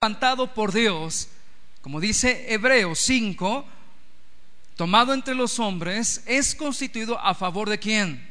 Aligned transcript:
levantado 0.00 0.54
por 0.54 0.72
Dios, 0.72 1.26
como 1.80 1.98
dice 1.98 2.54
Hebreos 2.54 3.00
5, 3.00 3.66
tomado 4.76 5.12
entre 5.12 5.34
los 5.34 5.58
hombres, 5.58 6.22
es 6.24 6.54
constituido 6.54 7.18
a 7.18 7.34
favor 7.34 7.68
de 7.68 7.80
quién? 7.80 8.30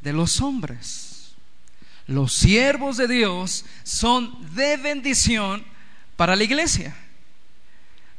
De 0.00 0.12
los 0.12 0.40
hombres. 0.40 1.36
Los 2.08 2.34
siervos 2.34 2.96
de 2.96 3.06
Dios 3.06 3.64
son 3.84 4.56
de 4.56 4.76
bendición 4.76 5.64
para 6.16 6.34
la 6.34 6.42
iglesia, 6.42 6.96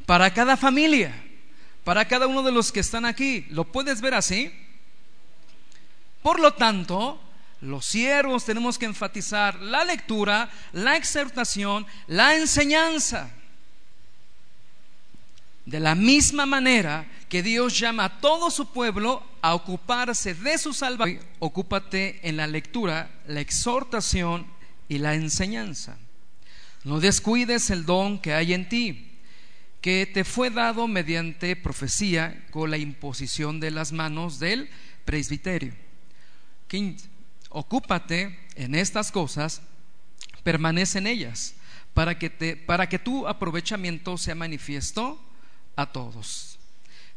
para 0.05 0.33
cada 0.33 0.55
familia, 0.55 1.13
para 1.83 2.07
cada 2.07 2.27
uno 2.27 2.43
de 2.43 2.53
los 2.53 2.71
que 2.71 2.79
están 2.79 3.03
aquí. 3.03 3.45
¿Lo 3.49 3.65
puedes 3.65 3.99
ver 3.99 4.13
así? 4.13 4.53
Por 6.21 6.39
lo 6.39 6.53
tanto, 6.53 7.19
los 7.61 7.85
siervos 7.85 8.45
tenemos 8.45 8.77
que 8.77 8.85
enfatizar 8.85 9.59
la 9.59 9.83
lectura, 9.83 10.49
la 10.71 10.95
exhortación, 10.95 11.85
la 12.07 12.35
enseñanza. 12.37 13.31
De 15.65 15.79
la 15.79 15.93
misma 15.93 16.45
manera 16.45 17.05
que 17.27 17.43
Dios 17.43 17.77
llama 17.77 18.05
a 18.05 18.21
todo 18.21 18.49
su 18.49 18.71
pueblo 18.71 19.23
a 19.41 19.53
ocuparse 19.53 20.33
de 20.33 20.57
su 20.57 20.73
salvación, 20.73 21.23
ocúpate 21.39 22.27
en 22.27 22.37
la 22.37 22.47
lectura, 22.47 23.11
la 23.27 23.41
exhortación 23.41 24.47
y 24.87 24.97
la 24.97 25.13
enseñanza. 25.13 25.97
No 26.85 26.99
descuides 26.99 27.69
el 27.69 27.85
don 27.85 28.19
que 28.19 28.33
hay 28.33 28.53
en 28.53 28.69
ti, 28.69 29.19
que 29.81 30.09
te 30.11 30.23
fue 30.23 30.49
dado 30.49 30.87
mediante 30.87 31.55
profecía 31.55 32.45
con 32.51 32.71
la 32.71 32.77
imposición 32.77 33.59
de 33.59 33.71
las 33.71 33.91
manos 33.91 34.39
del 34.39 34.69
presbiterio. 35.05 35.73
Ocúpate 37.49 38.39
en 38.55 38.75
estas 38.75 39.11
cosas, 39.11 39.61
permanece 40.43 40.99
en 40.99 41.07
ellas, 41.07 41.55
para 41.93 42.17
que, 42.17 42.29
te, 42.29 42.55
para 42.55 42.87
que 42.87 42.99
tu 42.99 43.27
aprovechamiento 43.27 44.17
sea 44.17 44.35
manifiesto 44.35 45.21
a 45.75 45.91
todos. 45.91 46.59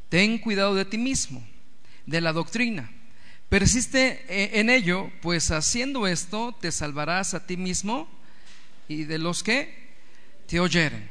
Ten 0.08 0.38
cuidado 0.38 0.74
de 0.74 0.84
ti 0.84 0.98
mismo, 0.98 1.46
de 2.06 2.20
la 2.20 2.32
doctrina. 2.32 2.90
Persiste 3.48 4.24
e, 4.28 4.60
en 4.60 4.70
ello, 4.70 5.10
pues 5.20 5.50
haciendo 5.50 6.06
esto 6.06 6.56
te 6.58 6.72
salvarás 6.72 7.34
a 7.34 7.46
ti 7.46 7.56
mismo 7.56 8.08
y 8.88 9.04
de 9.04 9.18
los 9.18 9.42
que 9.42 9.92
te 10.46 10.58
oyeren. 10.58 11.10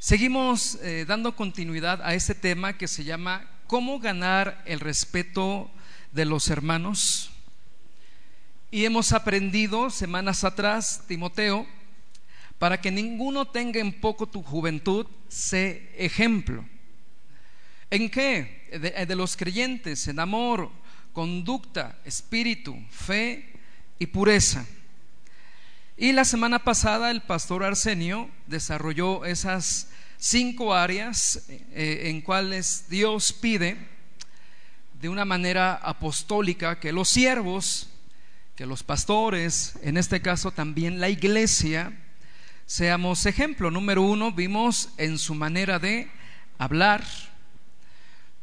Seguimos 0.00 0.76
eh, 0.82 1.04
dando 1.06 1.36
continuidad 1.36 2.00
a 2.02 2.14
este 2.14 2.34
tema 2.34 2.76
que 2.76 2.88
se 2.88 3.04
llama 3.04 3.48
¿Cómo 3.66 4.00
ganar 4.00 4.62
el 4.66 4.80
respeto 4.80 5.70
de 6.12 6.24
los 6.24 6.48
hermanos. 6.48 7.30
Y 8.70 8.84
hemos 8.84 9.12
aprendido 9.12 9.90
semanas 9.90 10.44
atrás, 10.44 11.02
Timoteo, 11.08 11.66
para 12.58 12.80
que 12.80 12.90
ninguno 12.90 13.48
tenga 13.48 13.80
en 13.80 14.00
poco 14.00 14.26
tu 14.26 14.42
juventud, 14.42 15.06
sé 15.28 15.92
ejemplo. 15.96 16.64
¿En 17.90 18.10
qué? 18.10 18.68
De, 18.70 19.06
de, 19.06 19.16
los 19.16 19.36
creyentes, 19.36 20.06
en 20.06 20.20
amor, 20.20 20.70
conducta, 21.12 21.98
espíritu, 22.04 22.76
fe 22.90 23.52
y 23.98 24.06
pureza. 24.06 24.64
Y 25.96 26.12
la 26.12 26.24
semana 26.24 26.60
pasada 26.60 27.10
el 27.10 27.22
pastor 27.22 27.64
Arsenio 27.64 28.30
desarrolló 28.46 29.24
esas 29.24 29.88
cinco 30.20 30.74
áreas 30.74 31.46
eh, 31.48 32.02
en 32.04 32.20
cuales 32.20 32.86
Dios 32.88 33.32
pide 33.32 33.76
de 35.00 35.08
una 35.08 35.24
manera 35.24 35.74
apostólica 35.76 36.78
que 36.78 36.92
los 36.92 37.08
siervos, 37.08 37.88
que 38.54 38.66
los 38.66 38.82
pastores, 38.82 39.78
en 39.82 39.96
este 39.96 40.20
caso 40.20 40.50
también 40.50 41.00
la 41.00 41.08
iglesia, 41.08 41.98
seamos 42.66 43.24
ejemplo. 43.24 43.70
Número 43.70 44.02
uno, 44.02 44.30
vimos 44.30 44.90
en 44.98 45.18
su 45.18 45.34
manera 45.34 45.78
de 45.78 46.10
hablar. 46.58 47.02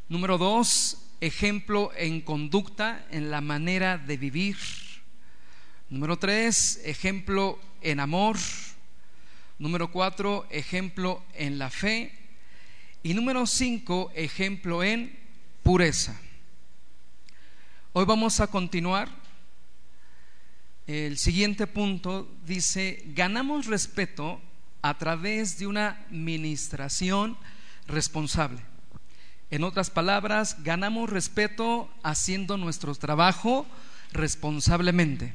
Número 0.08 0.36
dos, 0.36 0.98
ejemplo 1.20 1.92
en 1.96 2.22
conducta, 2.22 3.06
en 3.12 3.30
la 3.30 3.40
manera 3.40 3.96
de 3.96 4.16
vivir. 4.16 4.56
Número 5.88 6.18
tres, 6.18 6.80
ejemplo 6.84 7.60
en 7.82 8.00
amor. 8.00 8.36
Número 9.60 9.92
cuatro, 9.92 10.44
ejemplo 10.50 11.22
en 11.34 11.60
la 11.60 11.70
fe. 11.70 12.12
Y 13.04 13.14
número 13.14 13.46
cinco, 13.46 14.10
ejemplo 14.16 14.82
en 14.82 15.16
pureza. 15.62 16.20
Hoy 18.00 18.04
vamos 18.04 18.38
a 18.38 18.46
continuar. 18.46 19.08
El 20.86 21.18
siguiente 21.18 21.66
punto 21.66 22.30
dice, 22.46 23.02
ganamos 23.06 23.66
respeto 23.66 24.40
a 24.82 24.96
través 24.98 25.58
de 25.58 25.66
una 25.66 26.06
ministración 26.08 27.36
responsable. 27.88 28.60
En 29.50 29.64
otras 29.64 29.90
palabras, 29.90 30.62
ganamos 30.62 31.10
respeto 31.10 31.90
haciendo 32.04 32.56
nuestro 32.56 32.94
trabajo 32.94 33.66
responsablemente. 34.12 35.34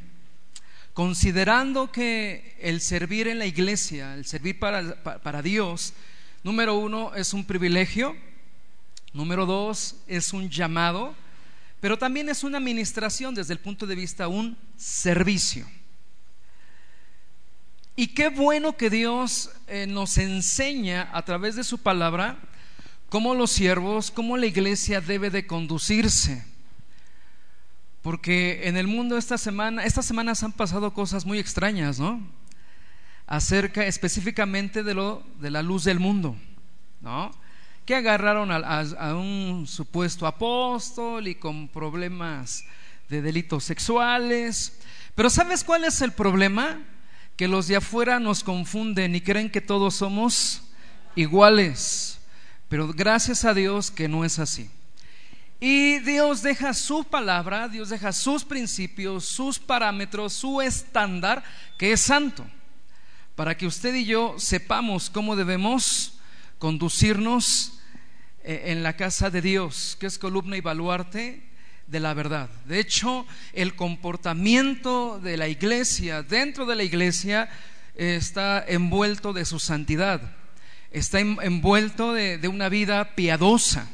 Considerando 0.93 1.91
que 1.91 2.55
el 2.61 2.79
servir 2.79 3.27
en 3.27 3.39
la 3.39 3.45
iglesia, 3.45 4.13
el 4.13 4.25
servir 4.25 4.57
para, 4.57 5.03
para 5.03 5.41
Dios, 5.41 5.93
número 6.43 6.75
uno, 6.75 7.13
es 7.13 7.33
un 7.33 7.43
privilegio, 7.43 8.15
número 9.11 9.45
dos, 9.45 9.97
es 10.07 10.31
un 10.31 10.49
llamado, 10.49 11.13
pero 11.83 11.97
también 11.97 12.29
es 12.29 12.45
una 12.45 12.59
administración 12.59 13.35
desde 13.35 13.51
el 13.51 13.59
punto 13.59 13.85
de 13.85 13.93
vista 13.95 14.29
un 14.29 14.57
servicio. 14.77 15.67
Y 17.97 18.13
qué 18.13 18.29
bueno 18.29 18.77
que 18.77 18.89
Dios 18.89 19.51
eh, 19.67 19.85
nos 19.85 20.17
enseña 20.17 21.09
a 21.11 21.25
través 21.25 21.57
de 21.57 21.65
su 21.65 21.79
palabra 21.79 22.39
cómo 23.09 23.35
los 23.35 23.51
siervos, 23.51 24.11
cómo 24.11 24.37
la 24.37 24.45
iglesia 24.45 25.01
debe 25.01 25.29
de 25.29 25.45
conducirse. 25.45 26.45
Porque 28.01 28.61
en 28.69 28.77
el 28.77 28.87
mundo 28.87 29.17
esta 29.17 29.37
semana, 29.37 29.83
estas 29.83 30.05
semanas 30.05 30.41
han 30.41 30.53
pasado 30.53 30.93
cosas 30.93 31.25
muy 31.25 31.37
extrañas, 31.37 31.99
¿no? 31.99 32.25
Acerca 33.27 33.85
específicamente 33.85 34.83
de 34.83 34.93
lo 34.93 35.21
de 35.41 35.51
la 35.51 35.61
luz 35.61 35.83
del 35.83 35.99
mundo, 35.99 36.37
¿no? 37.01 37.42
Que 37.85 37.95
agarraron 37.95 38.51
a, 38.51 39.15
un 39.15 39.67
supuesto 39.67 40.25
apóstol 40.25 41.27
y 41.27 41.35
con 41.35 41.67
problemas 41.67 42.65
de 43.09 43.21
delitos 43.21 43.65
sexuales. 43.65 44.79
Pero 45.15 45.29
¿sabes 45.29 45.63
cuál 45.63 45.83
es 45.83 46.01
el 46.01 46.13
problema? 46.13 46.81
Que 47.35 47.47
los 47.47 47.67
de 47.67 47.75
afuera 47.75 48.19
nos 48.19 48.43
confunden 48.43 49.15
y 49.15 49.21
creen 49.21 49.49
que 49.49 49.59
todos 49.59 49.95
somos 49.95 50.63
iguales. 51.15 52.19
Pero 52.69 52.87
gracias 52.93 53.43
a 53.43 53.53
Dios 53.53 53.91
que 53.91 54.07
no 54.07 54.23
es 54.23 54.39
así. 54.39 54.69
Y 55.59 55.99
Dios 55.99 56.41
deja 56.41 56.73
su 56.73 57.03
palabra, 57.03 57.67
Dios 57.67 57.89
deja 57.89 58.11
sus 58.11 58.43
principios, 58.43 59.25
sus 59.25 59.59
parámetros, 59.59 60.33
su 60.33 60.61
estándar, 60.61 61.43
que 61.77 61.93
es 61.93 62.01
santo, 62.01 62.45
para 63.35 63.55
que 63.55 63.65
usted 63.65 63.93
y 63.95 64.03
yo 64.03 64.35
sepamos 64.37 65.09
cómo 65.09 65.37
debemos 65.37 66.19
conducirnos 66.59 67.72
en 68.43 68.83
la 68.83 68.95
casa 68.95 69.29
de 69.29 69.41
Dios, 69.41 69.97
que 69.99 70.07
es 70.07 70.17
columna 70.17 70.57
y 70.57 70.61
baluarte 70.61 71.43
de 71.87 71.99
la 71.99 72.13
verdad. 72.13 72.49
De 72.65 72.79
hecho, 72.79 73.25
el 73.53 73.75
comportamiento 73.75 75.19
de 75.19 75.37
la 75.37 75.47
iglesia, 75.47 76.23
dentro 76.23 76.65
de 76.65 76.75
la 76.75 76.83
iglesia, 76.83 77.49
está 77.95 78.63
envuelto 78.67 79.33
de 79.33 79.45
su 79.45 79.59
santidad, 79.59 80.21
está 80.91 81.19
envuelto 81.19 82.13
de, 82.13 82.47
una 82.47 82.69
vida 82.69 83.15
piadosa 83.15 83.87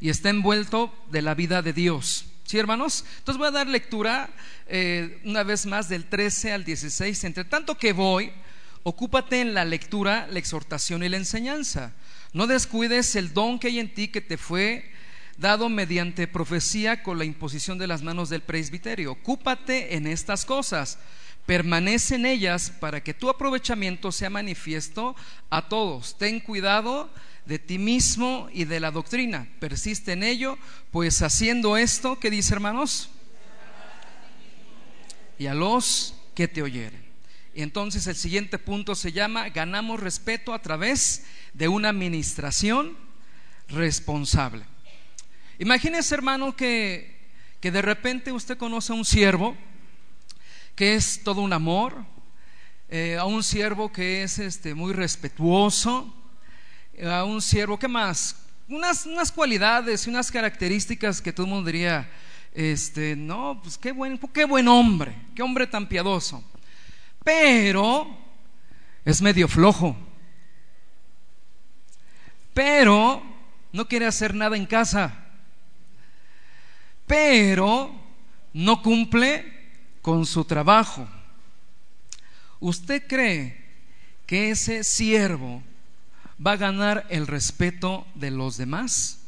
y 0.00 0.10
está 0.10 0.30
envuelto 0.30 0.94
de 1.10 1.22
la 1.22 1.34
vida 1.34 1.62
de 1.62 1.72
Dios. 1.72 2.26
¿Sí, 2.44 2.58
hermanos? 2.58 3.04
Entonces 3.18 3.38
voy 3.38 3.48
a 3.48 3.52
dar 3.52 3.68
lectura 3.68 4.28
eh, 4.66 5.20
una 5.24 5.44
vez 5.44 5.66
más 5.66 5.88
del 5.88 6.06
13 6.06 6.52
al 6.52 6.64
16. 6.64 7.24
Entre 7.24 7.44
tanto 7.44 7.78
que 7.78 7.92
voy, 7.92 8.32
ocúpate 8.82 9.40
en 9.40 9.54
la 9.54 9.64
lectura, 9.64 10.26
la 10.28 10.38
exhortación 10.40 11.04
y 11.04 11.08
la 11.08 11.16
enseñanza. 11.16 11.92
No 12.32 12.46
descuides 12.46 13.16
el 13.16 13.32
don 13.32 13.58
que 13.58 13.68
hay 13.68 13.80
en 13.80 13.92
ti 13.92 14.08
que 14.08 14.20
te 14.20 14.36
fue 14.36 14.90
dado 15.36 15.68
mediante 15.68 16.28
profecía 16.28 17.02
con 17.02 17.18
la 17.18 17.24
imposición 17.24 17.78
de 17.78 17.86
las 17.86 18.02
manos 18.02 18.28
del 18.28 18.42
presbiterio. 18.42 19.12
Ocúpate 19.12 19.96
en 19.96 20.06
estas 20.06 20.44
cosas, 20.44 20.98
permanece 21.46 22.16
en 22.16 22.26
ellas 22.26 22.70
para 22.78 23.02
que 23.02 23.14
tu 23.14 23.28
aprovechamiento 23.28 24.12
sea 24.12 24.30
manifiesto 24.30 25.16
a 25.48 25.68
todos. 25.68 26.16
Ten 26.18 26.40
cuidado 26.40 27.10
de 27.46 27.58
ti 27.58 27.78
mismo 27.78 28.48
y 28.52 28.64
de 28.64 28.78
la 28.78 28.92
doctrina. 28.92 29.48
Persiste 29.58 30.12
en 30.12 30.22
ello, 30.22 30.56
pues 30.92 31.22
haciendo 31.22 31.76
esto, 31.76 32.20
¿qué 32.20 32.30
dice 32.30 32.54
hermanos? 32.54 33.10
Y 35.38 35.46
a 35.46 35.54
los 35.54 36.14
que 36.34 36.46
te 36.46 36.62
oyeren. 36.62 37.09
Entonces 37.62 38.06
el 38.06 38.16
siguiente 38.16 38.58
punto 38.58 38.94
se 38.94 39.12
llama 39.12 39.48
ganamos 39.48 40.00
respeto 40.00 40.54
a 40.54 40.62
través 40.62 41.24
de 41.52 41.68
una 41.68 41.90
administración 41.90 42.96
responsable. 43.68 44.64
Imagínese, 45.58 46.14
hermano, 46.14 46.56
que, 46.56 47.20
de 47.60 47.82
repente 47.82 48.32
usted 48.32 48.56
conoce 48.56 48.92
a 48.92 48.96
un 48.96 49.04
siervo 49.04 49.56
que 50.74 50.94
es 50.94 51.22
todo 51.22 51.42
un 51.42 51.52
amor, 51.52 52.04
eh, 52.88 53.18
a 53.18 53.26
un 53.26 53.42
siervo 53.42 53.92
que 53.92 54.22
es 54.22 54.38
este, 54.38 54.74
muy 54.74 54.94
respetuoso, 54.94 56.14
a 57.04 57.24
un 57.24 57.42
siervo, 57.42 57.78
¿qué 57.78 57.88
más? 57.88 58.36
Unas, 58.68 59.04
unas 59.04 59.30
cualidades 59.30 60.06
y 60.06 60.10
unas 60.10 60.30
características 60.30 61.20
que 61.20 61.32
todo 61.32 61.44
el 61.44 61.52
mundo 61.52 61.66
diría, 61.66 62.10
este, 62.54 63.16
no, 63.16 63.60
pues 63.62 63.76
qué 63.76 63.92
buen, 63.92 64.18
qué 64.32 64.44
buen 64.44 64.68
hombre, 64.68 65.14
qué 65.34 65.42
hombre 65.42 65.66
tan 65.66 65.88
piadoso. 65.88 66.42
Pero 67.30 68.08
es 69.04 69.22
medio 69.22 69.46
flojo. 69.46 69.96
Pero 72.52 73.22
no 73.70 73.86
quiere 73.86 74.06
hacer 74.06 74.34
nada 74.34 74.56
en 74.56 74.66
casa. 74.66 75.14
Pero 77.06 77.94
no 78.52 78.82
cumple 78.82 79.44
con 80.02 80.26
su 80.26 80.44
trabajo. 80.44 81.08
¿Usted 82.58 83.06
cree 83.06 83.64
que 84.26 84.50
ese 84.50 84.82
siervo 84.82 85.62
va 86.44 86.52
a 86.52 86.56
ganar 86.56 87.06
el 87.10 87.28
respeto 87.28 88.08
de 88.16 88.32
los 88.32 88.56
demás? 88.56 89.20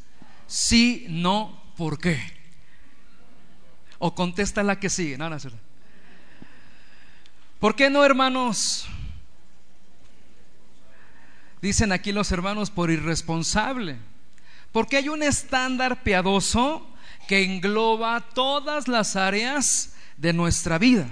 Sí, 0.45 1.05
no, 1.07 1.63
¿por 1.77 1.99
qué? 1.99 2.19
O 3.97 4.13
contesta 4.13 4.61
la 4.61 4.77
que 4.77 4.89
sigue. 4.89 5.17
No, 5.17 5.29
no, 5.29 5.37
¿Por 7.63 7.77
qué 7.77 7.89
no, 7.89 8.03
hermanos? 8.03 8.87
Dicen 11.61 11.93
aquí 11.93 12.11
los 12.11 12.29
hermanos 12.33 12.69
por 12.69 12.91
irresponsable. 12.91 13.99
Porque 14.73 14.97
hay 14.97 15.07
un 15.07 15.23
estándar 15.23 16.03
piadoso 16.03 16.85
que 17.25 17.45
engloba 17.45 18.19
todas 18.19 18.89
las 18.89 19.15
áreas 19.15 19.93
de 20.17 20.33
nuestra 20.33 20.77
vida. 20.77 21.07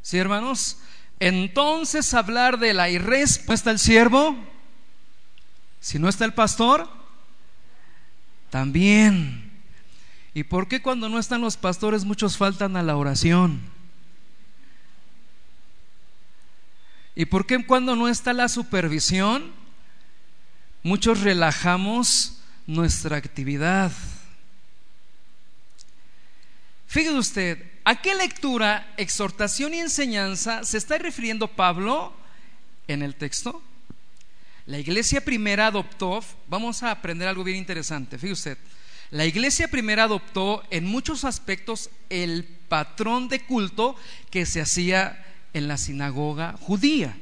¿Sí, 0.00 0.16
hermanos? 0.16 0.78
Entonces 1.20 2.14
hablar 2.14 2.58
de 2.58 2.72
la 2.72 2.88
irresponsabilidad. 2.88 3.46
¿No 3.48 3.52
está 3.52 3.70
el 3.72 3.78
siervo? 3.78 4.34
Si 5.80 5.98
no 5.98 6.08
está 6.08 6.24
el 6.24 6.32
pastor, 6.32 6.88
también. 8.48 9.52
¿Y 10.32 10.44
por 10.44 10.68
qué 10.68 10.80
cuando 10.80 11.10
no 11.10 11.18
están 11.18 11.42
los 11.42 11.58
pastores 11.58 12.06
muchos 12.06 12.38
faltan 12.38 12.78
a 12.78 12.82
la 12.82 12.96
oración? 12.96 13.75
¿Y 17.16 17.24
por 17.24 17.46
qué 17.46 17.64
cuando 17.64 17.96
no 17.96 18.08
está 18.08 18.34
la 18.34 18.46
supervisión 18.46 19.50
muchos 20.82 21.22
relajamos 21.22 22.42
nuestra 22.66 23.16
actividad? 23.16 23.90
Fíjese 26.86 27.14
usted, 27.14 27.72
¿a 27.84 28.02
qué 28.02 28.14
lectura, 28.14 28.92
exhortación 28.98 29.72
y 29.72 29.78
enseñanza 29.78 30.62
se 30.62 30.76
está 30.76 30.98
refiriendo 30.98 31.48
Pablo 31.48 32.12
en 32.86 33.02
el 33.02 33.14
texto? 33.14 33.62
La 34.66 34.78
iglesia 34.78 35.24
primera 35.24 35.68
adoptó, 35.68 36.22
vamos 36.48 36.82
a 36.82 36.90
aprender 36.90 37.28
algo 37.28 37.44
bien 37.44 37.56
interesante, 37.56 38.18
fíjese 38.18 38.32
usted, 38.32 38.58
la 39.10 39.24
iglesia 39.24 39.68
primera 39.68 40.04
adoptó 40.04 40.62
en 40.70 40.84
muchos 40.84 41.24
aspectos 41.24 41.88
el 42.10 42.44
patrón 42.44 43.28
de 43.28 43.40
culto 43.40 43.96
que 44.30 44.44
se 44.44 44.60
hacía 44.60 45.25
en 45.56 45.68
la 45.68 45.78
sinagoga 45.78 46.52
judía, 46.60 47.16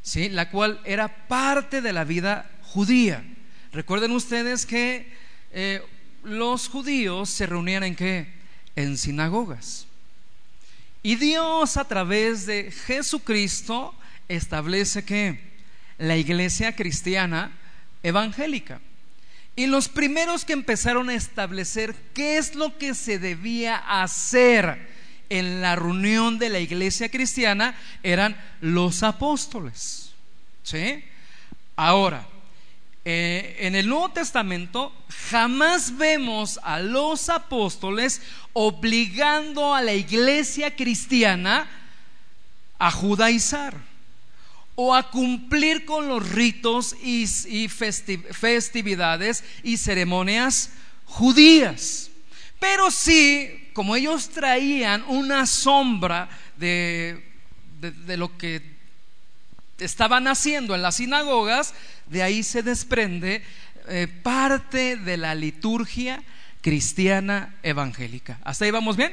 ¿sí? 0.00 0.28
la 0.28 0.48
cual 0.48 0.80
era 0.84 1.26
parte 1.26 1.82
de 1.82 1.92
la 1.92 2.04
vida 2.04 2.48
judía. 2.62 3.24
Recuerden 3.72 4.12
ustedes 4.12 4.64
que 4.64 5.12
eh, 5.50 5.82
los 6.22 6.68
judíos 6.68 7.30
se 7.30 7.46
reunían 7.46 7.82
en 7.82 7.96
qué? 7.96 8.32
En 8.76 8.96
sinagogas. 8.96 9.88
Y 11.02 11.16
Dios 11.16 11.76
a 11.76 11.84
través 11.84 12.46
de 12.46 12.70
Jesucristo 12.70 13.92
establece 14.28 15.04
que 15.04 15.40
la 15.98 16.16
iglesia 16.16 16.76
cristiana 16.76 17.50
evangélica. 18.04 18.80
Y 19.56 19.66
los 19.66 19.88
primeros 19.88 20.44
que 20.44 20.52
empezaron 20.52 21.10
a 21.10 21.14
establecer 21.14 21.96
qué 22.14 22.38
es 22.38 22.54
lo 22.54 22.78
que 22.78 22.94
se 22.94 23.18
debía 23.18 23.76
hacer 23.76 24.91
en 25.38 25.62
la 25.62 25.76
reunión 25.76 26.38
de 26.38 26.50
la 26.50 26.60
iglesia 26.60 27.10
cristiana 27.10 27.74
eran 28.02 28.36
los 28.60 29.02
apóstoles. 29.02 30.12
¿Sí? 30.62 31.02
Ahora, 31.74 32.28
eh, 33.04 33.56
en 33.60 33.74
el 33.74 33.88
Nuevo 33.88 34.10
Testamento 34.10 34.92
jamás 35.30 35.96
vemos 35.96 36.60
a 36.62 36.80
los 36.80 37.30
apóstoles 37.30 38.20
obligando 38.52 39.74
a 39.74 39.80
la 39.80 39.94
iglesia 39.94 40.76
cristiana 40.76 41.66
a 42.78 42.90
judaizar 42.90 43.76
o 44.74 44.94
a 44.94 45.10
cumplir 45.10 45.86
con 45.86 46.08
los 46.08 46.28
ritos 46.30 46.94
y, 47.02 47.26
festividades 47.68 49.44
y 49.62 49.78
ceremonias 49.78 50.70
judías. 51.06 52.10
Pero 52.60 52.90
sí, 52.90 53.61
como 53.72 53.96
ellos 53.96 54.28
traían 54.30 55.04
una 55.08 55.46
sombra 55.46 56.28
de, 56.56 57.24
de 57.80 58.16
lo 58.16 58.36
que 58.36 58.62
estaban 59.78 60.28
haciendo 60.28 60.74
en 60.74 60.82
las 60.82 60.96
sinagogas, 60.96 61.74
de 62.06 62.22
ahí 62.22 62.42
se 62.42 62.62
desprende 62.62 63.42
eh, 63.88 64.06
parte 64.22 64.96
de 64.96 65.16
la 65.16 65.34
liturgia 65.34 66.22
cristiana 66.60 67.54
evangélica. 67.62 68.38
¿Hasta 68.44 68.64
ahí 68.64 68.70
vamos 68.70 68.96
bien? 68.96 69.12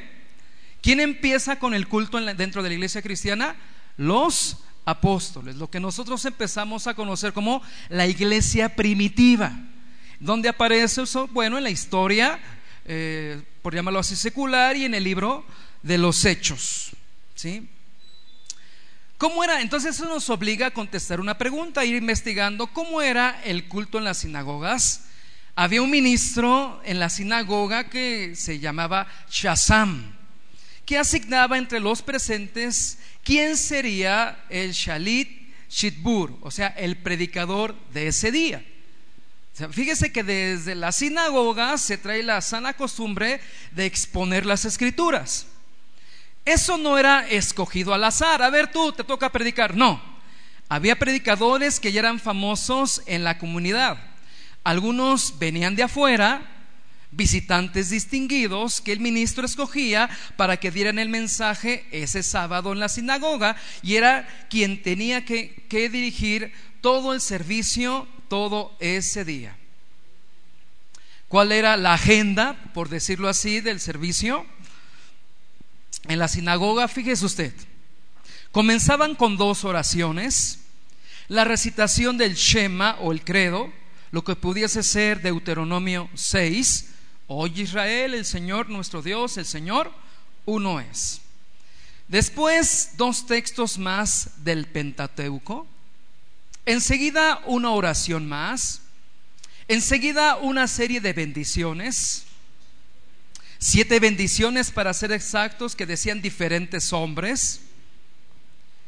¿Quién 0.80 1.00
empieza 1.00 1.58
con 1.58 1.74
el 1.74 1.88
culto 1.88 2.20
dentro 2.20 2.62
de 2.62 2.68
la 2.68 2.74
iglesia 2.74 3.02
cristiana? 3.02 3.56
Los 3.96 4.58
apóstoles, 4.84 5.56
lo 5.56 5.68
que 5.68 5.80
nosotros 5.80 6.24
empezamos 6.24 6.86
a 6.86 6.94
conocer 6.94 7.32
como 7.32 7.62
la 7.88 8.06
iglesia 8.06 8.74
primitiva. 8.76 9.52
donde 10.20 10.50
aparece 10.50 11.02
eso? 11.02 11.26
Bueno, 11.28 11.56
en 11.56 11.64
la 11.64 11.70
historia, 11.70 12.38
eh, 12.92 13.40
por 13.62 13.72
llamarlo 13.72 14.00
así, 14.00 14.16
secular 14.16 14.76
y 14.76 14.84
en 14.84 14.94
el 14.96 15.04
libro 15.04 15.44
de 15.80 15.96
los 15.96 16.24
hechos. 16.24 16.90
¿Sí? 17.36 17.68
¿Cómo 19.16 19.44
era? 19.44 19.60
Entonces 19.60 19.94
eso 19.94 20.06
nos 20.06 20.28
obliga 20.28 20.66
a 20.66 20.70
contestar 20.72 21.20
una 21.20 21.38
pregunta, 21.38 21.82
a 21.82 21.84
ir 21.84 21.94
investigando 21.94 22.66
cómo 22.66 23.00
era 23.00 23.40
el 23.44 23.68
culto 23.68 23.98
en 23.98 24.04
las 24.04 24.18
sinagogas. 24.18 25.04
Había 25.54 25.82
un 25.82 25.90
ministro 25.90 26.80
en 26.84 26.98
la 26.98 27.10
sinagoga 27.10 27.88
que 27.88 28.34
se 28.34 28.58
llamaba 28.58 29.06
Shazam, 29.30 30.16
que 30.84 30.98
asignaba 30.98 31.58
entre 31.58 31.78
los 31.78 32.02
presentes 32.02 32.98
quién 33.22 33.56
sería 33.56 34.46
el 34.48 34.72
Shalit 34.72 35.28
Shitbur, 35.70 36.38
o 36.40 36.50
sea, 36.50 36.66
el 36.66 36.96
predicador 36.96 37.76
de 37.92 38.08
ese 38.08 38.32
día. 38.32 38.64
Fíjese 39.70 40.12
que 40.12 40.22
desde 40.22 40.74
la 40.74 40.92
sinagoga 40.92 41.76
se 41.78 41.98
trae 41.98 42.22
la 42.22 42.40
sana 42.40 42.74
costumbre 42.74 43.40
de 43.72 43.86
exponer 43.86 44.46
las 44.46 44.64
escrituras. 44.64 45.46
Eso 46.44 46.78
no 46.78 46.98
era 46.98 47.28
escogido 47.28 47.92
al 47.92 48.04
azar. 48.04 48.42
A 48.42 48.50
ver 48.50 48.72
tú, 48.72 48.92
te 48.92 49.04
toca 49.04 49.30
predicar. 49.30 49.76
No. 49.76 50.00
Había 50.68 50.98
predicadores 50.98 51.80
que 51.80 51.92
ya 51.92 52.00
eran 52.00 52.20
famosos 52.20 53.02
en 53.06 53.24
la 53.24 53.38
comunidad. 53.38 53.98
Algunos 54.64 55.38
venían 55.38 55.74
de 55.74 55.82
afuera, 55.82 56.42
visitantes 57.10 57.90
distinguidos 57.90 58.80
que 58.80 58.92
el 58.92 59.00
ministro 59.00 59.44
escogía 59.44 60.08
para 60.36 60.58
que 60.58 60.70
dieran 60.70 60.98
el 60.98 61.08
mensaje 61.08 61.84
ese 61.90 62.22
sábado 62.22 62.72
en 62.72 62.78
la 62.78 62.88
sinagoga 62.88 63.56
y 63.82 63.96
era 63.96 64.28
quien 64.48 64.82
tenía 64.82 65.24
que, 65.24 65.66
que 65.68 65.88
dirigir 65.88 66.52
todo 66.80 67.14
el 67.14 67.20
servicio 67.20 68.06
todo 68.30 68.74
ese 68.80 69.26
día. 69.26 69.54
¿Cuál 71.28 71.52
era 71.52 71.76
la 71.76 71.92
agenda, 71.92 72.56
por 72.72 72.88
decirlo 72.88 73.28
así, 73.28 73.60
del 73.60 73.78
servicio? 73.78 74.46
en 76.08 76.18
la 76.18 76.28
sinagoga, 76.28 76.88
fíjese 76.88 77.24
usted, 77.24 77.54
comenzaban 78.52 79.14
con 79.14 79.36
dos 79.36 79.64
oraciones, 79.64 80.60
la 81.28 81.44
recitación 81.44 82.18
del 82.18 82.34
Shema 82.34 82.96
o 83.00 83.12
el 83.12 83.22
credo, 83.22 83.72
lo 84.10 84.24
que 84.24 84.34
pudiese 84.34 84.82
ser 84.82 85.22
Deuteronomio 85.22 86.08
6, 86.14 86.86
Oye 87.32 87.62
Israel, 87.62 88.14
el 88.14 88.24
Señor 88.24 88.68
nuestro 88.68 89.02
Dios, 89.02 89.36
el 89.36 89.46
Señor, 89.46 89.92
uno 90.46 90.80
es. 90.80 91.20
Después, 92.08 92.94
dos 92.96 93.24
textos 93.26 93.78
más 93.78 94.42
del 94.42 94.66
Pentateuco. 94.66 95.68
Enseguida, 96.66 97.40
una 97.46 97.70
oración 97.70 98.28
más. 98.28 98.82
Enseguida, 99.68 100.36
una 100.36 100.66
serie 100.66 101.00
de 101.00 101.12
bendiciones. 101.12 102.24
Siete 103.58 104.00
bendiciones 104.00 104.70
para 104.70 104.94
ser 104.94 105.12
exactos 105.12 105.76
que 105.76 105.86
decían 105.86 106.22
diferentes 106.22 106.92
hombres. 106.92 107.60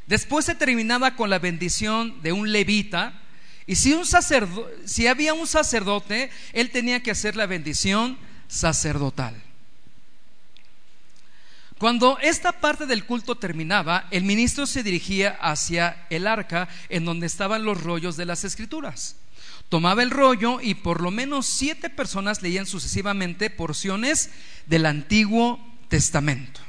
Después 0.06 0.44
se 0.44 0.54
terminaba 0.54 1.14
con 1.14 1.30
la 1.30 1.38
bendición 1.38 2.20
de 2.22 2.32
un 2.32 2.52
levita. 2.52 3.20
Y 3.66 3.76
si, 3.76 3.92
un 3.92 4.04
si 4.84 5.06
había 5.06 5.34
un 5.34 5.46
sacerdote, 5.46 6.30
él 6.52 6.70
tenía 6.70 7.02
que 7.02 7.10
hacer 7.10 7.36
la 7.36 7.46
bendición 7.46 8.18
sacerdotal. 8.48 9.34
Cuando 11.82 12.16
esta 12.20 12.52
parte 12.52 12.86
del 12.86 13.06
culto 13.06 13.34
terminaba, 13.34 14.06
el 14.12 14.22
ministro 14.22 14.66
se 14.66 14.84
dirigía 14.84 15.36
hacia 15.40 16.06
el 16.10 16.28
arca 16.28 16.68
en 16.88 17.04
donde 17.04 17.26
estaban 17.26 17.64
los 17.64 17.82
rollos 17.82 18.16
de 18.16 18.24
las 18.24 18.44
escrituras. 18.44 19.16
Tomaba 19.68 20.04
el 20.04 20.12
rollo 20.12 20.60
y 20.60 20.74
por 20.74 21.00
lo 21.00 21.10
menos 21.10 21.46
siete 21.46 21.90
personas 21.90 22.40
leían 22.40 22.66
sucesivamente 22.66 23.50
porciones 23.50 24.30
del 24.66 24.86
Antiguo 24.86 25.58
Testamento. 25.88 26.60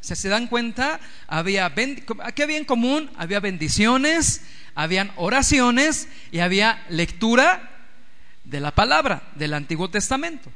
¿Se 0.00 0.28
dan 0.28 0.46
cuenta? 0.46 1.00
Había, 1.26 1.74
¿Qué 1.74 2.42
había 2.44 2.58
en 2.58 2.64
común? 2.64 3.10
Había 3.16 3.40
bendiciones, 3.40 4.42
habían 4.76 5.10
oraciones 5.16 6.06
y 6.30 6.38
había 6.38 6.86
lectura 6.90 7.72
de 8.44 8.60
la 8.60 8.70
palabra 8.70 9.32
del 9.34 9.54
Antiguo 9.54 9.90
Testamento. 9.90 10.52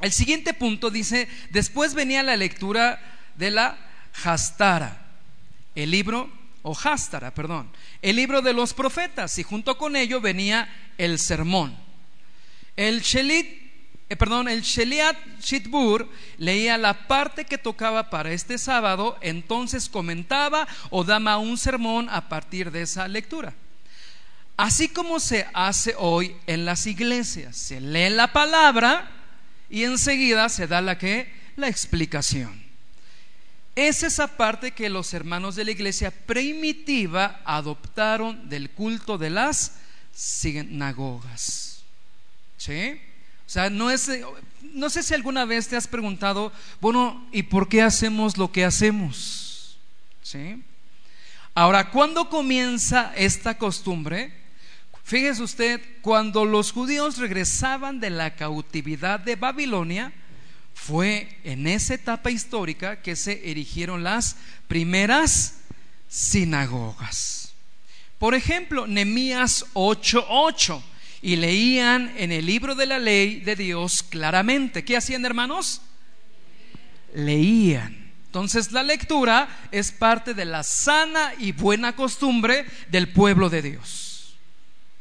El 0.00 0.12
siguiente 0.12 0.54
punto 0.54 0.90
dice, 0.90 1.28
después 1.50 1.94
venía 1.94 2.22
la 2.22 2.36
lectura 2.36 3.00
de 3.36 3.50
la 3.50 3.78
Hastara, 4.24 5.06
el 5.74 5.90
libro, 5.90 6.30
o 6.62 6.76
Hastara, 6.76 7.32
perdón, 7.32 7.70
el 8.02 8.16
libro 8.16 8.42
de 8.42 8.52
los 8.52 8.74
profetas, 8.74 9.38
y 9.38 9.42
junto 9.42 9.78
con 9.78 9.96
ello 9.96 10.20
venía 10.20 10.68
el 10.98 11.18
sermón. 11.18 11.76
El 12.76 13.00
Shelit 13.00 13.66
eh, 14.08 14.14
perdón, 14.14 14.46
el 14.48 14.62
Sheliat 14.62 15.16
Shitbur 15.40 16.08
leía 16.38 16.78
la 16.78 17.08
parte 17.08 17.44
que 17.44 17.58
tocaba 17.58 18.08
para 18.08 18.30
este 18.30 18.56
sábado, 18.56 19.18
entonces 19.20 19.88
comentaba 19.88 20.68
o 20.90 21.02
daba 21.02 21.38
un 21.38 21.58
sermón 21.58 22.08
a 22.08 22.28
partir 22.28 22.70
de 22.70 22.82
esa 22.82 23.08
lectura. 23.08 23.52
Así 24.56 24.88
como 24.88 25.18
se 25.18 25.46
hace 25.52 25.94
hoy 25.98 26.36
en 26.46 26.64
las 26.64 26.86
iglesias, 26.86 27.56
se 27.56 27.80
lee 27.80 28.10
la 28.10 28.32
palabra 28.32 29.10
y 29.68 29.84
enseguida 29.84 30.48
se 30.48 30.66
da 30.66 30.80
la 30.80 30.98
que 30.98 31.32
la 31.56 31.68
explicación. 31.68 32.64
Es 33.74 34.02
esa 34.02 34.26
parte 34.36 34.70
que 34.70 34.88
los 34.88 35.12
hermanos 35.12 35.54
de 35.54 35.64
la 35.64 35.70
iglesia 35.70 36.10
primitiva 36.10 37.42
adoptaron 37.44 38.48
del 38.48 38.70
culto 38.70 39.18
de 39.18 39.30
las 39.30 39.72
sinagogas. 40.12 41.82
¿Sí? 42.56 42.98
O 43.46 43.48
sea, 43.50 43.68
no 43.68 43.90
es, 43.90 44.10
no 44.62 44.90
sé 44.90 45.02
si 45.02 45.14
alguna 45.14 45.44
vez 45.44 45.68
te 45.68 45.76
has 45.76 45.86
preguntado, 45.86 46.52
bueno, 46.80 47.28
¿y 47.32 47.44
por 47.44 47.68
qué 47.68 47.82
hacemos 47.82 48.36
lo 48.38 48.50
que 48.50 48.64
hacemos? 48.64 49.78
¿Sí? 50.22 50.64
Ahora, 51.54 51.90
¿cuándo 51.90 52.28
comienza 52.28 53.12
esta 53.14 53.56
costumbre? 53.56 54.45
Fíjese 55.06 55.40
usted, 55.44 55.80
cuando 56.02 56.44
los 56.44 56.72
judíos 56.72 57.18
regresaban 57.18 58.00
de 58.00 58.10
la 58.10 58.34
cautividad 58.34 59.20
de 59.20 59.36
Babilonia, 59.36 60.12
fue 60.74 61.38
en 61.44 61.68
esa 61.68 61.94
etapa 61.94 62.32
histórica 62.32 63.00
que 63.02 63.14
se 63.14 63.48
erigieron 63.48 64.02
las 64.02 64.34
primeras 64.66 65.58
sinagogas. 66.08 67.54
Por 68.18 68.34
ejemplo, 68.34 68.88
Nemías 68.88 69.66
8:8 69.74 70.82
y 71.22 71.36
leían 71.36 72.12
en 72.16 72.32
el 72.32 72.44
libro 72.44 72.74
de 72.74 72.86
la 72.86 72.98
ley 72.98 73.38
de 73.38 73.54
Dios 73.54 74.02
claramente. 74.02 74.84
¿Qué 74.84 74.96
hacían, 74.96 75.24
hermanos? 75.24 75.82
Leían. 77.14 78.12
Entonces 78.24 78.72
la 78.72 78.82
lectura 78.82 79.68
es 79.70 79.92
parte 79.92 80.34
de 80.34 80.46
la 80.46 80.64
sana 80.64 81.32
y 81.38 81.52
buena 81.52 81.94
costumbre 81.94 82.66
del 82.90 83.12
pueblo 83.12 83.48
de 83.48 83.62
Dios. 83.62 84.05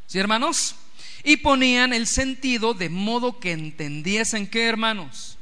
¿Sí, 0.07 0.19
hermanos? 0.19 0.75
Y 1.24 1.38
ponían 1.38 1.93
el 1.93 2.07
sentido 2.07 2.74
de 2.74 2.89
modo 2.89 3.39
que 3.39 3.51
entendiesen 3.51 4.47
qué, 4.47 4.67
hermanos. 4.67 5.38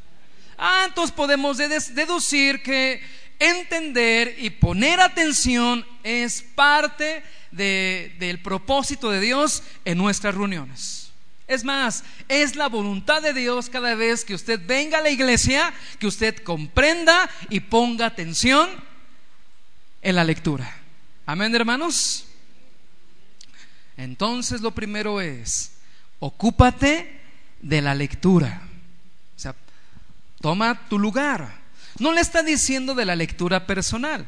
Ah, 0.58 0.86
entonces 0.88 1.14
podemos 1.14 1.58
deducir 1.58 2.64
que 2.64 3.02
entender 3.40 4.36
y 4.40 4.50
poner 4.50 5.02
atención 5.02 5.86
es 6.04 6.42
parte 6.56 7.24
del 7.52 8.40
propósito 8.42 9.12
de 9.12 9.20
Dios 9.20 9.64
en 9.86 9.98
nuestras 9.98 10.36
reuniones. 10.36 11.12
Es 11.48 11.64
más, 11.64 12.04
es 12.30 12.56
la 12.56 12.70
voluntad 12.70 13.22
de 13.22 13.34
Dios 13.34 13.70
cada 13.70 13.96
vez 13.96 14.24
que 14.24 14.34
usted 14.34 14.60
venga 14.66 15.00
a 15.00 15.02
la 15.02 15.10
iglesia, 15.10 15.74
que 16.00 16.08
usted 16.08 16.38
comprenda 16.38 17.30
y 17.50 17.60
ponga 17.60 18.06
atención 18.06 18.70
en 20.02 20.16
la 20.16 20.24
lectura. 20.24 20.74
Amén, 21.26 21.54
hermanos. 21.54 22.26
Entonces 23.98 24.62
lo 24.62 24.72
primero 24.72 25.22
es, 25.22 25.74
ocúpate 26.20 27.20
de 27.62 27.82
la 27.82 27.96
lectura. 27.96 28.62
O 29.36 29.40
sea, 29.40 29.56
toma 30.42 30.88
tu 30.90 31.00
lugar. 31.00 31.62
No 32.00 32.12
le 32.12 32.22
está 32.22 32.44
diciendo 32.44 32.96
de 32.96 33.06
la 33.06 33.16
lectura 33.16 33.68
personal, 33.68 34.26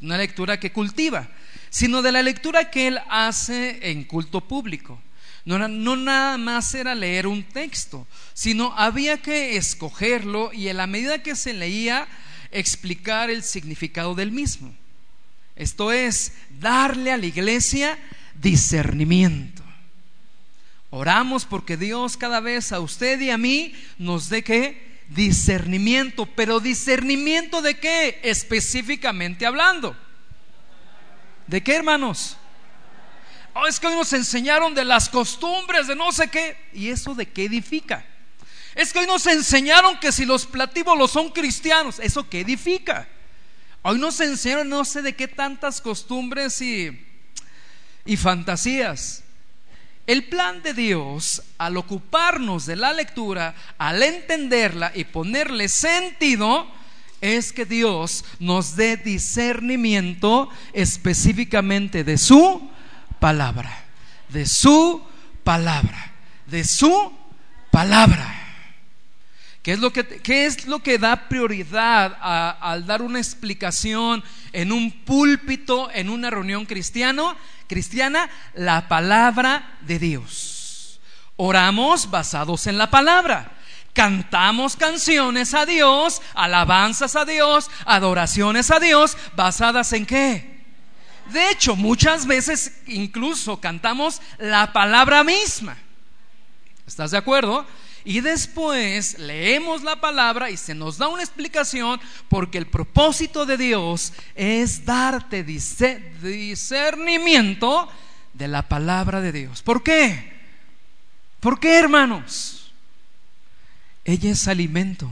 una 0.00 0.16
lectura 0.16 0.58
que 0.60 0.72
cultiva, 0.72 1.28
sino 1.70 2.02
de 2.02 2.12
la 2.12 2.22
lectura 2.22 2.70
que 2.70 2.88
él 2.88 3.00
hace 3.08 3.90
en 3.90 4.04
culto 4.04 4.40
público. 4.42 5.00
No, 5.44 5.58
no, 5.58 5.96
nada 5.96 6.38
más 6.38 6.72
era 6.74 6.94
leer 6.94 7.26
un 7.26 7.42
texto, 7.42 8.06
sino 8.32 8.72
había 8.76 9.20
que 9.20 9.56
escogerlo 9.56 10.52
y 10.52 10.68
en 10.68 10.76
la 10.76 10.86
medida 10.86 11.22
que 11.22 11.34
se 11.34 11.52
leía, 11.52 12.06
explicar 12.52 13.30
el 13.30 13.42
significado 13.42 14.14
del 14.14 14.30
mismo. 14.30 14.72
Esto 15.56 15.90
es, 15.90 16.34
darle 16.60 17.10
a 17.10 17.16
la 17.16 17.26
iglesia 17.26 17.98
discernimiento. 18.42 19.62
Oramos 20.90 21.46
porque 21.46 21.78
Dios 21.78 22.18
cada 22.18 22.40
vez 22.40 22.72
a 22.72 22.80
usted 22.80 23.18
y 23.20 23.30
a 23.30 23.38
mí 23.38 23.72
nos 23.96 24.28
dé 24.28 24.44
que 24.44 25.00
discernimiento, 25.08 26.26
pero 26.26 26.60
discernimiento 26.60 27.62
de 27.62 27.78
qué 27.78 28.20
específicamente 28.22 29.46
hablando. 29.46 29.96
¿De 31.46 31.62
qué, 31.62 31.76
hermanos? 31.76 32.36
Oh, 33.54 33.66
es 33.66 33.78
que 33.78 33.86
hoy 33.86 33.94
nos 33.94 34.12
enseñaron 34.12 34.74
de 34.74 34.84
las 34.84 35.08
costumbres, 35.08 35.86
de 35.86 35.96
no 35.96 36.12
sé 36.12 36.28
qué. 36.28 36.56
¿Y 36.72 36.88
eso 36.88 37.14
de 37.14 37.26
qué 37.26 37.44
edifica? 37.44 38.04
Es 38.74 38.92
que 38.92 39.00
hoy 39.00 39.06
nos 39.06 39.26
enseñaron 39.26 39.98
que 39.98 40.12
si 40.12 40.24
los 40.24 40.46
platíbolos 40.46 41.10
son 41.10 41.30
cristianos, 41.30 41.98
¿eso 42.00 42.28
qué 42.28 42.40
edifica? 42.40 43.08
Hoy 43.82 43.98
nos 43.98 44.18
enseñaron 44.20 44.68
no 44.68 44.84
sé 44.84 45.02
de 45.02 45.14
qué 45.14 45.28
tantas 45.28 45.80
costumbres 45.80 46.60
y, 46.62 47.11
y 48.04 48.16
fantasías. 48.16 49.22
El 50.06 50.24
plan 50.24 50.62
de 50.62 50.74
Dios, 50.74 51.42
al 51.58 51.76
ocuparnos 51.76 52.66
de 52.66 52.76
la 52.76 52.92
lectura, 52.92 53.54
al 53.78 54.02
entenderla 54.02 54.92
y 54.94 55.04
ponerle 55.04 55.68
sentido, 55.68 56.66
es 57.20 57.52
que 57.52 57.64
Dios 57.64 58.24
nos 58.40 58.74
dé 58.74 58.96
discernimiento 58.96 60.50
específicamente 60.72 62.02
de 62.02 62.18
su 62.18 62.68
palabra, 63.20 63.84
de 64.28 64.44
su 64.44 65.00
palabra, 65.44 66.12
de 66.46 66.64
su 66.64 67.12
palabra. 67.70 68.31
¿Qué 69.62 69.72
es 69.72 69.78
lo 69.78 69.92
que, 69.92 70.04
qué 70.04 70.46
es 70.46 70.66
lo 70.66 70.80
que 70.80 70.98
da 70.98 71.28
prioridad 71.28 72.16
al 72.60 72.84
dar 72.84 73.00
una 73.00 73.18
explicación 73.18 74.24
en 74.52 74.72
un 74.72 74.90
púlpito, 74.90 75.88
en 75.92 76.10
una 76.10 76.30
reunión 76.30 76.66
cristiano, 76.66 77.36
cristiana? 77.68 78.28
La 78.54 78.88
palabra 78.88 79.78
de 79.82 80.00
Dios. 80.00 81.00
Oramos 81.36 82.10
basados 82.10 82.66
en 82.66 82.76
la 82.76 82.90
palabra. 82.90 83.52
Cantamos 83.92 84.74
canciones 84.74 85.54
a 85.54 85.64
Dios, 85.64 86.22
alabanzas 86.34 87.14
a 87.14 87.24
Dios, 87.24 87.70
adoraciones 87.84 88.70
a 88.70 88.80
Dios, 88.80 89.16
basadas 89.36 89.92
en 89.92 90.06
qué? 90.06 90.64
De 91.30 91.50
hecho, 91.50 91.76
muchas 91.76 92.26
veces 92.26 92.80
incluso 92.86 93.60
cantamos 93.60 94.20
la 94.38 94.72
palabra 94.72 95.22
misma. 95.22 95.76
¿Estás 96.86 97.12
de 97.12 97.18
acuerdo? 97.18 97.64
Y 98.04 98.20
después 98.20 99.18
leemos 99.18 99.82
la 99.82 100.00
palabra 100.00 100.50
y 100.50 100.56
se 100.56 100.74
nos 100.74 100.96
da 100.98 101.06
una 101.08 101.22
explicación 101.22 102.00
porque 102.28 102.58
el 102.58 102.66
propósito 102.66 103.46
de 103.46 103.56
Dios 103.56 104.12
es 104.34 104.84
darte 104.84 105.44
discernimiento 105.44 107.88
de 108.32 108.48
la 108.48 108.68
palabra 108.68 109.20
de 109.20 109.30
Dios. 109.32 109.62
¿Por 109.62 109.84
qué? 109.84 110.32
¿Por 111.38 111.60
qué, 111.60 111.78
hermanos? 111.78 112.72
Ella 114.04 114.32
es 114.32 114.48
alimento. 114.48 115.08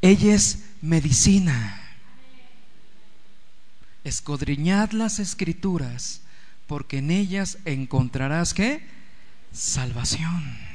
Ella 0.00 0.34
es 0.34 0.64
medicina. 0.80 1.82
Escudriñad 4.04 4.92
las 4.92 5.18
escrituras, 5.18 6.22
porque 6.66 6.96
en 6.98 7.10
ellas 7.10 7.58
encontrarás 7.64 8.54
qué? 8.54 8.86
Salvación. 9.52 10.65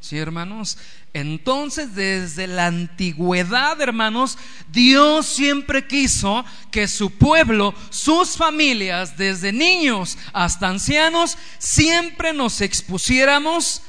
¿Sí, 0.00 0.16
hermanos? 0.16 0.78
Entonces, 1.12 1.94
desde 1.94 2.46
la 2.46 2.66
antigüedad, 2.66 3.80
hermanos, 3.80 4.38
Dios 4.70 5.26
siempre 5.26 5.86
quiso 5.86 6.44
que 6.70 6.86
su 6.86 7.10
pueblo, 7.10 7.74
sus 7.90 8.36
familias, 8.36 9.16
desde 9.16 9.52
niños 9.52 10.16
hasta 10.32 10.68
ancianos, 10.68 11.36
siempre 11.58 12.32
nos 12.32 12.60
expusiéramos 12.60 13.82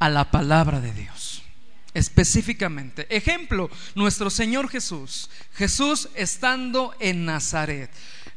a 0.00 0.08
la 0.08 0.30
palabra 0.30 0.80
de 0.80 0.92
Dios. 0.92 1.42
específicamente. 1.94 3.06
Ejemplo, 3.10 3.70
nuestro 3.96 4.30
Señor 4.30 4.68
Jesús. 4.68 5.30
Jesús 5.54 6.08
estando 6.14 6.94
en 7.00 7.24
Nazaret. 7.24 7.90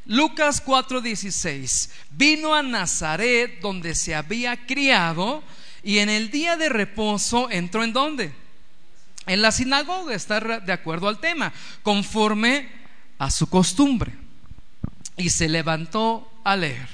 Lucas 0.05 0.63
4:16. 0.65 1.89
Vino 2.11 2.55
a 2.55 2.63
Nazaret 2.63 3.59
donde 3.61 3.93
se 3.93 4.15
había 4.15 4.65
criado 4.65 5.43
y 5.83 5.99
en 5.99 6.09
el 6.09 6.29
día 6.31 6.57
de 6.57 6.69
reposo 6.69 7.49
entró 7.49 7.83
en 7.83 7.93
dónde? 7.93 8.33
En 9.25 9.41
la 9.41 9.51
sinagoga, 9.51 10.15
está 10.15 10.39
de 10.39 10.73
acuerdo 10.73 11.07
al 11.07 11.19
tema, 11.19 11.53
conforme 11.83 12.69
a 13.17 13.29
su 13.31 13.47
costumbre. 13.47 14.13
Y 15.17 15.29
se 15.29 15.47
levantó 15.47 16.31
a 16.43 16.55
leer. 16.55 16.87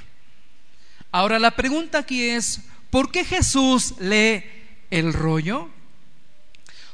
Ahora 1.12 1.40
la 1.40 1.52
pregunta 1.52 2.00
aquí 2.00 2.24
es, 2.24 2.62
¿por 2.90 3.12
qué 3.12 3.24
Jesús 3.24 3.96
lee 4.00 4.44
el 4.90 5.14
rollo? 5.14 5.70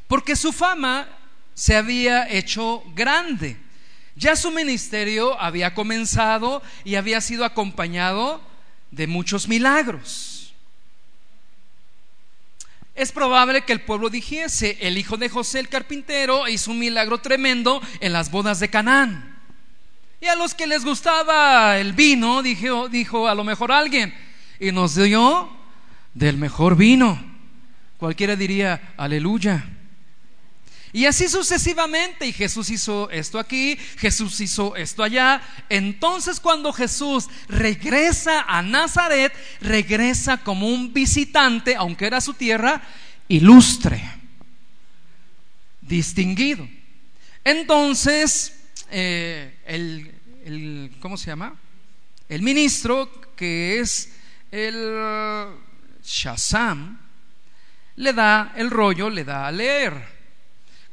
Porque 0.08 0.36
su 0.36 0.52
fama 0.52 1.08
se 1.54 1.76
había 1.76 2.30
hecho 2.30 2.84
grande. 2.96 3.58
Ya 4.16 4.36
su 4.36 4.52
ministerio 4.52 5.40
había 5.40 5.74
comenzado 5.74 6.62
y 6.84 6.96
había 6.96 7.20
sido 7.22 7.46
acompañado 7.46 8.42
de 8.92 9.08
muchos 9.08 9.48
milagros. 9.48 10.33
Es 12.96 13.12
probable 13.12 13.62
que 13.64 13.74
el 13.74 13.82
pueblo 13.82 14.10
dijese, 14.10 14.78
el 14.82 14.98
hijo 14.98 15.18
de 15.18 15.30
José 15.30 15.60
el 15.60 15.70
carpintero 15.70 16.48
hizo 16.48 16.72
un 16.72 16.80
milagro 16.80 17.18
tremendo 17.18 17.82
en 18.00 18.14
las 18.14 18.30
bodas 18.30 18.60
de 18.60 18.70
Canaán. 18.70 19.36
Y 20.22 20.28
a 20.28 20.36
los 20.36 20.54
que 20.54 20.68
les 20.68 20.86
gustaba 20.86 21.80
el 21.80 21.94
vino, 21.94 22.44
dijo, 22.44 22.88
dijo 22.90 23.28
a 23.28 23.36
lo 23.36 23.44
mejor 23.44 23.72
alguien, 23.72 24.14
y 24.60 24.72
nos 24.72 24.96
dio 24.96 25.50
del 26.14 26.38
mejor 26.38 26.76
vino. 26.76 27.22
Cualquiera 27.98 28.36
diría, 28.36 28.94
aleluya. 28.96 29.66
Y 30.96 31.08
así 31.08 31.28
sucesivamente, 31.28 32.28
y 32.28 32.32
Jesús 32.32 32.70
hizo 32.70 33.10
esto 33.10 33.40
aquí, 33.40 33.76
Jesús 33.98 34.40
hizo 34.40 34.76
esto 34.76 35.02
allá. 35.02 35.42
Entonces 35.68 36.40
cuando 36.40 36.72
Jesús 36.72 37.28
regresa 37.48 38.46
a 38.48 38.62
Nazaret, 38.62 39.34
regresa 39.60 40.38
como 40.38 40.68
un 40.68 40.94
visitante, 40.94 41.76
aunque 41.76 42.06
era 42.06 42.22
su 42.22 42.36
tierra, 42.36 42.84
ilustre, 43.28 44.04
distinguido. 45.82 46.70
Entonces, 47.44 48.54
eh, 48.92 49.58
el, 49.66 50.92
¿cómo 51.00 51.18
se 51.18 51.26
llama? 51.26 51.56
El 52.30 52.44
ministro, 52.44 53.10
que 53.36 53.80
es 53.80 54.14
el 54.52 54.96
Shazam, 56.04 57.00
le 57.96 58.14
da 58.14 58.54
el 58.56 58.70
rollo, 58.70 59.10
le 59.10 59.24
da 59.24 59.48
a 59.48 59.52
leer. 59.52 60.13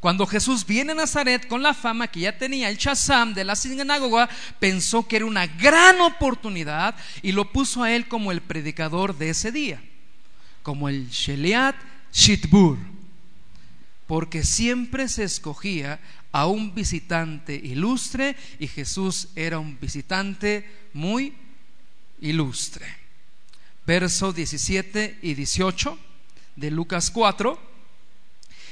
Cuando 0.01 0.27
Jesús 0.27 0.65
viene 0.65 0.93
a 0.93 0.95
Nazaret 0.95 1.47
con 1.47 1.63
la 1.63 1.75
fama 1.75 2.09
que 2.09 2.21
ya 2.21 2.37
tenía 2.37 2.71
el 2.71 2.79
Chazam 2.79 3.35
de 3.35 3.45
la 3.45 3.55
sinagoga, 3.55 4.31
pensó 4.59 5.07
que 5.07 5.17
era 5.17 5.27
una 5.27 5.47
gran 5.47 6.01
oportunidad 6.01 6.95
y 7.21 7.33
lo 7.33 7.53
puso 7.53 7.83
a 7.83 7.93
él 7.93 8.09
como 8.09 8.33
el 8.33 8.41
predicador 8.41 9.17
de 9.19 9.29
ese 9.29 9.53
día, 9.53 9.83
como 10.63 10.89
el 10.89 11.11
Sheliat 11.11 11.77
Shitbur, 12.15 12.79
porque 14.07 14.43
siempre 14.43 15.07
se 15.07 15.25
escogía 15.25 16.01
a 16.33 16.47
un 16.47 16.75
visitante 16.75 17.55
ilustre 17.55 18.37
y 18.59 18.69
Jesús 18.69 19.29
era 19.37 19.59
un 19.59 19.79
visitante 19.79 20.67
muy 20.95 21.35
ilustre. 22.23 22.87
Verso 23.87 24.33
17 24.33 25.19
y 25.21 25.35
18 25.35 25.99
de 26.57 26.71
Lucas 26.71 27.11
4 27.11 27.70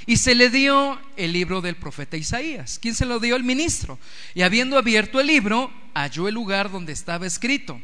y 0.08 0.16
se 0.16 0.34
le 0.34 0.48
dio 0.48 0.98
el 1.18 1.34
libro 1.34 1.60
del 1.60 1.76
profeta 1.76 2.16
Isaías. 2.16 2.78
¿Quién 2.80 2.94
se 2.94 3.04
lo 3.04 3.20
dio? 3.20 3.36
El 3.36 3.44
ministro. 3.44 3.98
Y 4.34 4.40
habiendo 4.40 4.78
abierto 4.78 5.20
el 5.20 5.26
libro, 5.26 5.70
halló 5.92 6.28
el 6.28 6.34
lugar 6.34 6.72
donde 6.72 6.94
estaba 6.94 7.26
escrito. 7.26 7.78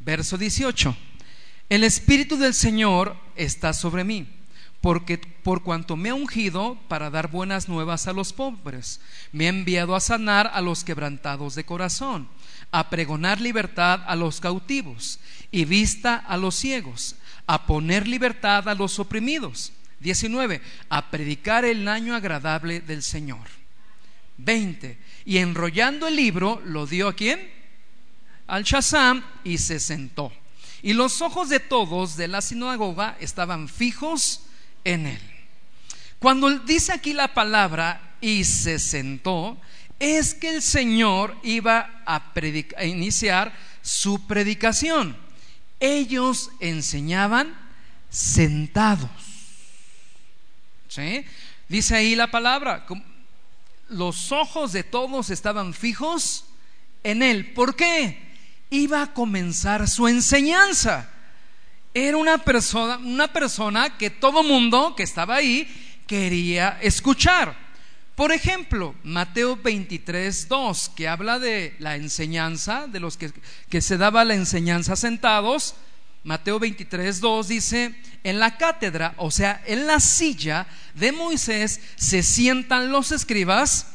Verso 0.00 0.36
18. 0.36 0.96
El 1.68 1.84
Espíritu 1.84 2.36
del 2.36 2.54
Señor 2.54 3.16
está 3.36 3.72
sobre 3.72 4.02
mí, 4.02 4.26
porque 4.80 5.18
por 5.18 5.62
cuanto 5.62 5.94
me 5.96 6.08
ha 6.08 6.14
ungido 6.14 6.76
para 6.88 7.08
dar 7.08 7.30
buenas 7.30 7.68
nuevas 7.68 8.08
a 8.08 8.12
los 8.12 8.32
pobres, 8.32 9.00
me 9.30 9.46
ha 9.46 9.50
enviado 9.50 9.94
a 9.94 10.00
sanar 10.00 10.50
a 10.52 10.60
los 10.62 10.82
quebrantados 10.82 11.54
de 11.54 11.62
corazón, 11.62 12.26
a 12.72 12.90
pregonar 12.90 13.40
libertad 13.40 14.02
a 14.08 14.16
los 14.16 14.40
cautivos 14.40 15.20
y 15.52 15.66
vista 15.66 16.16
a 16.16 16.36
los 16.36 16.56
ciegos, 16.56 17.14
a 17.46 17.64
poner 17.66 18.08
libertad 18.08 18.68
a 18.68 18.74
los 18.74 18.98
oprimidos 18.98 19.72
19. 20.00 20.60
A 20.88 21.10
predicar 21.10 21.64
el 21.64 21.86
año 21.86 22.14
agradable 22.14 22.80
del 22.80 23.02
Señor. 23.02 23.46
20. 24.38 24.98
Y 25.24 25.38
enrollando 25.38 26.08
el 26.08 26.16
libro, 26.16 26.60
lo 26.64 26.86
dio 26.86 27.08
a 27.08 27.14
quién? 27.14 27.50
Al 28.46 28.64
Shazam 28.64 29.22
y 29.44 29.58
se 29.58 29.78
sentó. 29.78 30.32
Y 30.82 30.94
los 30.94 31.20
ojos 31.20 31.48
de 31.48 31.60
todos 31.60 32.16
de 32.16 32.28
la 32.28 32.40
sinagoga 32.40 33.16
estaban 33.20 33.68
fijos 33.68 34.42
en 34.84 35.06
él. 35.06 35.20
Cuando 36.18 36.50
dice 36.60 36.92
aquí 36.92 37.12
la 37.12 37.34
palabra 37.34 38.16
y 38.20 38.44
se 38.44 38.78
sentó, 38.78 39.58
es 39.98 40.34
que 40.34 40.56
el 40.56 40.62
Señor 40.62 41.36
iba 41.42 42.02
a, 42.06 42.32
a 42.76 42.84
iniciar 42.84 43.52
su 43.82 44.26
predicación. 44.26 45.16
Ellos 45.78 46.50
enseñaban 46.60 47.54
sentados. 48.08 49.29
Dice 51.68 51.94
ahí 51.94 52.16
la 52.16 52.30
palabra, 52.30 52.84
los 53.88 54.32
ojos 54.32 54.72
de 54.72 54.82
todos 54.82 55.30
estaban 55.30 55.72
fijos 55.72 56.46
en 57.04 57.22
él. 57.22 57.52
¿Por 57.52 57.76
qué? 57.76 58.18
Iba 58.70 59.02
a 59.02 59.12
comenzar 59.14 59.88
su 59.88 60.08
enseñanza. 60.08 61.08
Era 61.94 62.16
una 62.16 62.38
persona, 62.38 62.98
una 62.98 63.32
persona 63.32 63.96
que 63.98 64.10
todo 64.10 64.42
mundo 64.42 64.94
que 64.96 65.02
estaba 65.04 65.36
ahí 65.36 65.68
quería 66.06 66.78
escuchar. 66.82 67.56
Por 68.16 68.32
ejemplo, 68.32 68.94
Mateo 69.02 69.56
23, 69.56 70.48
2, 70.48 70.90
que 70.90 71.08
habla 71.08 71.38
de 71.38 71.74
la 71.78 71.96
enseñanza, 71.96 72.86
de 72.86 73.00
los 73.00 73.16
que, 73.16 73.32
que 73.68 73.80
se 73.80 73.96
daba 73.96 74.24
la 74.24 74.34
enseñanza 74.34 74.94
sentados. 74.96 75.74
Mateo 76.22 76.58
23, 76.58 77.20
2 77.20 77.48
dice, 77.48 77.94
en 78.24 78.38
la 78.38 78.56
cátedra, 78.56 79.14
o 79.16 79.30
sea, 79.30 79.62
en 79.66 79.86
la 79.86 80.00
silla 80.00 80.66
de 80.94 81.12
Moisés, 81.12 81.80
se 81.96 82.22
sientan 82.22 82.92
los 82.92 83.12
escribas 83.12 83.86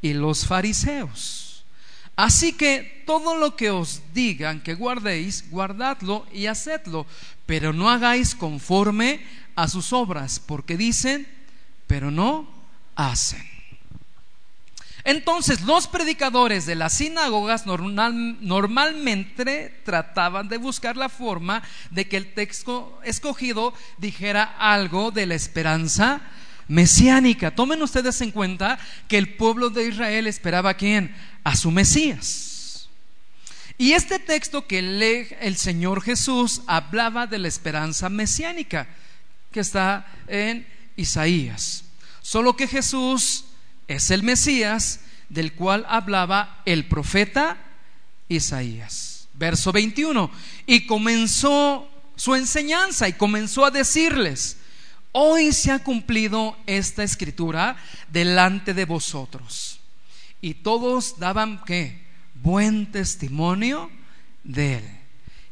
y 0.00 0.14
los 0.14 0.46
fariseos. 0.46 1.64
Así 2.16 2.54
que 2.54 3.04
todo 3.06 3.36
lo 3.36 3.56
que 3.56 3.70
os 3.70 4.02
digan 4.14 4.62
que 4.62 4.74
guardéis, 4.74 5.50
guardadlo 5.50 6.26
y 6.32 6.46
hacedlo, 6.46 7.06
pero 7.44 7.74
no 7.74 7.90
hagáis 7.90 8.34
conforme 8.34 9.20
a 9.54 9.68
sus 9.68 9.92
obras, 9.92 10.40
porque 10.40 10.78
dicen, 10.78 11.28
pero 11.86 12.10
no 12.10 12.48
hacen. 12.94 13.55
Entonces 15.06 15.60
los 15.60 15.86
predicadores 15.86 16.66
de 16.66 16.74
las 16.74 16.94
sinagogas 16.94 17.64
normalmente 17.64 19.80
trataban 19.84 20.48
de 20.48 20.58
buscar 20.58 20.96
la 20.96 21.08
forma 21.08 21.62
de 21.92 22.08
que 22.08 22.16
el 22.16 22.34
texto 22.34 22.98
escogido 23.04 23.72
dijera 23.98 24.56
algo 24.58 25.12
de 25.12 25.26
la 25.26 25.36
esperanza 25.36 26.22
mesiánica. 26.66 27.54
Tomen 27.54 27.80
ustedes 27.82 28.20
en 28.20 28.32
cuenta 28.32 28.80
que 29.06 29.16
el 29.16 29.36
pueblo 29.36 29.70
de 29.70 29.86
Israel 29.86 30.26
esperaba 30.26 30.70
a 30.70 30.76
quién? 30.76 31.14
A 31.44 31.54
su 31.54 31.70
Mesías. 31.70 32.88
Y 33.78 33.92
este 33.92 34.18
texto 34.18 34.66
que 34.66 34.82
lee 34.82 35.28
el 35.40 35.56
Señor 35.56 36.02
Jesús 36.02 36.62
hablaba 36.66 37.28
de 37.28 37.38
la 37.38 37.46
esperanza 37.46 38.08
mesiánica 38.08 38.88
que 39.52 39.60
está 39.60 40.04
en 40.26 40.66
Isaías. 40.96 41.84
Solo 42.22 42.56
que 42.56 42.66
Jesús 42.66 43.44
es 43.88 44.10
el 44.10 44.22
Mesías 44.22 45.00
del 45.28 45.52
cual 45.54 45.84
hablaba 45.88 46.62
el 46.64 46.86
profeta 46.86 47.58
Isaías. 48.28 49.28
Verso 49.34 49.72
21. 49.72 50.30
Y 50.66 50.86
comenzó 50.86 51.88
su 52.16 52.34
enseñanza 52.34 53.08
y 53.08 53.12
comenzó 53.12 53.64
a 53.64 53.70
decirles, 53.70 54.56
hoy 55.12 55.52
se 55.52 55.70
ha 55.70 55.82
cumplido 55.82 56.56
esta 56.66 57.02
escritura 57.02 57.76
delante 58.10 58.74
de 58.74 58.84
vosotros. 58.84 59.80
Y 60.40 60.54
todos 60.54 61.18
daban 61.18 61.62
qué? 61.64 62.06
Buen 62.42 62.90
testimonio 62.90 63.90
de 64.44 64.78
él. 64.78 64.84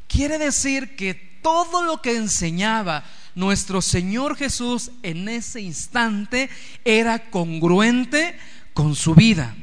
Quiere 0.09 0.39
decir 0.39 0.97
que 0.97 1.15
todo 1.15 1.83
lo 1.83 2.01
que 2.01 2.17
enseñaba 2.17 3.05
nuestro 3.35 3.83
Señor 3.83 4.37
Jesús 4.37 4.91
en 5.03 5.29
ese 5.29 5.61
instante 5.61 6.49
era 6.85 7.31
congruente 7.31 8.39
con 8.73 8.95
su 8.95 9.15
vida. 9.15 9.57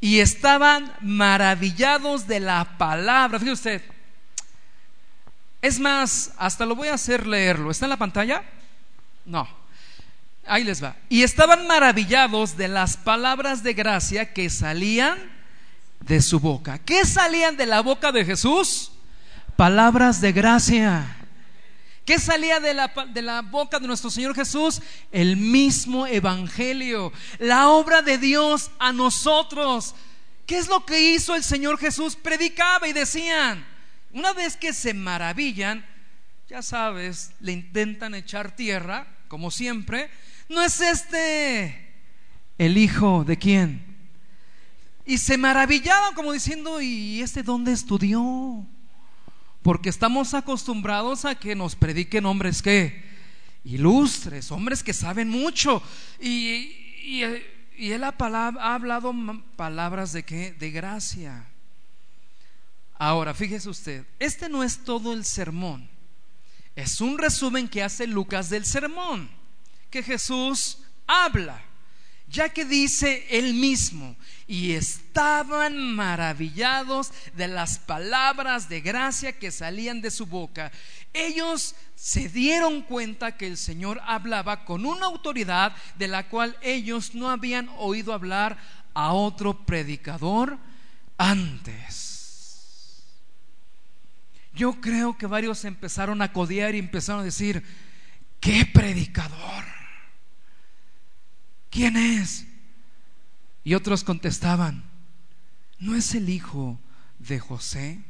Y 0.00 0.20
estaban 0.20 0.92
maravillados 1.00 2.26
de 2.26 2.40
la 2.40 2.76
palabra. 2.76 3.38
Fíjese 3.38 3.52
usted. 3.52 3.82
Es 5.62 5.80
más, 5.80 6.32
hasta 6.36 6.66
lo 6.66 6.76
voy 6.76 6.88
a 6.88 6.94
hacer 6.94 7.26
leerlo. 7.26 7.70
¿Está 7.70 7.86
en 7.86 7.90
la 7.90 7.96
pantalla? 7.96 8.42
No. 9.24 9.48
Ahí 10.46 10.62
les 10.62 10.84
va. 10.84 10.96
Y 11.08 11.22
estaban 11.22 11.66
maravillados 11.66 12.58
de 12.58 12.68
las 12.68 12.98
palabras 12.98 13.62
de 13.62 13.72
gracia 13.72 14.34
que 14.34 14.50
salían 14.50 15.16
de 16.00 16.20
su 16.20 16.38
boca. 16.38 16.78
¿Qué 16.78 17.06
salían 17.06 17.56
de 17.56 17.64
la 17.64 17.80
boca 17.80 18.12
de 18.12 18.26
Jesús? 18.26 18.92
Palabras 19.56 20.20
de 20.20 20.32
gracia. 20.32 21.16
¿Qué 22.04 22.18
salía 22.18 22.60
de 22.60 22.74
la, 22.74 22.92
de 23.12 23.22
la, 23.22 23.40
boca 23.40 23.78
de 23.78 23.86
nuestro 23.86 24.10
Señor 24.10 24.34
Jesús? 24.34 24.82
El 25.10 25.38
mismo 25.38 26.06
Evangelio, 26.06 27.12
la 27.38 27.70
obra 27.70 28.02
de 28.02 28.18
Dios 28.18 28.70
a 28.78 28.92
nosotros. 28.92 29.94
¿Qué 30.46 30.58
es 30.58 30.68
lo 30.68 30.84
que 30.84 31.00
hizo 31.00 31.34
el 31.34 31.42
Señor 31.42 31.78
Jesús? 31.78 32.14
Predicaba 32.16 32.86
y 32.86 32.92
decían, 32.92 33.66
una 34.12 34.34
vez 34.34 34.56
que 34.56 34.74
se 34.74 34.92
maravillan, 34.92 35.84
ya 36.46 36.60
sabes, 36.60 37.32
le 37.40 37.52
intentan 37.52 38.14
echar 38.14 38.54
tierra, 38.54 39.06
como 39.28 39.50
siempre, 39.50 40.10
¿no 40.50 40.62
es 40.62 40.82
este 40.82 41.94
el 42.58 42.76
hijo 42.76 43.24
de 43.24 43.38
quién? 43.38 43.82
Y 45.06 45.16
se 45.16 45.38
maravillaban 45.38 46.14
como 46.14 46.32
diciendo, 46.32 46.82
¿y 46.82 47.22
este 47.22 47.42
dónde 47.42 47.72
estudió? 47.72 48.66
Porque 49.64 49.88
estamos 49.88 50.34
acostumbrados 50.34 51.24
a 51.24 51.36
que 51.36 51.54
nos 51.54 51.74
prediquen 51.74 52.26
hombres 52.26 52.60
que 52.60 53.02
ilustres, 53.64 54.52
hombres 54.52 54.82
que 54.82 54.92
saben 54.92 55.30
mucho. 55.30 55.82
Y, 56.20 57.22
él 57.78 58.04
ha, 58.04 58.14
ha, 58.18 58.74
hablado 58.74 59.14
palabras 59.56 60.12
de 60.12 60.22
qué? 60.22 60.52
De 60.52 60.70
gracia. 60.70 61.48
Ahora, 62.98 63.32
fíjese 63.32 63.70
usted, 63.70 64.06
este 64.18 64.50
no 64.50 64.62
es 64.62 64.84
todo 64.84 65.14
el 65.14 65.24
sermón. 65.24 65.88
Es 66.76 67.00
un 67.00 67.16
resumen 67.16 67.66
que 67.66 67.82
hace 67.82 68.06
Lucas 68.06 68.50
del 68.50 68.66
sermón, 68.66 69.30
que 69.88 70.02
Jesús 70.02 70.82
habla 71.06 71.64
ya 72.26 72.48
que 72.48 72.64
dice 72.64 73.26
él 73.30 73.54
mismo, 73.54 74.16
y 74.46 74.72
estaban 74.72 75.94
maravillados 75.94 77.12
de 77.34 77.48
las 77.48 77.78
palabras 77.78 78.68
de 78.68 78.80
gracia 78.80 79.38
que 79.38 79.50
salían 79.50 80.00
de 80.00 80.10
su 80.10 80.26
boca. 80.26 80.70
Ellos 81.12 81.74
se 81.94 82.28
dieron 82.28 82.82
cuenta 82.82 83.36
que 83.36 83.46
el 83.46 83.56
Señor 83.56 84.00
hablaba 84.06 84.64
con 84.64 84.84
una 84.84 85.06
autoridad 85.06 85.74
de 85.96 86.08
la 86.08 86.28
cual 86.28 86.56
ellos 86.60 87.14
no 87.14 87.30
habían 87.30 87.70
oído 87.78 88.12
hablar 88.12 88.58
a 88.92 89.12
otro 89.12 89.64
predicador 89.64 90.58
antes. 91.16 93.02
Yo 94.54 94.80
creo 94.80 95.18
que 95.18 95.26
varios 95.26 95.64
empezaron 95.64 96.22
a 96.22 96.32
codear 96.32 96.74
y 96.74 96.78
empezaron 96.78 97.22
a 97.22 97.24
decir, 97.24 97.64
¿qué 98.40 98.64
predicador? 98.66 99.73
¿Quién 101.74 101.96
es? 101.96 102.46
Y 103.64 103.74
otros 103.74 104.04
contestaban, 104.04 104.84
¿no 105.80 105.96
es 105.96 106.14
el 106.14 106.28
hijo 106.28 106.78
de 107.18 107.40
José? 107.40 108.00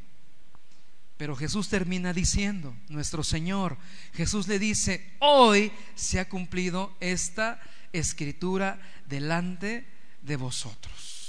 Pero 1.17 1.35
Jesús 1.35 1.67
termina 1.67 2.13
diciendo, 2.13 2.75
nuestro 2.89 3.23
Señor, 3.23 3.77
Jesús 4.13 4.47
le 4.47 4.59
dice, 4.59 5.15
hoy 5.19 5.71
se 5.95 6.19
ha 6.19 6.29
cumplido 6.29 6.95
esta 6.99 7.59
escritura 7.91 8.79
delante 9.07 9.87
de 10.21 10.35
vosotros. 10.35 11.23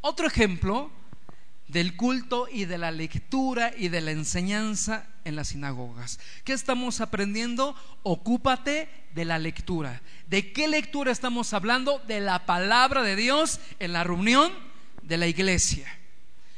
Otro 0.00 0.26
ejemplo 0.26 0.90
del 1.68 1.96
culto 1.96 2.46
y 2.50 2.66
de 2.66 2.78
la 2.78 2.90
lectura 2.90 3.72
y 3.76 3.88
de 3.88 4.00
la 4.00 4.10
enseñanza 4.10 5.06
en 5.24 5.36
las 5.36 5.48
sinagogas. 5.48 6.20
¿Qué 6.44 6.52
estamos 6.52 7.00
aprendiendo? 7.00 7.74
Ocúpate 8.02 8.88
de 9.14 9.24
la 9.24 9.38
lectura. 9.38 10.02
¿De 10.28 10.52
qué 10.52 10.68
lectura 10.68 11.10
estamos 11.10 11.54
hablando? 11.54 12.00
De 12.00 12.20
la 12.20 12.46
palabra 12.46 13.02
de 13.02 13.16
Dios 13.16 13.60
en 13.78 13.92
la 13.92 14.04
reunión 14.04 14.52
de 15.02 15.16
la 15.16 15.26
iglesia. 15.26 15.86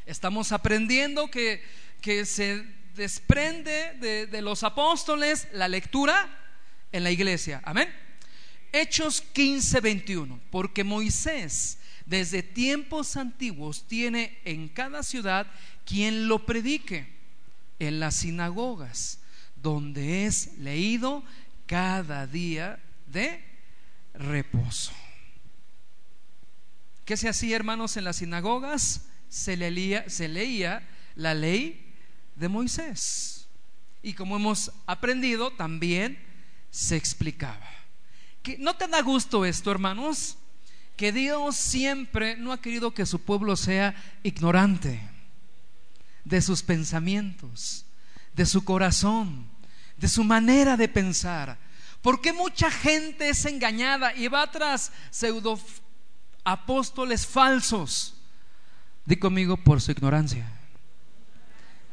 Estamos 0.06 0.52
aprendiendo 0.52 1.30
que, 1.30 1.62
que 2.00 2.26
se 2.26 2.64
desprende 2.94 3.94
de, 4.00 4.26
de 4.26 4.42
los 4.42 4.62
apóstoles 4.62 5.48
la 5.52 5.68
lectura 5.68 6.28
en 6.92 7.04
la 7.04 7.10
iglesia. 7.10 7.60
Amén. 7.64 7.92
Hechos 8.72 9.20
15, 9.20 9.80
21. 9.80 10.40
Porque 10.50 10.84
Moisés 10.84 11.78
desde 12.06 12.42
tiempos 12.42 13.16
antiguos 13.16 13.86
tiene 13.86 14.38
en 14.44 14.68
cada 14.68 15.02
ciudad 15.02 15.46
quien 15.84 16.28
lo 16.28 16.46
predique 16.46 17.08
en 17.78 18.00
las 18.00 18.16
sinagogas, 18.16 19.18
donde 19.56 20.24
es 20.24 20.56
leído 20.58 21.24
cada 21.66 22.26
día 22.26 22.80
de 23.06 23.44
reposo. 24.14 24.92
¿Qué 27.04 27.16
se 27.16 27.28
hacía, 27.28 27.56
hermanos, 27.56 27.96
en 27.96 28.04
las 28.04 28.16
sinagogas? 28.16 29.06
Se 29.28 29.56
leía, 29.56 30.08
se 30.08 30.28
leía 30.28 30.88
la 31.16 31.34
ley 31.34 31.94
de 32.36 32.48
Moisés. 32.48 33.48
Y 34.02 34.14
como 34.14 34.36
hemos 34.36 34.72
aprendido, 34.86 35.50
también 35.50 36.18
se 36.70 36.96
explicaba. 36.96 37.68
¿No 38.58 38.76
te 38.76 38.86
da 38.86 39.02
gusto 39.02 39.44
esto, 39.44 39.72
hermanos? 39.72 40.38
Que 40.96 41.12
Dios 41.12 41.56
siempre 41.56 42.36
no 42.36 42.52
ha 42.52 42.60
querido 42.60 42.94
que 42.94 43.06
su 43.06 43.20
pueblo 43.20 43.56
sea 43.56 43.94
ignorante 44.22 45.00
de 46.24 46.40
sus 46.42 46.62
pensamientos, 46.62 47.84
de 48.34 48.46
su 48.46 48.64
corazón, 48.64 49.46
de 49.96 50.08
su 50.08 50.24
manera 50.24 50.76
de 50.76 50.88
pensar. 50.88 51.58
Porque 52.02 52.32
mucha 52.32 52.70
gente 52.70 53.28
es 53.28 53.44
engañada 53.44 54.14
y 54.14 54.28
va 54.28 54.50
tras 54.50 54.92
pseudo 55.10 55.58
apóstoles 56.44 57.26
falsos? 57.26 58.14
Di 59.04 59.16
conmigo 59.16 59.56
por 59.56 59.80
su 59.80 59.90
ignorancia. 59.90 60.50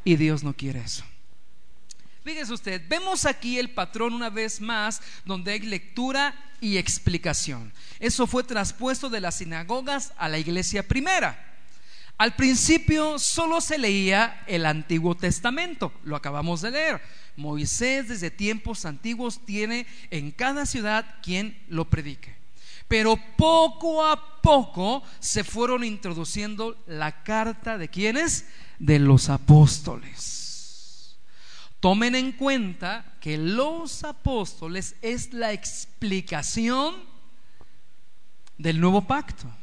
Y 0.03 0.15
Dios 0.15 0.43
no 0.43 0.53
quiere 0.53 0.81
eso. 0.81 1.03
Fíjese 2.23 2.53
usted, 2.53 2.81
vemos 2.87 3.25
aquí 3.25 3.59
el 3.59 3.71
patrón 3.71 4.13
una 4.13 4.29
vez 4.29 4.61
más 4.61 5.01
donde 5.25 5.51
hay 5.51 5.59
lectura 5.59 6.33
y 6.61 6.77
explicación. 6.77 7.73
Eso 7.99 8.27
fue 8.27 8.45
traspuesto 8.45 9.09
de 9.09 9.19
las 9.19 9.35
sinagogas 9.35 10.13
a 10.17 10.29
la 10.29 10.37
iglesia 10.37 10.87
primera. 10.87 11.53
Al 12.17 12.35
principio 12.35 13.19
solo 13.19 13.59
se 13.59 13.77
leía 13.77 14.43
el 14.47 14.65
Antiguo 14.65 15.15
Testamento, 15.15 15.91
lo 16.03 16.15
acabamos 16.15 16.61
de 16.61 16.71
leer. 16.71 17.01
Moisés 17.35 18.07
desde 18.07 18.31
tiempos 18.31 18.85
antiguos 18.85 19.43
tiene 19.45 19.85
en 20.09 20.31
cada 20.31 20.65
ciudad 20.65 21.15
quien 21.21 21.61
lo 21.67 21.89
predique. 21.89 22.35
Pero 22.87 23.17
poco 23.35 24.05
a 24.05 24.41
poco 24.41 25.03
se 25.19 25.43
fueron 25.43 25.83
introduciendo 25.83 26.81
la 26.85 27.23
carta 27.23 27.77
de 27.77 27.89
quienes? 27.89 28.45
De 28.79 28.99
los 28.99 29.29
apóstoles. 29.29 30.42
Tomen 31.83 32.15
en 32.15 32.31
cuenta 32.31 33.13
que 33.19 33.37
los 33.37 34.05
apóstoles 34.05 34.95
es 35.01 35.33
la 35.33 35.51
explicación 35.51 36.95
del 38.57 38.79
nuevo 38.79 39.05
pacto. 39.05 39.53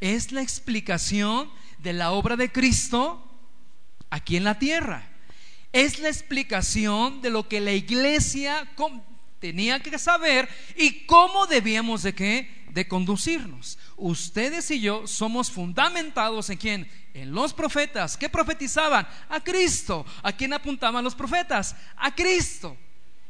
Es 0.00 0.30
la 0.30 0.40
explicación 0.40 1.50
de 1.78 1.94
la 1.94 2.12
obra 2.12 2.36
de 2.36 2.52
Cristo 2.52 3.28
aquí 4.08 4.36
en 4.36 4.44
la 4.44 4.60
tierra. 4.60 5.10
Es 5.72 5.98
la 5.98 6.10
explicación 6.10 7.20
de 7.22 7.30
lo 7.30 7.48
que 7.48 7.60
la 7.60 7.72
iglesia 7.72 8.70
tenía 9.40 9.80
que 9.80 9.98
saber 9.98 10.48
y 10.76 11.06
cómo 11.06 11.48
debíamos 11.48 12.04
de 12.04 12.14
qué 12.14 12.61
de 12.72 12.88
conducirnos. 12.88 13.78
Ustedes 13.96 14.70
y 14.70 14.80
yo 14.80 15.06
somos 15.06 15.50
fundamentados 15.50 16.48
en 16.50 16.58
quién? 16.58 16.90
En 17.14 17.32
los 17.32 17.52
profetas. 17.52 18.16
¿Qué 18.16 18.28
profetizaban? 18.28 19.06
A 19.28 19.40
Cristo. 19.40 20.06
¿A 20.22 20.32
quién 20.32 20.52
apuntaban 20.52 21.04
los 21.04 21.14
profetas? 21.14 21.76
A 21.96 22.14
Cristo. 22.14 22.76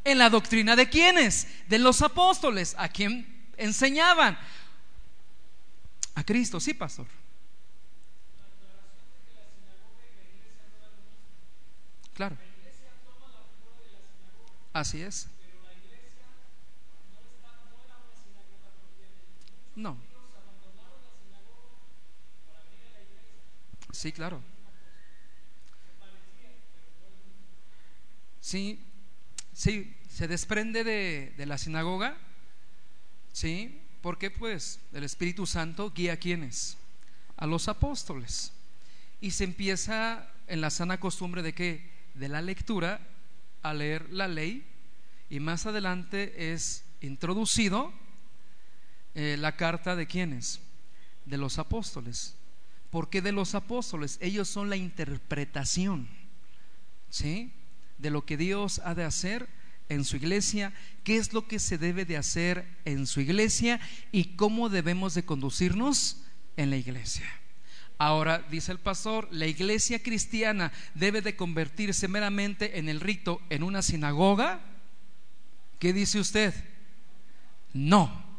En 0.05 0.19
la 0.19 0.31
doctrina 0.31 0.77
de 0.77 0.89
quiénes? 0.89 1.49
De 1.69 1.79
los 1.79 2.03
apóstoles. 2.03 2.75
¿A 2.79 2.89
quién 2.89 3.51
enseñaban? 3.57 4.39
A 6.15 6.25
Cristo, 6.25 6.61
sí, 6.61 6.75
pastor. 6.75 7.07
Claro. 12.15 12.37
Así 14.73 15.03
es. 15.03 15.29
No. 19.75 19.97
Sí, 23.93 24.13
claro. 24.13 24.43
Sí, 28.41 28.81
sí, 29.53 29.97
se 30.09 30.29
desprende 30.29 30.83
de, 30.85 31.33
de 31.37 31.47
la 31.47 31.59
sinagoga, 31.59 32.17
sí, 33.33 33.81
porque 34.01 34.31
pues 34.31 34.81
el 34.93 35.05
Espíritu 35.05 35.47
Santo 35.47 35.93
guía 35.93 36.15
a 36.15 36.17
quienes, 36.17 36.77
a 37.37 37.47
los 37.47 37.69
apóstoles, 37.69 38.53
y 39.21 39.31
se 39.31 39.45
empieza 39.45 40.29
en 40.49 40.61
la 40.61 40.71
sana 40.71 40.99
costumbre 40.99 41.43
de 41.43 41.55
que 41.55 41.89
de 42.15 42.29
la 42.29 42.43
lectura 42.43 43.01
a 43.63 43.73
leer 43.73 44.11
la 44.11 44.29
ley 44.29 44.67
y 45.31 45.41
más 45.41 45.65
adelante 45.67 46.53
es 46.53 46.85
introducido 47.01 47.93
eh, 49.15 49.37
la 49.39 49.57
carta 49.57 49.97
de 49.97 50.07
quienes? 50.07 50.61
De 51.25 51.37
los 51.37 51.59
apóstoles. 51.59 52.35
¿Por 52.91 53.09
qué 53.09 53.23
de 53.23 53.33
los 53.33 53.55
apóstoles? 53.55 54.19
Ellos 54.21 54.49
son 54.49 54.69
la 54.69 54.77
interpretación, 54.77 56.09
¿sí? 57.09 57.53
De 57.99 58.11
lo 58.11 58.25
que 58.25 58.37
Dios 58.37 58.81
ha 58.85 58.95
de 58.95 59.05
hacer 59.05 59.49
en 59.89 60.05
su 60.05 60.17
iglesia, 60.17 60.73
qué 61.05 61.17
es 61.17 61.33
lo 61.33 61.47
que 61.47 61.59
se 61.59 61.79
debe 61.79 62.05
de 62.05 62.17
hacer 62.17 62.67
en 62.85 63.07
su 63.07 63.21
iglesia 63.21 63.81
y 64.11 64.37
cómo 64.37 64.69
debemos 64.69 65.15
de 65.15 65.25
conducirnos 65.25 66.23
en 66.57 66.71
la 66.71 66.77
iglesia. 66.77 67.27
Ahora, 67.99 68.45
dice 68.51 68.73
el 68.73 68.79
pastor, 68.79 69.29
la 69.31 69.47
iglesia 69.47 70.03
cristiana 70.03 70.73
debe 70.95 71.23
de 71.23 71.37
convertirse 71.37 72.09
meramente 72.09 72.79
en 72.79 72.89
el 72.89 73.01
rito 73.01 73.41
en 73.49 73.63
una 73.63 73.81
sinagoga. 73.81 74.61
¿Qué 75.79 75.93
dice 75.93 76.19
usted? 76.19 76.53
No. 77.73 78.32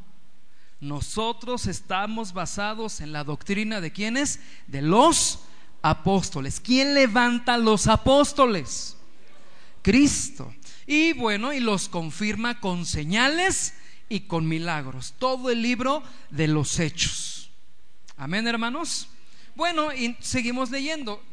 Nosotros 0.83 1.67
estamos 1.67 2.33
basados 2.33 2.99
en 2.99 3.13
la 3.13 3.23
doctrina 3.23 3.79
de 3.79 3.93
quiénes? 3.93 4.41
De 4.67 4.81
los 4.81 5.39
apóstoles. 5.81 6.59
¿Quién 6.59 6.93
levanta 6.93 7.57
los 7.57 7.87
apóstoles? 7.87 8.97
Cristo. 9.81 10.53
Y 10.85 11.13
bueno, 11.13 11.53
y 11.53 11.61
los 11.61 11.87
confirma 11.87 12.59
con 12.59 12.85
señales 12.85 13.75
y 14.09 14.21
con 14.21 14.45
milagros. 14.45 15.13
Todo 15.17 15.49
el 15.49 15.61
libro 15.61 16.03
de 16.31 16.49
los 16.49 16.77
hechos. 16.81 17.49
Amén, 18.17 18.45
hermanos. 18.45 19.07
Bueno, 19.55 19.93
y 19.93 20.15
seguimos 20.19 20.71
leyendo. 20.71 21.23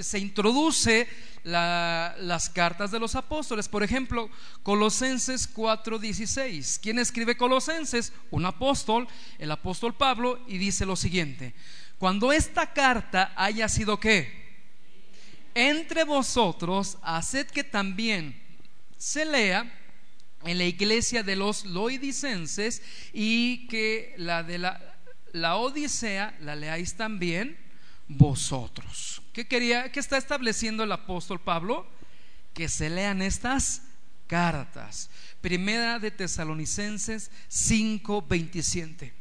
Se 0.00 0.20
introduce 0.20 1.08
las 1.42 2.48
cartas 2.50 2.92
de 2.92 3.00
los 3.00 3.16
apóstoles. 3.16 3.68
Por 3.68 3.82
ejemplo, 3.82 4.30
Colosenses 4.62 5.52
4:16. 5.52 6.78
¿Quién 6.80 7.00
escribe 7.00 7.36
Colosenses? 7.36 8.12
Un 8.30 8.46
apóstol, 8.46 9.08
el 9.38 9.50
apóstol 9.50 9.94
Pablo, 9.94 10.40
y 10.46 10.58
dice 10.58 10.86
lo 10.86 10.94
siguiente. 10.94 11.52
Cuando 11.98 12.32
esta 12.32 12.72
carta 12.72 13.32
haya 13.36 13.68
sido 13.68 13.98
qué? 13.98 14.44
Entre 15.54 16.04
vosotros, 16.04 16.98
haced 17.02 17.48
que 17.48 17.64
también 17.64 18.40
se 18.96 19.24
lea 19.24 19.80
en 20.44 20.58
la 20.58 20.64
iglesia 20.64 21.24
de 21.24 21.36
los 21.36 21.64
loidicenses 21.64 22.82
y 23.12 23.66
que 23.66 24.14
la 24.16 24.42
de 24.42 24.58
la, 24.58 24.96
la 25.32 25.56
Odisea 25.56 26.36
la 26.40 26.54
leáis 26.54 26.96
también 26.96 27.63
vosotros. 28.08 29.22
¿Qué 29.32 29.46
quería, 29.46 29.90
qué 29.90 30.00
está 30.00 30.16
estableciendo 30.16 30.84
el 30.84 30.92
apóstol 30.92 31.40
Pablo? 31.40 31.86
Que 32.52 32.68
se 32.68 32.90
lean 32.90 33.22
estas 33.22 33.82
cartas. 34.26 35.10
Primera 35.40 35.98
de 35.98 36.10
Tesalonicenses 36.10 37.30
5:27. 37.48 39.12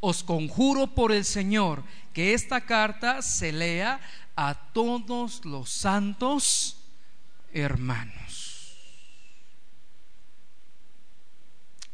Os 0.00 0.22
conjuro 0.22 0.94
por 0.94 1.10
el 1.10 1.24
Señor 1.24 1.82
que 2.12 2.34
esta 2.34 2.60
carta 2.60 3.22
se 3.22 3.52
lea 3.52 4.00
a 4.36 4.54
todos 4.72 5.44
los 5.44 5.70
santos 5.70 6.76
hermanos. 7.52 8.76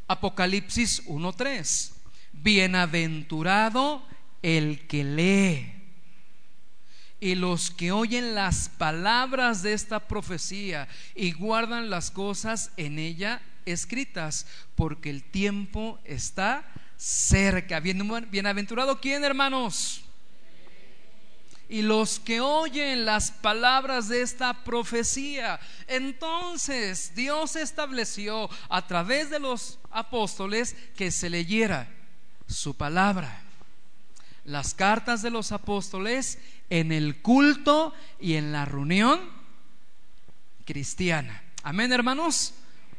Apocalipsis 0.07 1.03
1:3. 1.07 1.93
Bienaventurado 2.33 4.07
el 4.43 4.87
que 4.87 5.05
lee 5.05 5.74
y 7.25 7.37
los 7.37 7.71
que 7.71 7.91
oyen 7.91 8.35
las 8.35 8.69
palabras 8.69 9.63
de 9.63 9.73
esta 9.73 10.09
profecía 10.09 10.89
y 11.15 11.33
guardan 11.33 11.89
las 11.89 12.11
cosas 12.11 12.71
en 12.77 12.99
ella 12.99 13.41
escritas, 13.65 14.47
porque 14.75 15.09
el 15.09 15.23
tiempo 15.23 15.99
está 16.05 16.71
cerca. 16.99 17.81
Bienaventurado 17.81 19.01
quién, 19.01 19.25
hermanos? 19.25 20.03
y 21.67 21.81
los 21.81 22.21
que 22.21 22.43
oyen 22.43 23.07
las 23.07 23.31
palabras 23.31 24.09
de 24.09 24.21
esta 24.21 24.63
profecía. 24.63 25.59
Entonces 25.89 27.13
Dios 27.15 27.57
estableció 27.57 28.51
a 28.69 28.87
través 28.87 29.31
de 29.31 29.39
los 29.39 29.79
apóstoles 29.91 30.77
que 30.95 31.11
se 31.11 31.31
leyera 31.31 31.89
su 32.47 32.77
palabra. 32.77 33.44
Las 34.45 34.75
cartas 34.75 35.23
de 35.23 35.31
los 35.31 35.53
apóstoles 35.53 36.39
en 36.71 36.93
el 36.93 37.23
culto 37.23 37.95
y 38.21 38.35
en 38.35 38.53
la 38.53 38.65
reunión 38.65 39.21
cristiana. 40.65 41.43
Amén, 41.63 41.93
hermanos. 41.93 42.55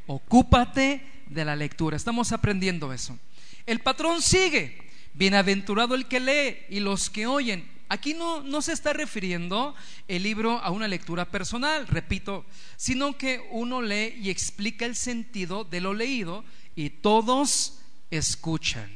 Ocúpate 0.08 1.06
de 1.28 1.46
la 1.46 1.56
lectura. 1.56 1.98
Estamos 1.98 2.32
aprendiendo 2.32 2.92
eso. 2.94 3.18
El 3.66 3.80
patrón 3.80 4.22
sigue. 4.22 4.78
Bienaventurado 5.14 5.96
el 5.96 6.08
que 6.08 6.20
lee 6.20 6.58
y 6.70 6.80
los 6.80 7.10
que 7.10 7.28
oyen. 7.28 7.72
Aquí 7.88 8.14
no, 8.14 8.42
no 8.42 8.62
se 8.62 8.74
está 8.74 8.94
refiriendo 8.94 9.76
el 10.08 10.24
libro 10.24 10.60
a 10.60 10.72
una 10.72 10.88
lectura 10.88 11.26
personal, 11.26 11.88
repito, 11.88 12.46
sino 12.76 13.18
que 13.18 13.48
uno 13.52 13.82
lee 13.82 14.16
y 14.20 14.30
explica 14.30 14.86
el 14.86 14.96
sentido 14.96 15.64
de 15.64 15.82
lo 15.82 15.94
leído 15.94 16.44
y 16.76 16.90
todos 16.90 17.80
escuchan. 18.10 18.92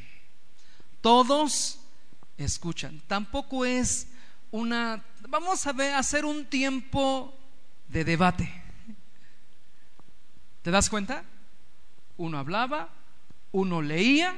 Todos 1.01 1.78
escuchan. 2.43 3.01
Tampoco 3.07 3.65
es 3.65 4.07
una, 4.51 5.03
vamos 5.27 5.65
a 5.67 5.73
ver, 5.73 5.93
hacer 5.93 6.25
un 6.25 6.45
tiempo 6.45 7.37
de 7.87 8.03
debate. 8.03 8.51
¿Te 10.61 10.71
das 10.71 10.89
cuenta? 10.89 11.23
Uno 12.17 12.37
hablaba, 12.37 12.89
uno 13.51 13.81
leía 13.81 14.35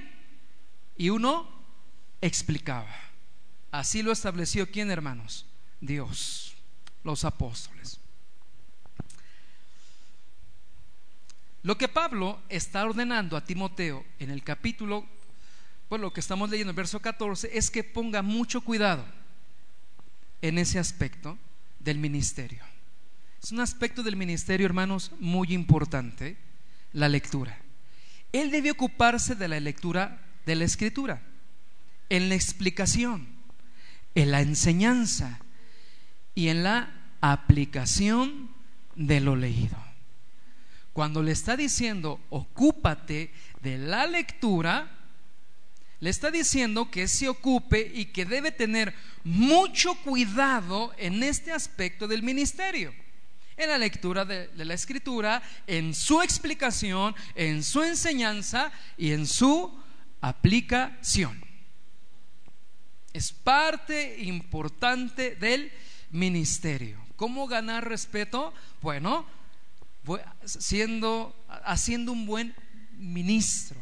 y 0.98 1.10
uno 1.10 1.50
explicaba. 2.22 2.94
Así 3.72 4.04
lo 4.04 4.12
estableció 4.12 4.70
quién, 4.70 4.92
hermanos? 4.92 5.46
Dios, 5.80 6.54
los 7.04 7.26
apóstoles. 7.26 8.00
Lo 11.64 11.78
que 11.78 11.88
Pablo 11.88 12.42
está 12.50 12.84
ordenando 12.84 13.38
a 13.38 13.46
Timoteo 13.46 14.04
en 14.20 14.32
el 14.32 14.44
capítulo, 14.44 15.06
pues 15.92 16.00
lo 16.00 16.14
que 16.14 16.22
estamos 16.22 16.50
leyendo 16.50 16.70
en 16.70 16.76
verso 16.78 17.02
14, 17.02 17.50
es 17.52 17.70
que 17.70 17.84
ponga 17.84 18.22
mucho 18.22 18.62
cuidado 18.62 19.04
en 20.42 20.58
ese 20.58 20.80
aspecto 20.80 21.38
del 21.82 21.98
ministerio. 21.98 22.64
Es 23.44 23.52
un 23.52 23.60
aspecto 23.60 24.02
del 24.02 24.16
ministerio, 24.16 24.66
hermanos, 24.66 25.12
muy 25.20 25.52
importante, 25.52 26.38
la 26.94 27.10
lectura. 27.10 27.60
Él 28.32 28.52
debe 28.52 28.72
ocuparse 28.72 29.36
de 29.36 29.50
la 29.50 29.60
lectura 29.60 30.22
de 30.46 30.56
la 30.56 30.64
escritura, 30.64 31.24
en 32.08 32.30
la 32.30 32.36
explicación, 32.36 33.28
en 34.16 34.32
la 34.32 34.40
enseñanza 34.40 35.42
y 36.34 36.48
en 36.48 36.64
la 36.64 36.90
aplicación 37.20 38.50
de 38.96 39.20
lo 39.20 39.36
leído. 39.36 39.76
Cuando 40.94 41.22
le 41.22 41.34
está 41.34 41.58
diciendo, 41.58 42.22
ocúpate 42.30 43.34
de 43.62 43.78
la 43.78 44.08
lectura, 44.08 45.00
le 46.02 46.10
está 46.10 46.32
diciendo 46.32 46.90
que 46.90 47.08
se 47.08 47.30
ocupe 47.30 47.92
y 47.94 48.06
que 48.06 48.26
debe 48.26 48.52
tener 48.52 48.94
mucho 49.24 49.94
cuidado 50.04 50.92
en 50.98 51.22
este 51.22 51.52
aspecto 51.52 52.08
del 52.08 52.24
ministerio. 52.24 52.92
En 53.56 53.70
la 53.70 53.78
lectura 53.78 54.26
de, 54.26 54.50
la 54.56 54.74
escritura, 54.74 55.44
en 55.68 55.94
su 55.94 56.24
explicación, 56.24 57.16
en 57.36 57.64
su 57.64 57.84
enseñanza 57.84 58.72
y 58.98 59.12
en 59.12 59.28
su 59.28 59.80
aplicación. 60.22 61.40
Es 63.14 63.32
parte 63.32 64.24
importante 64.24 65.36
del 65.36 65.72
ministerio. 66.10 67.00
¿Cómo 67.16 67.46
ganar 67.46 67.88
respeto? 67.88 68.56
Bueno, 68.82 69.28
siendo, 70.46 71.36
haciendo 71.64 72.12
un 72.12 72.26
buen 72.26 72.56
ministro, 72.98 73.78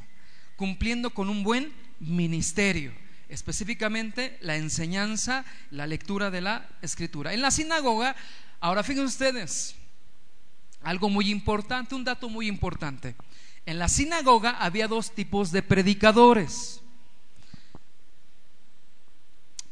cumpliendo 0.57 1.11
con 1.11 1.29
un 1.29 1.43
buen 1.43 1.71
ministerio, 1.99 2.93
específicamente 3.27 4.37
la 4.41 4.55
enseñanza, 4.55 5.45
la 5.71 5.87
lectura 5.87 6.31
de 6.31 6.41
la 6.41 6.67
escritura. 6.81 7.33
En 7.33 7.41
la 7.41 7.51
sinagoga, 7.51 8.15
ahora 8.59 8.83
fíjense 8.83 9.05
ustedes, 9.05 9.75
algo 10.81 11.09
muy 11.09 11.29
importante, 11.29 11.95
un 11.95 12.03
dato 12.03 12.29
muy 12.29 12.47
importante. 12.47 13.15
En 13.65 13.79
la 13.79 13.87
sinagoga 13.87 14.51
había 14.51 14.87
dos 14.87 15.13
tipos 15.13 15.51
de 15.51 15.61
predicadores. 15.61 16.81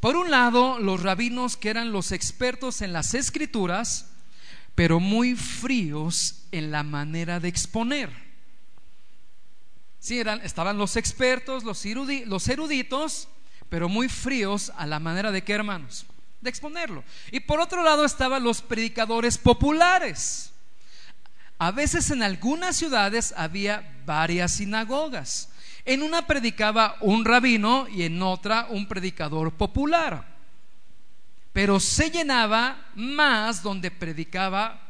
Por 0.00 0.16
un 0.16 0.30
lado, 0.30 0.78
los 0.78 1.02
rabinos 1.02 1.56
que 1.56 1.70
eran 1.70 1.90
los 1.90 2.12
expertos 2.12 2.82
en 2.82 2.92
las 2.92 3.14
escrituras, 3.14 4.10
pero 4.76 5.00
muy 5.00 5.34
fríos 5.34 6.46
en 6.52 6.70
la 6.70 6.84
manera 6.84 7.40
de 7.40 7.48
exponer. 7.48 8.27
Sí, 10.00 10.20
eran, 10.20 10.40
estaban 10.42 10.78
los 10.78 10.96
expertos, 10.96 11.64
los, 11.64 11.84
los 12.26 12.48
eruditos, 12.48 13.28
pero 13.68 13.88
muy 13.88 14.08
fríos 14.08 14.72
a 14.76 14.86
la 14.86 15.00
manera 15.00 15.32
de 15.32 15.42
qué, 15.42 15.52
hermanos? 15.52 16.06
De 16.40 16.50
exponerlo. 16.50 17.02
Y 17.32 17.40
por 17.40 17.60
otro 17.60 17.82
lado 17.82 18.04
estaban 18.04 18.44
los 18.44 18.62
predicadores 18.62 19.38
populares. 19.38 20.52
A 21.58 21.72
veces 21.72 22.10
en 22.12 22.22
algunas 22.22 22.76
ciudades 22.76 23.34
había 23.36 24.00
varias 24.06 24.52
sinagogas. 24.52 25.50
En 25.84 26.02
una 26.02 26.26
predicaba 26.26 26.96
un 27.00 27.24
rabino 27.24 27.88
y 27.88 28.04
en 28.04 28.22
otra 28.22 28.68
un 28.70 28.86
predicador 28.86 29.52
popular. 29.52 30.36
Pero 31.52 31.80
se 31.80 32.10
llenaba 32.10 32.86
más 32.94 33.62
donde 33.62 33.90
predicaba 33.90 34.80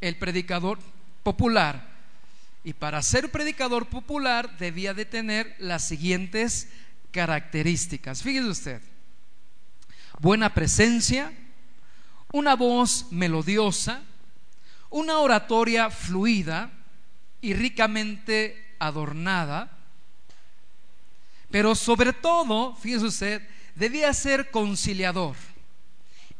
el 0.00 0.16
predicador 0.16 0.78
popular. 1.22 1.97
Y 2.64 2.72
para 2.72 3.02
ser 3.02 3.30
predicador 3.30 3.86
popular 3.86 4.58
debía 4.58 4.94
de 4.94 5.04
tener 5.04 5.54
las 5.58 5.86
siguientes 5.86 6.68
características. 7.10 8.22
Fíjese 8.22 8.48
usted. 8.48 8.82
Buena 10.20 10.52
presencia, 10.52 11.32
una 12.32 12.56
voz 12.56 13.06
melodiosa, 13.10 14.02
una 14.90 15.18
oratoria 15.18 15.90
fluida 15.90 16.70
y 17.40 17.54
ricamente 17.54 18.74
adornada, 18.78 19.70
pero 21.50 21.74
sobre 21.74 22.12
todo, 22.12 22.74
fíjese 22.74 23.06
usted, 23.06 23.48
debía 23.74 24.12
ser 24.12 24.50
conciliador. 24.50 25.36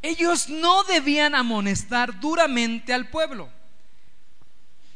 Ellos 0.03 0.49
no 0.49 0.85
debían 0.85 1.35
amonestar 1.35 2.21
duramente 2.21 2.93
al 2.93 3.09
pueblo. 3.09 3.49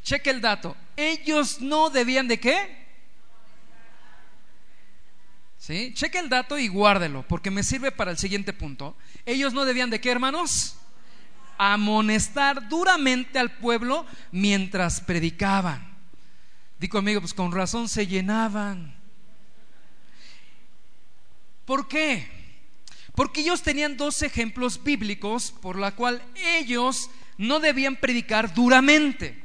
Cheque 0.03 0.31
el 0.31 0.41
dato. 0.41 0.77
Ellos 0.97 1.61
no 1.61 1.91
debían 1.91 2.29
de 2.29 2.39
qué? 2.39 2.83
¿Sí? 5.59 5.93
Cheque 5.95 6.19
el 6.19 6.29
dato 6.29 6.59
y 6.59 6.69
guárdelo, 6.69 7.25
porque 7.29 7.51
me 7.51 7.63
sirve 7.63 7.93
para 7.93 8.11
el 8.11 8.19
siguiente 8.19 8.53
punto. 8.53 8.97
Ellos 9.25 9.53
no 9.53 9.65
debían 9.65 9.91
de 9.91 10.01
qué, 10.01 10.11
hermanos? 10.11 10.77
Amonestar 11.57 12.69
duramente 12.69 13.39
al 13.39 13.59
pueblo 13.59 14.05
mientras 14.33 15.01
predicaban. 15.01 15.97
Digo 16.81 16.99
amigo, 16.99 17.21
pues 17.21 17.33
con 17.33 17.53
razón 17.53 17.89
se 17.89 18.09
llenaban. 18.09 18.97
¿Por 21.65 21.87
qué? 21.87 22.29
Porque 23.15 23.43
ellos 23.43 23.63
tenían 23.63 23.97
dos 23.97 24.23
ejemplos 24.23 24.83
bíblicos 24.83 25.53
por 25.53 25.79
la 25.79 25.95
cual 25.95 26.23
ellos 26.35 27.09
no 27.39 27.61
debían 27.61 27.97
predicar 27.97 28.53
duramente. 28.53 29.42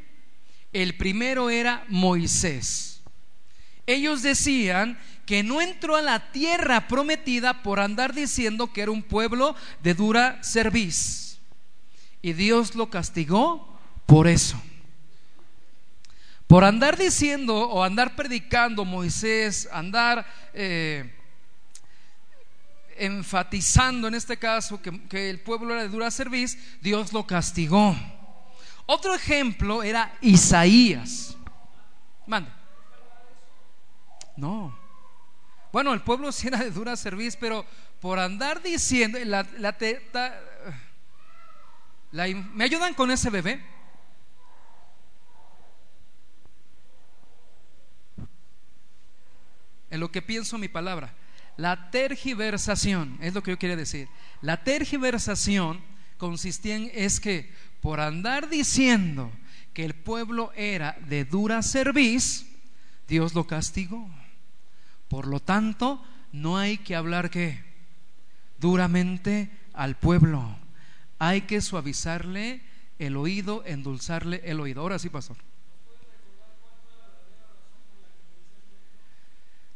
El 0.74 0.96
primero 0.98 1.50
era 1.50 1.86
Moisés. 1.88 3.02
Ellos 3.86 4.22
decían 4.22 5.00
que 5.26 5.44
no 5.44 5.62
entró 5.62 5.96
a 5.96 6.02
la 6.02 6.32
tierra 6.32 6.88
prometida 6.88 7.64
por 7.64 7.80
andar 7.80 8.14
diciendo 8.14 8.72
que 8.72 8.82
era 8.82 8.92
un 8.92 9.04
pueblo 9.04 9.56
de 9.82 9.94
dura 9.94 10.40
cerviz. 10.44 11.40
Y 12.22 12.34
Dios 12.34 12.76
lo 12.76 12.90
castigó 12.90 13.78
por 14.06 14.28
eso. 14.28 14.62
Por 16.48 16.64
andar 16.64 16.98
diciendo 16.98 17.56
o 17.56 17.84
andar 17.84 18.16
predicando 18.16 18.86
Moisés, 18.86 19.68
andar 19.72 20.26
eh, 20.54 21.14
enfatizando 22.98 24.08
en 24.08 24.16
este 24.16 24.38
caso 24.38 24.82
que, 24.82 25.08
que 25.08 25.30
el 25.30 25.42
pueblo 25.42 25.74
era 25.74 25.84
de 25.84 25.90
dura 25.90 26.10
cerviz, 26.10 26.58
Dios 26.82 27.12
lo 27.12 27.28
castigó. 27.28 27.96
Otro 28.88 29.14
ejemplo 29.14 29.84
era 29.84 30.18
Isaías. 30.22 31.38
Manda. 32.26 32.58
No. 34.38 34.76
Bueno, 35.74 35.94
el 35.94 36.02
pueblo 36.02 36.32
sí 36.32 36.48
era 36.48 36.60
de 36.60 36.72
dura 36.72 36.96
servicio, 36.96 37.38
pero 37.40 37.66
por 38.00 38.18
andar 38.18 38.64
diciendo, 38.64 39.20
la, 39.26 39.46
¿me 42.54 42.64
ayudan 42.64 42.94
con 42.94 43.12
ese 43.12 43.30
bebé? 43.30 43.62
En 49.90 50.00
lo 50.00 50.12
que 50.12 50.22
pienso 50.22 50.58
mi 50.58 50.70
palabra. 50.70 51.14
La 51.58 51.90
tergiversación, 51.90 53.18
es 53.22 53.34
lo 53.34 53.44
que 53.44 53.52
yo 53.52 53.60
quería 53.60 53.76
decir. 53.76 54.08
La 54.42 54.64
tergiversación 54.64 55.84
consistía 56.18 56.76
en 56.76 56.92
es 56.94 57.20
que 57.20 57.52
por 57.82 58.00
andar 58.00 58.50
diciendo 58.50 59.32
que 59.74 59.86
el 59.86 59.94
pueblo 59.94 60.52
era 60.56 60.98
de 61.08 61.26
dura 61.26 61.62
cerviz, 61.62 62.48
Dios 63.08 63.34
lo 63.34 63.46
castigó. 63.48 64.10
Por 65.08 65.28
lo 65.28 65.40
tanto, 65.40 66.04
no 66.32 66.58
hay 66.58 66.78
que 66.80 66.96
hablar 66.96 67.30
que 67.30 67.64
duramente 68.60 69.52
al 69.74 69.96
pueblo. 69.96 70.58
Hay 71.20 71.42
que 71.42 71.62
suavizarle 71.62 72.62
el 73.00 73.16
oído, 73.16 73.64
endulzarle 73.66 74.42
el 74.44 74.60
oído. 74.60 74.82
Ahora 74.82 75.00
sí, 75.00 75.10
pastor. 75.10 75.38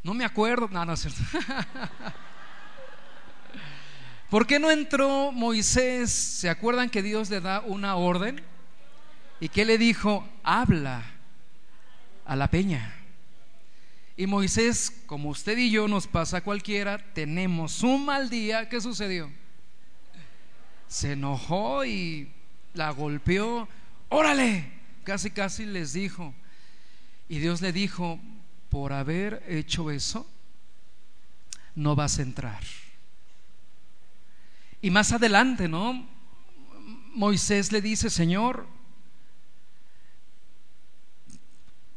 No 0.03 0.13
me 0.13 0.25
acuerdo. 0.25 0.67
No, 0.71 0.83
no 0.83 0.93
es 0.93 1.01
cierto. 1.01 1.21
¿Por 4.31 4.47
qué 4.47 4.59
no 4.59 4.71
entró 4.71 5.33
Moisés? 5.33 6.09
¿Se 6.09 6.49
acuerdan 6.49 6.89
que 6.89 7.03
Dios 7.03 7.29
le 7.29 7.41
da 7.41 7.59
una 7.59 7.97
orden? 7.97 8.41
¿Y 9.41 9.49
qué 9.49 9.65
le 9.65 9.77
dijo? 9.77 10.25
Habla 10.41 11.03
a 12.23 12.37
la 12.37 12.49
peña. 12.49 12.95
Y 14.15 14.27
Moisés, 14.27 15.03
como 15.05 15.27
usted 15.27 15.57
y 15.57 15.69
yo 15.69 15.89
nos 15.89 16.07
pasa 16.07 16.37
a 16.37 16.43
cualquiera, 16.45 16.97
tenemos 17.13 17.83
un 17.83 18.05
mal 18.05 18.29
día. 18.29 18.69
¿Qué 18.69 18.79
sucedió? 18.79 19.29
Se 20.87 21.11
enojó 21.11 21.83
y 21.83 22.31
la 22.73 22.91
golpeó. 22.91 23.67
Órale, 24.07 24.71
casi 25.03 25.31
casi 25.31 25.65
les 25.65 25.91
dijo. 25.91 26.33
Y 27.27 27.39
Dios 27.39 27.59
le 27.59 27.73
dijo, 27.73 28.17
por 28.69 28.93
haber 28.93 29.43
hecho 29.49 29.91
eso, 29.91 30.25
no 31.75 31.97
vas 31.97 32.17
a 32.17 32.21
entrar. 32.21 32.61
Y 34.81 34.89
más 34.89 35.11
adelante, 35.11 35.67
¿no? 35.67 36.07
Moisés 37.13 37.71
le 37.71 37.81
dice, 37.81 38.09
Señor, 38.09 38.67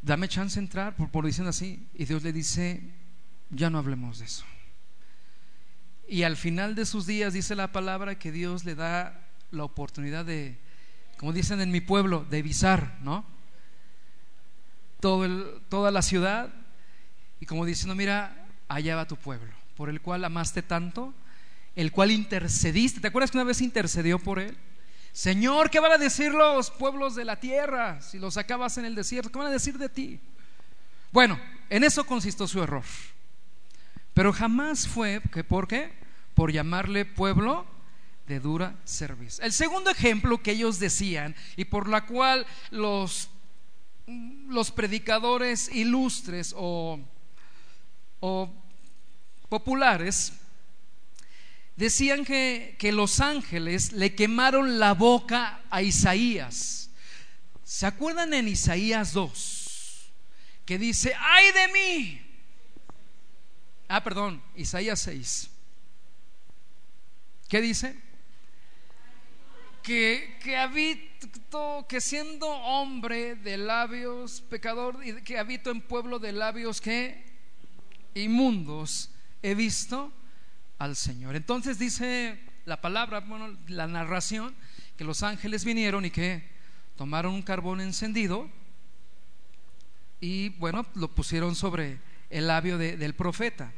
dame 0.03 0.29
chance 0.29 0.61
de 0.61 0.66
entrar, 0.66 0.94
por, 0.94 1.11
por 1.11 1.25
diciendo 1.25 1.51
así. 1.51 1.87
Y 1.94 2.05
Dios 2.05 2.23
le 2.23 2.33
dice, 2.33 2.83
ya 3.51 3.70
no 3.70 3.79
hablemos 3.79 4.18
de 4.18 4.27
eso. 4.27 4.44
Y 6.07 6.25
al 6.25 6.37
final 6.37 6.75
de 6.75 6.85
sus 6.85 7.07
días 7.07 7.33
dice 7.33 7.55
la 7.55 7.73
palabra 7.73 8.18
que 8.18 8.31
Dios 8.31 8.64
le 8.64 8.75
da 8.75 9.27
la 9.51 9.64
oportunidad 9.64 10.25
de, 10.25 10.59
como 11.16 11.33
dicen 11.33 11.61
en 11.61 11.70
mi 11.70 11.81
pueblo, 11.81 12.27
de 12.29 12.42
visar, 12.42 12.99
¿no? 13.03 13.25
Todo 15.01 15.25
el, 15.25 15.62
toda 15.68 15.90
la 15.90 16.03
ciudad 16.03 16.53
y 17.40 17.47
como 17.47 17.64
diciendo, 17.64 17.94
mira, 17.94 18.47
allá 18.68 18.97
va 18.97 19.07
tu 19.07 19.16
pueblo, 19.16 19.53
por 19.77 19.88
el 19.88 20.01
cual 20.01 20.25
amaste 20.25 20.62
tanto 20.62 21.14
el 21.76 21.92
cual 21.92 22.10
intercediste. 22.10 23.00
¿Te 23.00 23.08
acuerdas 23.08 23.30
que 23.30 23.38
una 23.38 23.44
vez 23.44 23.60
intercedió 23.60 24.18
por 24.18 24.38
él? 24.38 24.56
Señor, 25.12 25.70
¿qué 25.70 25.80
van 25.80 25.92
a 25.92 25.98
decir 25.98 26.32
los 26.32 26.70
pueblos 26.70 27.14
de 27.14 27.24
la 27.24 27.38
tierra 27.38 28.00
si 28.00 28.18
los 28.18 28.37
acabas 28.37 28.78
en 28.78 28.84
el 28.84 28.94
desierto? 28.94 29.30
¿Qué 29.30 29.38
van 29.38 29.46
a 29.48 29.52
decir 29.52 29.78
de 29.78 29.88
ti? 29.88 30.20
Bueno, 31.12 31.38
en 31.70 31.84
eso 31.84 32.04
consistió 32.04 32.48
su 32.48 32.62
error. 32.62 32.82
Pero 34.12 34.32
jamás 34.32 34.88
fue, 34.88 35.22
que 35.32 35.44
¿por 35.44 35.68
qué? 35.68 35.92
Por 36.34 36.52
llamarle 36.52 37.04
pueblo 37.04 37.64
de 38.26 38.40
dura 38.40 38.74
servicio. 38.84 39.44
El 39.44 39.52
segundo 39.52 39.90
ejemplo 39.90 40.42
que 40.42 40.52
ellos 40.52 40.78
decían 40.78 41.37
y 41.56 41.66
por 41.66 41.88
la 41.88 42.06
cual 42.06 42.46
los, 42.70 43.28
los 44.48 44.70
predicadores 44.70 45.68
ilustres 45.72 46.54
o, 46.56 46.98
o 48.20 48.52
populares 49.48 50.32
decían 51.76 52.24
que, 52.24 52.76
que 52.78 52.92
los 52.92 53.20
ángeles 53.20 53.92
le 53.92 54.14
quemaron 54.14 54.78
la 54.78 54.94
boca 54.94 55.62
a 55.70 55.82
Isaías. 55.82 56.90
¿Se 57.64 57.87
acuerdan 57.87 58.34
en 58.34 58.48
Isaías 58.48 59.12
2? 59.12 60.10
Que 60.64 60.79
dice, 60.79 61.14
ay 61.18 61.46
de 61.52 61.68
mí. 61.72 62.20
Ah, 63.88 64.02
perdón, 64.02 64.42
Isaías 64.54 65.00
6. 65.00 65.50
¿Qué 67.48 67.60
dice? 67.60 67.96
Que, 69.83 70.38
que 70.42 70.56
habito, 70.56 71.87
que 71.88 72.00
siendo 72.00 72.48
hombre 72.48 73.35
de 73.35 73.58
labios, 73.58 74.40
pecador, 74.42 74.98
que 75.22 75.38
habito 75.38 75.70
en 75.70 75.83
pueblo 75.83 76.18
de 76.18 76.33
labios 76.33 76.81
que 76.81 77.22
inmundos, 78.14 79.10
he 79.42 79.54
visto 79.54 80.12
al 80.79 80.96
Señor. 80.96 81.37
Entonces 81.37 81.79
dice 81.79 82.38
la 82.64 82.81
palabra, 82.81 83.20
bueno, 83.20 83.56
la 83.68 83.87
narración, 83.87 84.54
que 84.96 85.04
los 85.04 85.22
ángeles 85.22 85.64
vinieron 85.64 86.04
y 86.04 86.10
que 86.10 86.48
tomaron 86.96 87.35
un 87.35 87.42
carbón 87.42 87.81
encendido 87.81 88.48
y 90.20 90.50
bueno, 90.50 90.87
lo 90.94 91.08
pusieron 91.08 91.54
sobre 91.54 91.98
el 92.31 92.46
labio 92.46 92.79
del 92.79 93.14
profeta. 93.14 93.72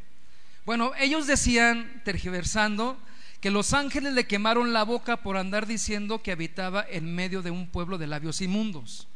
Bueno, 0.64 0.92
ellos 0.98 1.26
decían, 1.26 2.02
tergiversando, 2.04 2.98
que 3.40 3.50
los 3.50 3.72
ángeles 3.72 4.12
le 4.14 4.26
quemaron 4.26 4.72
la 4.72 4.84
boca 4.84 5.18
por 5.18 5.36
andar 5.36 5.66
diciendo 5.66 6.22
que 6.22 6.32
habitaba 6.32 6.86
en 6.88 7.14
medio 7.14 7.42
de 7.42 7.50
un 7.50 7.66
pueblo 7.66 7.98
de 7.98 8.06
labios 8.06 8.40
inmundos. 8.40 9.08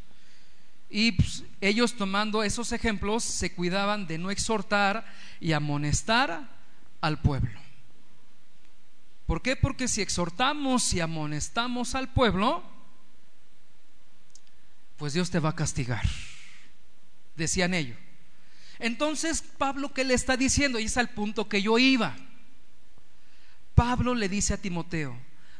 Y 0.89 1.13
pues, 1.13 1.45
ellos 1.61 1.95
tomando 1.95 2.43
esos 2.43 2.73
ejemplos 2.73 3.23
se 3.23 3.53
cuidaban 3.53 4.09
de 4.09 4.19
no 4.19 4.31
exhortar 4.33 5.07
y 5.41 5.53
amonestar 5.53 6.49
al 7.01 7.21
pueblo. 7.21 7.60
¿Por 9.31 9.43
qué? 9.43 9.55
Porque 9.55 9.87
si 9.87 10.03
exhortamos 10.03 10.93
y 10.93 10.99
amonestamos 10.99 11.95
al 11.95 12.13
pueblo, 12.13 12.65
pues 14.97 15.13
Dios 15.13 15.31
te 15.31 15.39
va 15.39 15.51
a 15.51 15.55
castigar. 15.55 16.05
Decían 17.37 17.73
ellos. 17.73 17.97
Entonces, 18.81 19.45
Pablo, 19.57 19.95
¿qué 19.95 20.03
le 20.03 20.15
está 20.15 20.37
diciendo? 20.37 20.81
Y 20.81 20.87
es 20.87 20.97
al 20.97 21.11
punto 21.11 21.49
que 21.49 21.63
yo 21.63 21.79
iba. 21.79 22.17
Pablo 23.77 24.17
le 24.17 24.29
dice 24.29 24.55
a 24.55 24.61
Timoteo, 24.61 25.17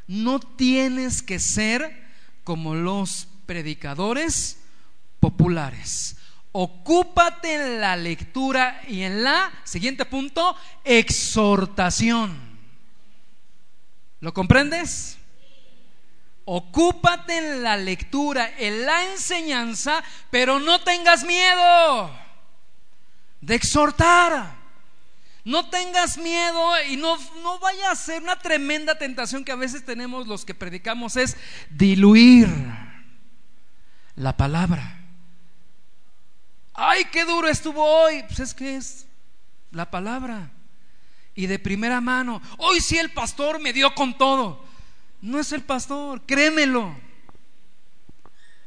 no 0.09 0.41
tienes 0.41 1.23
que 1.23 1.39
ser 1.39 2.09
como 2.43 2.75
los 2.75 3.29
predicadores 3.47 4.59
populares. 5.21 6.17
Ocúpate 6.51 7.55
en 7.55 7.81
la 7.81 7.95
lectura 7.95 8.83
y 8.89 9.03
en 9.03 9.23
la, 9.23 9.53
siguiente 9.63 10.07
punto, 10.07 10.57
exhortación. 10.83 12.50
¿Lo 14.21 14.35
comprendes? 14.35 15.19
Ocúpate 16.45 17.37
en 17.37 17.63
la 17.63 17.77
lectura, 17.77 18.51
en 18.59 18.85
la 18.85 19.13
enseñanza, 19.13 20.03
pero 20.31 20.59
no 20.59 20.81
tengas 20.83 21.25
miedo 21.25 22.11
de 23.41 23.55
exhortar. 23.55 24.59
No 25.43 25.71
tengas 25.71 26.19
miedo 26.19 26.71
y 26.89 26.97
no, 26.97 27.17
no 27.43 27.59
vaya 27.61 27.91
a 27.91 27.97
ser 27.97 28.23
una 28.23 28.39
tremenda 28.39 28.99
tentación 28.99 29.45
que 29.45 29.53
a 29.53 29.57
veces 29.57 29.85
tenemos 29.85 30.27
los 30.27 30.45
que 30.45 30.55
predicamos, 30.55 31.17
es 31.17 31.37
diluir 31.71 32.49
la 34.17 34.37
palabra. 34.37 34.99
Ay, 36.75 37.05
qué 37.11 37.25
duro 37.25 37.49
estuvo 37.49 37.83
hoy. 37.83 38.23
Pues 38.25 38.41
es 38.41 38.55
que 38.55 38.77
es 38.77 39.07
la 39.71 39.91
palabra. 39.91 40.51
Y 41.41 41.47
de 41.47 41.59
primera 41.59 42.03
mano, 42.03 42.43
hoy 42.59 42.83
sí 42.83 42.99
el 42.99 43.13
pastor 43.13 43.61
me 43.61 43.73
dio 43.73 43.95
con 43.95 44.19
todo. 44.19 44.63
No 45.23 45.41
es 45.41 45.53
el 45.53 45.63
pastor, 45.63 46.21
créemelo. 46.27 46.95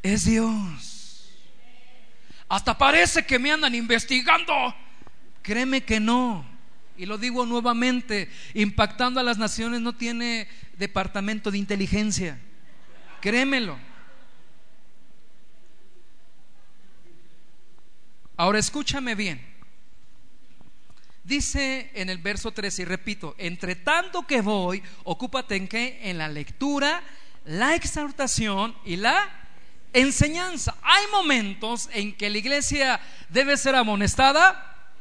Es 0.01 0.25
Dios. 0.25 1.29
Hasta 2.49 2.75
parece 2.75 3.27
que 3.27 3.37
me 3.37 3.51
andan 3.51 3.75
investigando. 3.75 4.53
Créeme 5.43 5.83
que 5.83 5.99
no. 5.99 6.43
Y 6.97 7.05
lo 7.05 7.19
digo 7.19 7.45
nuevamente, 7.45 8.31
impactando 8.55 9.19
a 9.19 9.23
las 9.23 9.37
naciones 9.37 9.79
no 9.79 9.93
tiene 9.93 10.47
departamento 10.79 11.51
de 11.51 11.59
inteligencia. 11.59 12.39
Créemelo. 13.21 13.77
Ahora 18.35 18.57
escúchame 18.57 19.13
bien. 19.13 19.52
Dice 21.23 21.89
en 21.93 22.09
el 22.09 22.17
verso 22.17 22.51
13, 22.51 22.81
y 22.81 22.85
repito, 22.85 23.33
entre 23.37 23.75
tanto 23.75 24.27
que 24.27 24.41
voy, 24.41 24.83
ocúpate 25.05 25.55
en 25.55 25.69
qué? 25.69 25.99
En 26.03 26.17
la 26.17 26.27
lectura, 26.27 27.01
la 27.45 27.75
exhortación 27.75 28.75
y 28.83 28.97
la 28.97 29.29
enseñanza. 29.93 30.75
Hay 30.81 31.05
momentos 31.11 31.89
en 31.93 32.15
que 32.15 32.29
la 32.29 32.37
iglesia 32.37 32.99
debe 33.29 33.55
ser 33.55 33.75
amonestada. 33.75 34.91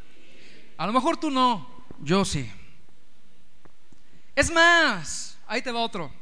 A 0.76 0.86
lo 0.86 0.92
mejor 0.92 1.16
tú 1.16 1.30
no, 1.30 1.84
yo 2.00 2.24
sí. 2.24 2.48
Es 4.36 4.50
más, 4.50 5.38
ahí 5.48 5.60
te 5.60 5.72
va 5.72 5.80
otro. 5.80 6.12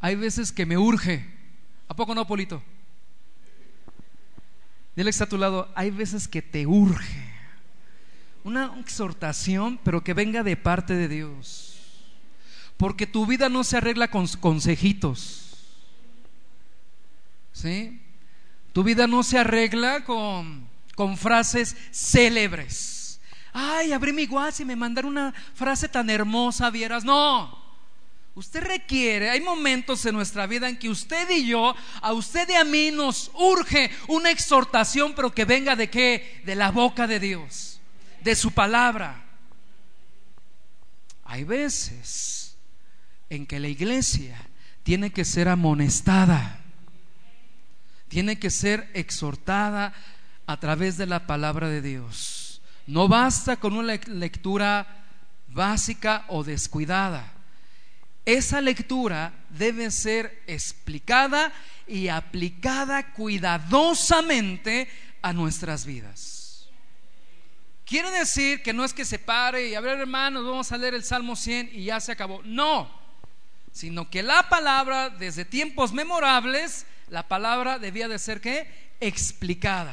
Hay 0.00 0.14
veces 0.14 0.50
que 0.50 0.64
me 0.64 0.78
urge. 0.78 1.30
¿A 1.88 1.94
poco 1.94 2.14
no, 2.14 2.26
Polito? 2.26 2.62
Dile 4.96 5.06
que 5.06 5.10
está 5.10 5.24
a 5.24 5.28
tu 5.28 5.38
lado, 5.38 5.70
hay 5.74 5.90
veces 5.90 6.26
que 6.26 6.42
te 6.42 6.66
urge. 6.66 7.31
Una 8.44 8.74
exhortación, 8.80 9.78
pero 9.84 10.02
que 10.02 10.14
venga 10.14 10.42
de 10.42 10.56
parte 10.56 10.94
de 10.94 11.08
Dios. 11.08 11.78
Porque 12.76 13.06
tu 13.06 13.26
vida 13.26 13.48
no 13.48 13.62
se 13.62 13.76
arregla 13.76 14.10
con 14.10 14.26
consejitos. 14.26 15.38
¿Sí? 17.52 18.00
Tu 18.72 18.82
vida 18.82 19.06
no 19.06 19.22
se 19.22 19.38
arregla 19.38 20.04
con, 20.04 20.66
con 20.94 21.16
frases 21.16 21.76
célebres. 21.92 23.20
Ay, 23.52 23.92
abrí 23.92 24.12
mi 24.12 24.24
WhatsApp 24.24 24.62
y 24.62 24.64
me 24.64 24.76
mandaron 24.76 25.12
una 25.12 25.32
frase 25.54 25.88
tan 25.88 26.08
hermosa, 26.08 26.70
vieras. 26.70 27.04
No. 27.04 27.62
Usted 28.34 28.62
requiere, 28.64 29.28
hay 29.28 29.42
momentos 29.42 30.06
en 30.06 30.14
nuestra 30.14 30.46
vida 30.46 30.66
en 30.66 30.78
que 30.78 30.88
usted 30.88 31.28
y 31.28 31.46
yo, 31.46 31.74
a 32.00 32.14
usted 32.14 32.48
y 32.48 32.54
a 32.54 32.64
mí 32.64 32.90
nos 32.90 33.30
urge 33.34 33.90
una 34.08 34.30
exhortación, 34.30 35.12
pero 35.14 35.34
que 35.34 35.44
venga 35.44 35.76
de 35.76 35.90
qué? 35.90 36.40
De 36.46 36.54
la 36.54 36.70
boca 36.70 37.06
de 37.06 37.20
Dios, 37.20 37.71
de 38.22 38.34
su 38.34 38.52
palabra. 38.52 39.24
Hay 41.24 41.44
veces 41.44 42.56
en 43.30 43.46
que 43.46 43.60
la 43.60 43.68
iglesia 43.68 44.38
tiene 44.82 45.10
que 45.10 45.24
ser 45.24 45.48
amonestada, 45.48 46.60
tiene 48.08 48.38
que 48.38 48.50
ser 48.50 48.90
exhortada 48.94 49.94
a 50.46 50.60
través 50.60 50.96
de 50.96 51.06
la 51.06 51.26
palabra 51.26 51.68
de 51.68 51.80
Dios. 51.80 52.60
No 52.86 53.08
basta 53.08 53.56
con 53.56 53.74
una 53.74 53.94
lectura 53.94 55.04
básica 55.48 56.24
o 56.28 56.44
descuidada 56.44 57.32
esa 58.24 58.60
lectura 58.60 59.32
debe 59.50 59.90
ser 59.90 60.42
explicada 60.46 61.52
y 61.86 62.08
aplicada 62.08 63.12
cuidadosamente 63.12 64.88
a 65.22 65.32
nuestras 65.32 65.84
vidas. 65.84 66.41
Quiere 67.92 68.10
decir 68.10 68.62
que 68.62 68.72
no 68.72 68.86
es 68.86 68.94
que 68.94 69.04
se 69.04 69.18
pare 69.18 69.68
y 69.68 69.74
a 69.74 69.80
ver 69.82 70.00
hermanos, 70.00 70.46
vamos 70.46 70.72
a 70.72 70.78
leer 70.78 70.94
el 70.94 71.04
Salmo 71.04 71.36
100 71.36 71.72
y 71.74 71.84
ya 71.84 72.00
se 72.00 72.10
acabó. 72.10 72.40
No, 72.42 72.90
sino 73.70 74.08
que 74.08 74.22
la 74.22 74.48
palabra 74.48 75.10
desde 75.10 75.44
tiempos 75.44 75.92
memorables, 75.92 76.86
la 77.10 77.28
palabra 77.28 77.78
debía 77.78 78.08
de 78.08 78.18
ser 78.18 78.40
que 78.40 78.66
explicada. 78.98 79.92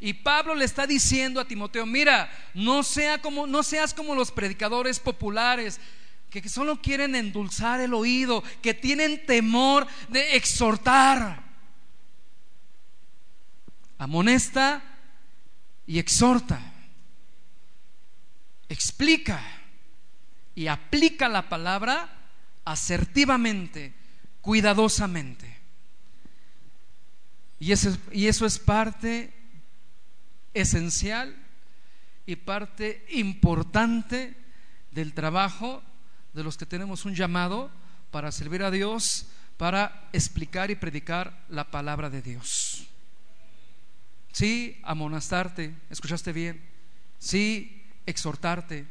Y 0.00 0.12
Pablo 0.12 0.54
le 0.54 0.66
está 0.66 0.86
diciendo 0.86 1.40
a 1.40 1.48
Timoteo, 1.48 1.86
mira, 1.86 2.30
no 2.52 2.82
sea 2.82 3.22
como 3.22 3.46
no 3.46 3.62
seas 3.62 3.94
como 3.94 4.14
los 4.14 4.30
predicadores 4.30 5.00
populares 5.00 5.80
que 6.28 6.46
solo 6.46 6.82
quieren 6.82 7.14
endulzar 7.14 7.80
el 7.80 7.94
oído, 7.94 8.44
que 8.60 8.74
tienen 8.74 9.24
temor 9.24 9.86
de 10.10 10.36
exhortar. 10.36 11.42
Amonesta 13.96 14.82
y 15.86 15.98
exhorta. 15.98 16.69
Explica 18.70 19.42
y 20.54 20.68
aplica 20.68 21.28
la 21.28 21.48
palabra 21.48 22.08
asertivamente, 22.64 23.92
cuidadosamente. 24.40 25.58
Y 27.58 27.72
eso, 27.72 28.46
es 28.46 28.58
parte 28.60 29.34
esencial 30.54 31.34
y 32.26 32.36
parte 32.36 33.04
importante 33.10 34.36
del 34.92 35.14
trabajo 35.14 35.82
de 36.32 36.44
los 36.44 36.56
que 36.56 36.64
tenemos 36.64 37.04
un 37.04 37.16
llamado 37.16 37.72
para 38.12 38.30
servir 38.30 38.62
a 38.62 38.70
Dios, 38.70 39.26
para 39.56 40.08
explicar 40.12 40.70
y 40.70 40.76
predicar 40.76 41.44
la 41.48 41.72
palabra 41.72 42.08
de 42.08 42.22
Dios. 42.22 42.86
Sí, 44.30 44.78
amonestarte, 44.84 45.74
escuchaste 45.90 46.32
bien. 46.32 46.62
Sí, 47.18 47.79
exhortarte. 48.10 48.86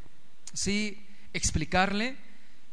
Sí, 0.54 1.06
explicarle. 1.34 2.18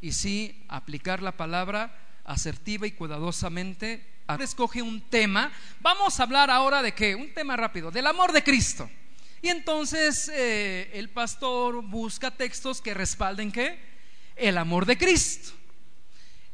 Y 0.00 0.12
sí, 0.12 0.64
aplicar 0.68 1.22
la 1.22 1.32
palabra 1.32 1.96
asertiva 2.24 2.86
y 2.86 2.92
cuidadosamente. 2.92 4.06
Escoge 4.40 4.82
un 4.82 5.00
tema. 5.02 5.52
Vamos 5.80 6.18
a 6.18 6.24
hablar 6.24 6.50
ahora 6.50 6.82
de 6.82 6.92
qué? 6.92 7.14
Un 7.14 7.32
tema 7.32 7.56
rápido, 7.56 7.90
del 7.90 8.06
amor 8.06 8.32
de 8.32 8.42
Cristo. 8.42 8.90
Y 9.42 9.48
entonces 9.48 10.30
eh, 10.34 10.90
el 10.94 11.10
pastor 11.10 11.82
busca 11.82 12.30
textos 12.30 12.80
que 12.80 12.94
respalden 12.94 13.52
qué? 13.52 13.86
el 14.36 14.58
amor 14.58 14.86
de 14.86 14.96
Cristo. 14.96 15.52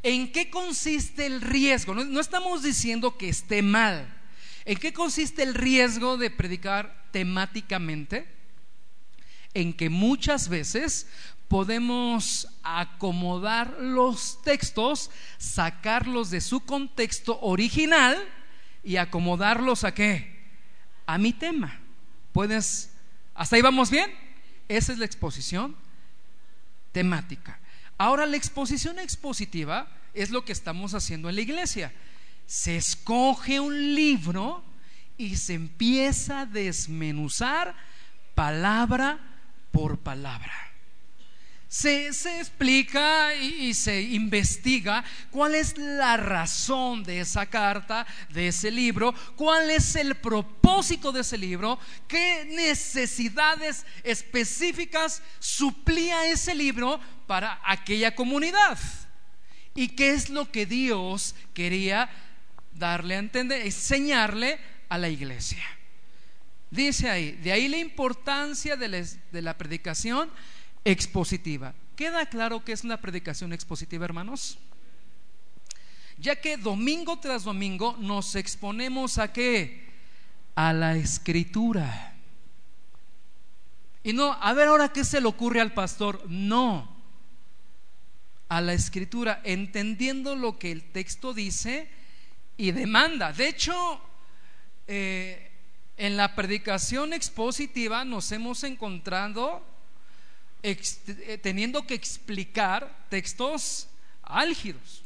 ¿En 0.03 0.33
qué 0.33 0.51
consiste 0.51 1.27
el 1.27 1.41
riesgo? 1.41 1.95
No, 1.95 2.21
estamos 2.21 2.63
diciendo 2.63 3.17
que 3.19 3.29
esté 3.29 3.63
mal. 3.63 4.21
¿En 4.65 4.79
qué 4.79 4.93
consiste 4.93 5.43
el 5.43 5.55
riesgo 5.55 6.17
de 6.17 6.31
predicar 6.31 7.09
temáticamente? 7.13 8.27
En 9.55 9.73
que 9.75 9.91
muchas 9.91 10.49
veces 10.49 11.07
podemos 11.49 12.49
acomodar 12.63 13.77
los 13.79 14.41
textos, 14.43 15.11
sacarlos 15.37 16.31
de 16.31 16.41
su 16.41 16.61
contexto 16.61 17.39
original 17.43 18.17
y 18.83 18.97
acomodarlos 18.97 19.85
a 19.85 19.93
qué? 19.93 20.41
A 21.05 21.19
mi 21.19 21.35
tema. 21.35 21.79
¿Puedes? 22.33 22.95
¿Hasta 23.35 23.57
ahí 23.57 23.63
vamos 23.63 23.91
bien? 23.91 24.11
Esa 24.69 24.93
es 24.93 24.99
la 24.99 25.05
exposición 25.05 25.77
temática. 26.93 27.61
Ahora, 27.99 28.25
la 28.25 28.39
exposición 28.39 28.99
expositiva 28.99 29.89
es 30.15 30.31
lo 30.31 30.45
que 30.45 30.53
estamos 30.53 30.95
haciendo 30.95 31.29
en 31.29 31.37
la 31.37 31.43
iglesia. 31.43 31.93
Se 32.47 32.77
escoge 32.77 33.61
un 33.61 33.95
libro 33.95 34.65
y 35.19 35.37
se 35.37 35.53
empieza 35.55 36.41
a 36.41 36.47
desmenuzar 36.47 37.75
palabra 38.35 39.32
por 39.73 39.99
palabra. 39.99 40.53
Se, 41.73 42.07
explica 42.07 43.35
y, 43.35 43.73
se 43.73 44.03
investiga 44.03 45.03
cuál 45.31 45.55
es 45.55 45.79
la 45.79 46.19
razón 46.19 47.03
de 47.03 47.21
esa 47.21 47.47
carta, 47.47 48.07
de 48.29 48.49
ese 48.49 48.71
libro, 48.71 49.15
cuál 49.37 49.71
es 49.71 49.97
el 49.97 50.15
propósito 50.17 51.13
de 51.13 51.23
ese 51.23 51.39
libro, 51.39 51.79
qué 52.07 52.45
necesidades 52.45 53.87
específicas 54.05 55.23
suplía 55.39 56.27
ese 56.27 56.55
libro 56.55 57.01
para 57.27 57.59
aquella 57.65 58.15
comunidad 58.15 58.79
y 59.75 59.89
qué 59.89 60.11
es 60.11 60.29
lo 60.29 60.53
que 60.53 60.67
Dios 60.67 61.35
quería 61.55 62.11
darle 62.75 63.17
a 63.17 63.21
entender, 63.21 63.65
enseñarle 63.65 64.59
a 64.91 64.99
la 64.99 65.09
iglesia. 65.09 65.65
Dice 66.73 67.11
ahí, 67.11 67.33
de 67.33 67.53
ahí 67.53 67.69
la 67.69 67.77
importancia 67.77 68.77
de 68.77 69.43
la, 69.43 69.59
predicación 69.59 70.31
expositiva. 70.87 71.75
¿Queda 71.95 72.25
claro 72.25 72.65
que 72.65 72.73
es 72.73 72.83
una 72.83 72.97
predicación 72.97 73.53
expositiva, 73.53 74.07
hermanos? 74.07 74.57
Ya 76.17 76.35
que 76.35 76.57
domingo 76.57 77.19
tras 77.19 77.45
domingo 77.45 77.95
nos 78.01 78.37
exponemos 78.37 79.19
a 79.19 79.35
qué? 79.35 79.87
A 80.55 80.73
la 80.73 80.97
escritura. 80.97 82.15
Y 84.03 84.15
no, 84.15 84.33
a 84.33 84.55
ver 84.55 84.69
ahora 84.69 84.95
qué 84.95 85.05
se 85.05 85.21
le 85.21 85.27
ocurre 85.27 85.61
al 85.61 85.75
pastor. 85.75 86.25
No, 86.27 86.89
a 88.49 88.63
la 88.63 88.73
escritura, 88.73 89.43
entendiendo 89.45 90.37
lo 90.37 90.59
que 90.59 90.73
el 90.73 90.85
texto 90.85 91.35
dice 91.35 91.91
y 92.57 92.71
demanda. 92.71 93.31
De 93.31 93.49
hecho, 93.49 94.01
eh, 94.87 95.52
en 96.03 96.17
la 96.17 96.35
predicación 96.35 97.13
expositiva 97.13 98.05
nos 98.05 98.33
hemos 98.33 98.65
encontrado 98.65 99.65
eh, 100.65 101.39
teniendo 101.41 101.87
que 101.87 101.95
explicar 101.95 103.07
textos 103.09 103.87
álgidos, 104.21 105.05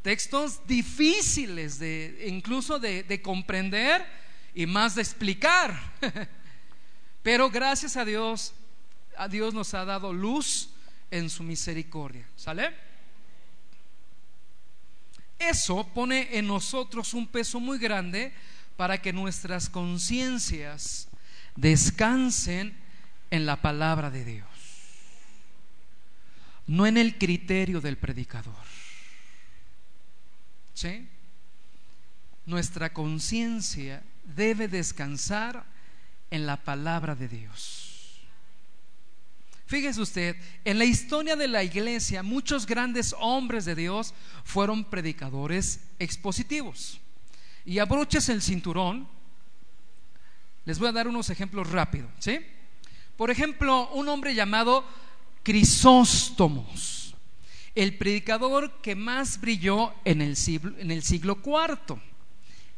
textos 0.00 0.66
difíciles 0.66 1.78
de 1.78 2.24
incluso 2.28 2.78
de 2.78 3.20
comprender 3.20 4.06
y 4.54 4.64
más 4.64 4.94
de 4.94 5.02
explicar. 5.02 5.78
Pero 7.22 7.50
gracias 7.50 7.98
a 7.98 8.06
Dios, 8.06 8.54
a 9.18 9.28
Dios 9.28 9.52
nos 9.52 9.74
ha 9.74 9.84
dado 9.84 10.14
luz 10.14 10.70
en 11.10 11.28
su 11.28 11.42
misericordia. 11.42 12.26
¿Sale? 12.36 12.72
Eso 15.38 15.86
pone 15.92 16.38
en 16.38 16.46
nosotros 16.46 17.12
un 17.12 17.26
peso 17.26 17.60
muy 17.60 17.78
grande 17.78 18.32
para 18.76 19.00
que 19.00 19.12
nuestras 19.12 19.68
conciencias 19.68 21.08
descansen 21.54 22.76
en 23.30 23.46
la 23.46 23.60
palabra 23.62 24.10
de 24.10 24.24
Dios, 24.24 24.48
no 26.66 26.86
en 26.86 26.96
el 26.96 27.18
criterio 27.18 27.80
del 27.80 27.96
predicador. 27.96 28.54
¿Sí? 30.74 31.08
Nuestra 32.44 32.92
conciencia 32.92 34.02
debe 34.24 34.68
descansar 34.68 35.64
en 36.30 36.46
la 36.46 36.56
palabra 36.58 37.14
de 37.14 37.28
Dios. 37.28 38.20
Fíjese 39.66 40.00
usted, 40.00 40.36
en 40.64 40.78
la 40.78 40.84
historia 40.84 41.34
de 41.34 41.48
la 41.48 41.64
iglesia 41.64 42.22
muchos 42.22 42.66
grandes 42.66 43.14
hombres 43.18 43.64
de 43.64 43.74
Dios 43.74 44.14
fueron 44.44 44.84
predicadores 44.84 45.80
expositivos. 45.98 47.00
Y 47.66 47.80
abroches 47.80 48.28
el 48.28 48.40
cinturón, 48.40 49.08
les 50.64 50.78
voy 50.78 50.88
a 50.88 50.92
dar 50.92 51.08
unos 51.08 51.30
ejemplos 51.30 51.68
rápidos, 51.70 52.08
¿sí? 52.20 52.38
Por 53.16 53.30
ejemplo, 53.30 53.88
un 53.90 54.08
hombre 54.08 54.36
llamado 54.36 54.84
Crisóstomos, 55.42 57.16
el 57.74 57.98
predicador 57.98 58.80
que 58.80 58.94
más 58.94 59.40
brilló 59.40 59.92
en 60.04 60.22
el 60.22 60.36
siglo, 60.36 60.78
en 60.78 60.92
el 60.92 61.02
siglo 61.02 61.40
IV. 61.44 62.00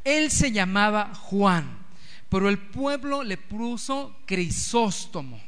Él 0.04 0.30
se 0.30 0.52
llamaba 0.52 1.14
Juan, 1.14 1.86
pero 2.30 2.48
el 2.48 2.58
pueblo 2.58 3.22
le 3.22 3.36
puso 3.36 4.16
Crisóstomo. 4.24 5.38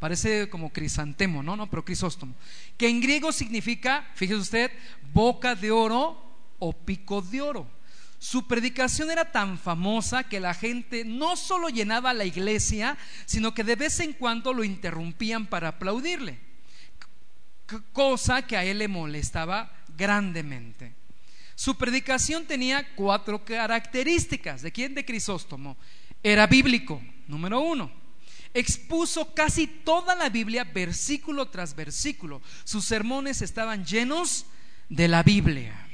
Parece 0.00 0.48
como 0.48 0.70
crisantemo, 0.70 1.42
¿no? 1.42 1.56
No, 1.56 1.68
pero 1.68 1.84
crisóstomo. 1.84 2.34
Que 2.76 2.88
en 2.88 3.00
griego 3.00 3.32
significa, 3.32 4.08
fíjese 4.14 4.40
usted, 4.40 4.70
boca 5.12 5.56
de 5.56 5.72
oro 5.72 6.20
o 6.58 6.72
pico 6.72 7.20
de 7.20 7.42
oro. 7.42 7.77
Su 8.18 8.46
predicación 8.46 9.10
era 9.10 9.30
tan 9.30 9.58
famosa 9.58 10.24
que 10.24 10.40
la 10.40 10.54
gente 10.54 11.04
no 11.04 11.36
solo 11.36 11.68
llenaba 11.68 12.12
la 12.12 12.24
iglesia, 12.24 12.98
sino 13.26 13.54
que 13.54 13.64
de 13.64 13.76
vez 13.76 14.00
en 14.00 14.12
cuando 14.12 14.52
lo 14.52 14.64
interrumpían 14.64 15.46
para 15.46 15.68
aplaudirle. 15.68 16.38
Cosa 17.92 18.42
que 18.42 18.56
a 18.56 18.64
él 18.64 18.78
le 18.78 18.88
molestaba 18.88 19.70
grandemente. 19.96 20.94
Su 21.54 21.76
predicación 21.76 22.44
tenía 22.44 22.94
cuatro 22.94 23.44
características. 23.44 24.62
¿De 24.62 24.72
quién? 24.72 24.94
De 24.94 25.04
Crisóstomo. 25.04 25.76
Era 26.22 26.46
bíblico, 26.46 27.00
número 27.26 27.60
uno 27.60 27.98
expuso 28.54 29.34
casi 29.34 29.66
toda 29.66 30.14
la 30.14 30.28
Biblia 30.28 30.64
versículo 30.64 31.48
tras 31.48 31.74
versículo. 31.74 32.42
Sus 32.64 32.84
sermones 32.84 33.42
estaban 33.42 33.84
llenos 33.84 34.46
de 34.88 35.08
la 35.08 35.22
Biblia. 35.22 35.86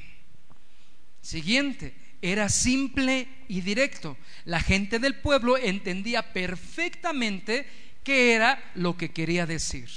Siguiente, 1.20 1.94
era 2.32 2.48
simple 2.48 3.28
y 3.48 3.60
directo. 3.60 4.16
La 4.46 4.60
gente 4.60 4.98
del 4.98 5.14
pueblo 5.14 5.58
entendía 5.58 6.32
perfectamente 6.32 7.66
qué 8.02 8.32
era 8.32 8.72
lo 8.74 8.96
que 8.96 9.12
quería 9.12 9.44
decir. 9.44 9.90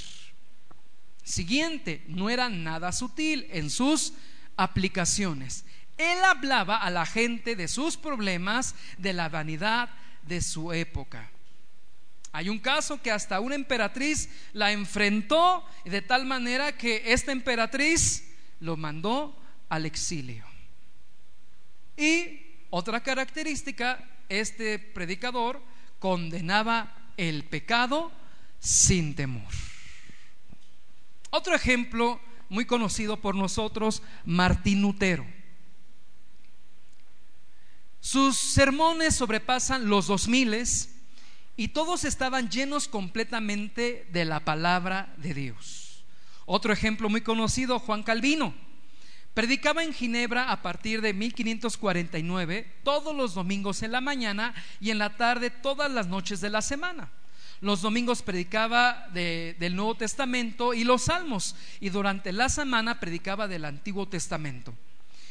Siguiente, 1.24 2.04
no 2.08 2.30
era 2.30 2.50
nada 2.50 2.92
sutil 2.92 3.48
en 3.52 3.70
sus 3.70 4.14
aplicaciones. 4.58 5.64
Él 5.98 6.22
hablaba 6.26 6.78
a 6.78 6.90
la 6.90 7.06
gente 7.06 7.56
de 7.56 7.70
sus 7.70 7.96
problemas, 7.96 8.76
de 8.98 9.14
la 9.14 9.30
vanidad 9.30 9.90
de 10.24 10.42
su 10.42 10.74
época. 10.74 11.30
Hay 12.34 12.50
un 12.50 12.60
caso 12.60 13.02
que 13.02 13.12
hasta 13.12 13.40
una 13.40 13.56
emperatriz 13.56 14.30
la 14.52 14.74
enfrentó 14.74 15.66
de 15.86 16.02
tal 16.02 16.26
manera 16.26 16.78
que 16.78 17.14
esta 17.14 17.32
emperatriz 17.32 18.26
lo 18.60 18.76
mandó 18.76 19.40
al 19.70 19.86
exilio. 19.86 20.47
Y 21.98 22.40
otra 22.70 23.02
característica, 23.02 24.08
este 24.30 24.78
predicador 24.78 25.62
condenaba 26.00 27.12
el 27.18 27.44
pecado 27.44 28.12
sin 28.60 29.16
temor. 29.16 29.52
Otro 31.32 31.56
ejemplo 31.56 32.22
muy 32.50 32.66
conocido 32.66 33.18
por 33.18 33.36
nosotros, 33.36 34.04
Martín 34.26 34.82
Lutero. 34.82 35.26
Sus 38.00 38.38
sermones 38.38 39.16
sobrepasan 39.16 39.90
los 39.90 40.08
dos 40.08 40.28
miles 40.28 40.96
y 41.58 41.70
todos 41.70 42.06
estaban 42.06 42.50
llenos 42.50 42.88
completamente 42.88 44.08
de 44.12 44.24
la 44.24 44.46
palabra 44.46 45.14
de 45.18 45.34
Dios. 45.34 46.06
Otro 46.46 46.72
ejemplo 46.72 47.10
muy 47.10 47.22
conocido, 47.22 47.80
Juan 47.80 48.04
Calvino. 48.04 48.54
Predicaba 49.38 49.84
en 49.84 49.94
Ginebra 49.94 50.52
a 50.52 50.64
partir 50.64 51.00
de 51.00 51.14
1549, 51.14 52.66
todos 52.82 53.16
los 53.16 53.36
domingos 53.36 53.84
en 53.84 53.92
la 53.92 54.02
mañana 54.02 54.56
y 54.82 54.90
en 54.90 54.98
la 54.98 55.16
tarde 55.16 55.52
todas 55.52 55.92
las 55.92 56.08
noches 56.08 56.42
de 56.42 56.50
la 56.50 56.64
semana. 56.64 57.12
Los 57.62 57.84
domingos 57.84 58.24
predicaba 58.24 59.08
del 59.14 59.76
Nuevo 59.76 59.94
Testamento 59.94 60.74
y 60.74 60.84
los 60.84 61.04
Salmos 61.04 61.56
y 61.80 61.90
durante 61.90 62.32
la 62.32 62.50
semana 62.50 63.00
predicaba 63.00 63.48
del 63.48 63.66
Antiguo 63.66 64.08
Testamento. 64.08 64.74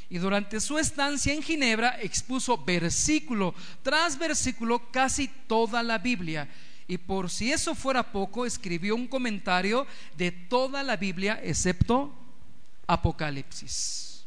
Y 0.09 0.19
durante 0.19 0.61
su 0.61 0.79
estancia 0.79 1.35
en 1.35 1.43
Ginebra 1.43 2.01
expuso 2.01 2.59
versículo 2.59 3.57
tras 3.83 4.17
versículo 4.17 4.89
casi 4.93 5.27
toda 5.49 5.83
la 5.83 5.99
Biblia. 5.99 6.49
Y 6.87 6.99
por 6.99 7.29
si 7.29 7.51
eso 7.51 7.75
fuera 7.75 8.13
poco, 8.13 8.47
escribió 8.47 8.95
un 8.95 9.09
comentario 9.09 9.85
de 10.17 10.31
toda 10.31 10.85
la 10.85 10.97
Biblia 10.97 11.41
excepto 11.43 12.23
Apocalipsis. 12.87 14.25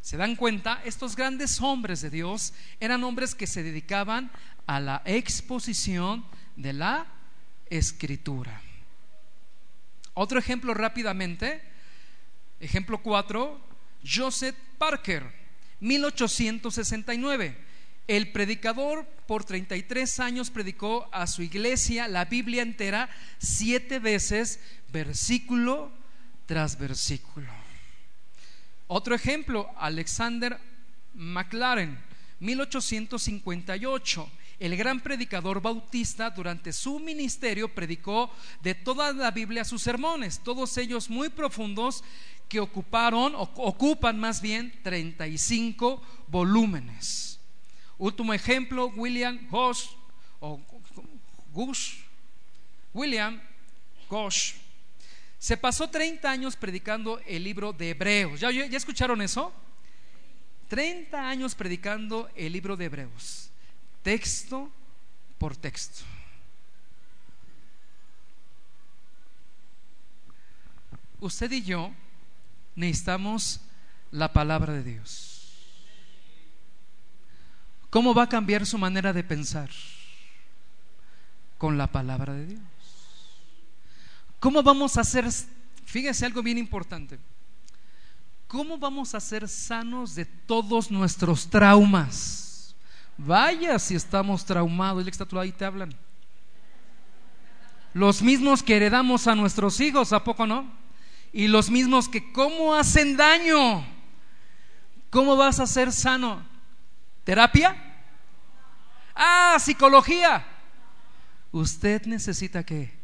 ¿Se 0.00 0.16
dan 0.16 0.36
cuenta? 0.36 0.80
Estos 0.84 1.16
grandes 1.16 1.60
hombres 1.60 2.00
de 2.00 2.10
Dios 2.10 2.52
eran 2.78 3.02
hombres 3.02 3.34
que 3.34 3.46
se 3.46 3.62
dedicaban 3.62 4.30
a 4.66 4.78
la 4.78 5.02
exposición 5.04 6.24
de 6.54 6.72
la 6.72 7.06
escritura. 7.68 8.60
Otro 10.14 10.38
ejemplo 10.38 10.74
rápidamente, 10.74 11.60
ejemplo 12.60 13.02
4, 13.02 13.60
Joseph 14.04 14.56
Parker, 14.78 15.24
1869. 15.80 17.56
El 18.06 18.30
predicador 18.30 19.04
por 19.26 19.44
33 19.44 20.20
años 20.20 20.50
predicó 20.50 21.08
a 21.12 21.26
su 21.26 21.42
iglesia 21.42 22.06
la 22.06 22.26
Biblia 22.26 22.62
entera 22.62 23.10
siete 23.38 23.98
veces, 23.98 24.60
versículo 24.92 25.90
tras 26.46 26.78
versículo. 26.78 27.48
Otro 28.88 29.14
ejemplo, 29.14 29.68
Alexander 29.76 30.58
McLaren, 31.14 31.98
1858. 32.40 34.30
El 34.58 34.76
gran 34.76 35.00
predicador 35.00 35.60
bautista 35.60 36.30
durante 36.30 36.72
su 36.72 36.98
ministerio 36.98 37.74
predicó 37.74 38.30
de 38.62 38.74
toda 38.74 39.12
la 39.12 39.30
Biblia 39.30 39.64
sus 39.64 39.82
sermones, 39.82 40.38
todos 40.38 40.78
ellos 40.78 41.10
muy 41.10 41.28
profundos 41.28 42.02
que 42.48 42.60
ocuparon, 42.60 43.34
o 43.34 43.42
ocupan 43.56 44.18
más 44.18 44.40
bien 44.40 44.72
35 44.82 46.00
volúmenes. 46.28 47.38
Último 47.98 48.32
ejemplo, 48.32 48.86
William 48.96 49.46
Gosh, 49.50 49.88
o 50.40 50.60
Gush, 51.52 51.98
William 52.94 53.40
Gosh, 54.08 54.54
se 55.38 55.56
pasó 55.56 55.88
30 55.88 56.30
años 56.30 56.56
predicando 56.56 57.20
el 57.26 57.44
libro 57.44 57.72
de 57.72 57.90
Hebreos. 57.90 58.40
¿Ya, 58.40 58.50
¿Ya, 58.50 58.76
escucharon 58.76 59.20
eso? 59.22 59.52
30 60.68 61.28
años 61.28 61.54
predicando 61.54 62.28
el 62.34 62.52
libro 62.52 62.76
de 62.76 62.86
Hebreos, 62.86 63.50
texto 64.02 64.70
por 65.38 65.56
texto. 65.56 66.04
Usted 71.20 71.50
y 71.52 71.62
yo 71.62 71.92
necesitamos 72.74 73.60
la 74.10 74.32
palabra 74.32 74.72
de 74.72 74.82
Dios. 74.82 75.36
¿Cómo 77.90 78.12
va 78.12 78.24
a 78.24 78.28
cambiar 78.28 78.66
su 78.66 78.76
manera 78.78 79.12
de 79.12 79.24
pensar? 79.24 79.70
Con 81.56 81.78
la 81.78 81.86
palabra 81.86 82.34
de 82.34 82.46
Dios. 82.46 82.75
¿Cómo 84.46 84.62
vamos 84.62 84.96
a 84.96 85.02
ser, 85.02 85.26
fíjese 85.86 86.24
algo 86.24 86.40
bien 86.40 86.56
importante, 86.56 87.18
cómo 88.46 88.78
vamos 88.78 89.12
a 89.12 89.18
ser 89.18 89.48
sanos 89.48 90.14
de 90.14 90.24
todos 90.24 90.88
nuestros 90.88 91.50
traumas? 91.50 92.76
Vaya 93.18 93.76
si 93.80 93.96
estamos 93.96 94.44
traumados, 94.44 95.00
el 95.00 95.10
que 95.10 95.20
está 95.20 95.40
ahí 95.40 95.50
te 95.50 95.64
hablan. 95.64 95.92
Los 97.92 98.22
mismos 98.22 98.62
que 98.62 98.76
heredamos 98.76 99.26
a 99.26 99.34
nuestros 99.34 99.80
hijos, 99.80 100.12
¿a 100.12 100.22
poco 100.22 100.46
no? 100.46 100.72
Y 101.32 101.48
los 101.48 101.68
mismos 101.68 102.08
que 102.08 102.30
cómo 102.30 102.72
hacen 102.72 103.16
daño. 103.16 103.84
¿Cómo 105.10 105.36
vas 105.36 105.58
a 105.58 105.66
ser 105.66 105.90
sano? 105.90 106.40
¿Terapia? 107.24 107.76
Ah, 109.12 109.56
psicología. 109.58 110.46
Usted 111.50 112.06
necesita 112.06 112.62
qué? 112.62 112.95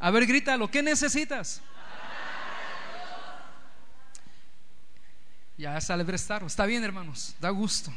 A 0.00 0.10
ver, 0.10 0.26
grítalo, 0.26 0.70
¿qué 0.70 0.82
necesitas? 0.82 1.60
Ya 5.56 5.80
sale 5.80 6.04
Brestaro. 6.04 6.46
Está 6.46 6.66
bien, 6.66 6.84
hermanos, 6.84 7.34
da 7.40 7.50
gusto. 7.50 7.92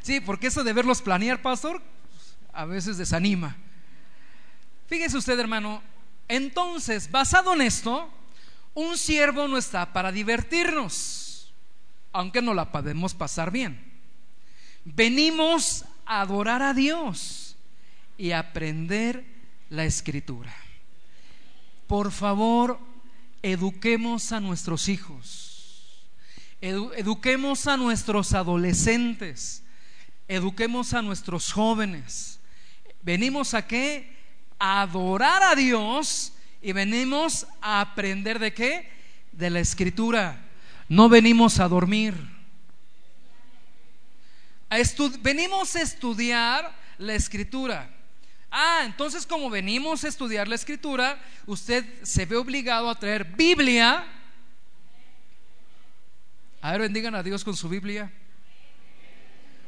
Sí, 0.00 0.20
porque 0.20 0.46
eso 0.46 0.64
de 0.64 0.72
verlos 0.72 1.02
planear, 1.02 1.42
pastor, 1.42 1.82
a 2.52 2.64
veces 2.64 2.96
desanima. 2.96 3.56
Fíjese 4.88 5.18
usted, 5.18 5.38
hermano, 5.38 5.82
entonces, 6.28 7.10
basado 7.10 7.52
en 7.52 7.60
esto, 7.60 8.10
un 8.72 8.96
siervo 8.96 9.46
no 9.48 9.58
está 9.58 9.92
para 9.92 10.12
divertirnos, 10.12 11.52
aunque 12.10 12.40
no 12.40 12.54
la 12.54 12.72
podemos 12.72 13.12
pasar 13.12 13.50
bien. 13.50 13.92
Venimos 14.84 15.84
a 16.06 16.22
adorar 16.22 16.62
a 16.62 16.72
Dios 16.72 17.56
y 18.16 18.32
aprender 18.32 19.24
la 19.68 19.84
escritura 19.84 20.54
por 21.92 22.10
favor, 22.10 22.80
eduquemos 23.42 24.32
a 24.32 24.40
nuestros 24.40 24.88
hijos, 24.88 26.08
eduquemos 26.62 27.66
a 27.66 27.76
nuestros 27.76 28.32
adolescentes, 28.32 29.62
eduquemos 30.26 30.94
a 30.94 31.02
nuestros 31.02 31.52
jóvenes. 31.52 32.40
Venimos 33.02 33.52
a 33.52 33.66
qué? 33.66 34.16
A 34.58 34.80
adorar 34.80 35.42
a 35.42 35.54
Dios 35.54 36.32
y 36.62 36.72
venimos 36.72 37.46
a 37.60 37.82
aprender 37.82 38.38
de 38.38 38.54
qué? 38.54 38.88
De 39.30 39.50
la 39.50 39.60
escritura. 39.60 40.40
No 40.88 41.10
venimos 41.10 41.60
a 41.60 41.68
dormir. 41.68 42.14
venimos 45.20 45.76
a 45.76 45.82
estudiar 45.82 46.74
la 46.96 47.12
escritura. 47.12 47.94
Ah, 48.54 48.82
entonces 48.84 49.24
como 49.24 49.48
venimos 49.48 50.04
a 50.04 50.08
estudiar 50.08 50.46
la 50.46 50.56
escritura, 50.56 51.18
usted 51.46 51.86
se 52.02 52.26
ve 52.26 52.36
obligado 52.36 52.90
a 52.90 52.94
traer 52.94 53.24
Biblia. 53.24 54.04
A 56.60 56.72
ver, 56.72 56.82
bendigan 56.82 57.14
a 57.14 57.22
Dios 57.22 57.42
con 57.42 57.56
su 57.56 57.70
Biblia. 57.70 58.12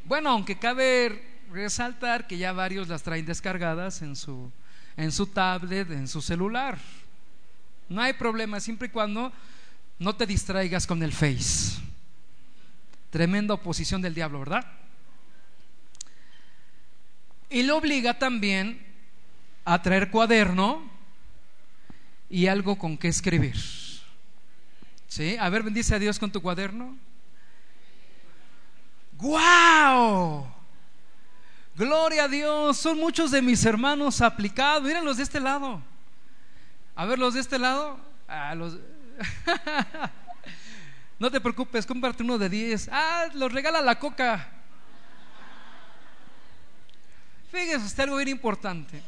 Bueno, 0.05 0.28
aunque 0.28 0.59
cabe 0.59 1.41
resaltar 1.51 2.26
que 2.26 2.37
ya 2.37 2.53
varios 2.53 2.87
las 2.89 3.03
traen 3.03 3.24
descargadas 3.24 4.03
en 4.03 4.16
su, 4.16 4.53
en 4.99 5.11
su 5.12 5.28
tablet, 5.28 5.91
en 5.91 6.07
su 6.07 6.20
celular. 6.20 6.76
No 7.89 8.03
hay 8.03 8.12
problema, 8.12 8.61
siempre 8.61 8.89
y 8.89 8.91
cuando 8.91 9.32
no 9.99 10.14
te 10.14 10.26
distraigas 10.26 10.87
con 10.87 11.03
el 11.03 11.12
Face. 11.12 11.80
Tremenda 13.09 13.55
oposición 13.55 14.03
del 14.03 14.12
diablo, 14.12 14.41
¿verdad? 14.41 14.84
Y 17.51 17.63
le 17.63 17.73
obliga 17.73 18.19
también 18.19 18.85
a 19.65 19.81
traer 19.81 20.11
cuaderno 20.11 20.83
y 22.29 22.47
algo 22.47 22.77
con 22.77 22.99
que 22.99 23.09
escribir. 23.09 23.57
¿Sí? 25.09 25.37
A 25.39 25.49
ver, 25.49 25.63
bendice 25.63 25.95
a 25.95 25.99
Dios 25.99 26.19
con 26.19 26.33
tu 26.33 26.43
cuaderno. 26.43 26.97
¡Guau! 29.13 30.47
Gloria 31.77 32.25
a 32.25 32.29
Dios. 32.29 32.77
Son 32.77 32.99
muchos 32.99 33.31
de 33.31 33.41
mis 33.41 33.65
hermanos 33.65 34.21
aplicados. 34.21 34.83
Miren 34.83 35.05
los 35.05 35.17
de 35.17 35.23
este 35.23 35.41
lado. 35.41 35.81
A 36.97 37.07
ver, 37.07 37.19
los 37.19 37.35
de 37.35 37.41
este 37.41 37.59
lado. 37.59 37.99
Ah, 38.29 38.55
los... 38.55 38.77
no 41.19 41.31
te 41.31 41.41
preocupes, 41.41 41.87
comparte 41.87 42.23
uno 42.23 42.39
de 42.39 42.49
10. 42.49 42.89
Ah, 42.91 43.27
los 43.35 43.53
regala 43.53 43.81
la 43.81 43.99
coca. 43.99 44.54
Fíjese 47.55 47.87
usted 47.87 48.03
algo 48.03 48.17
bien 48.17 48.31
importante. 48.31 49.01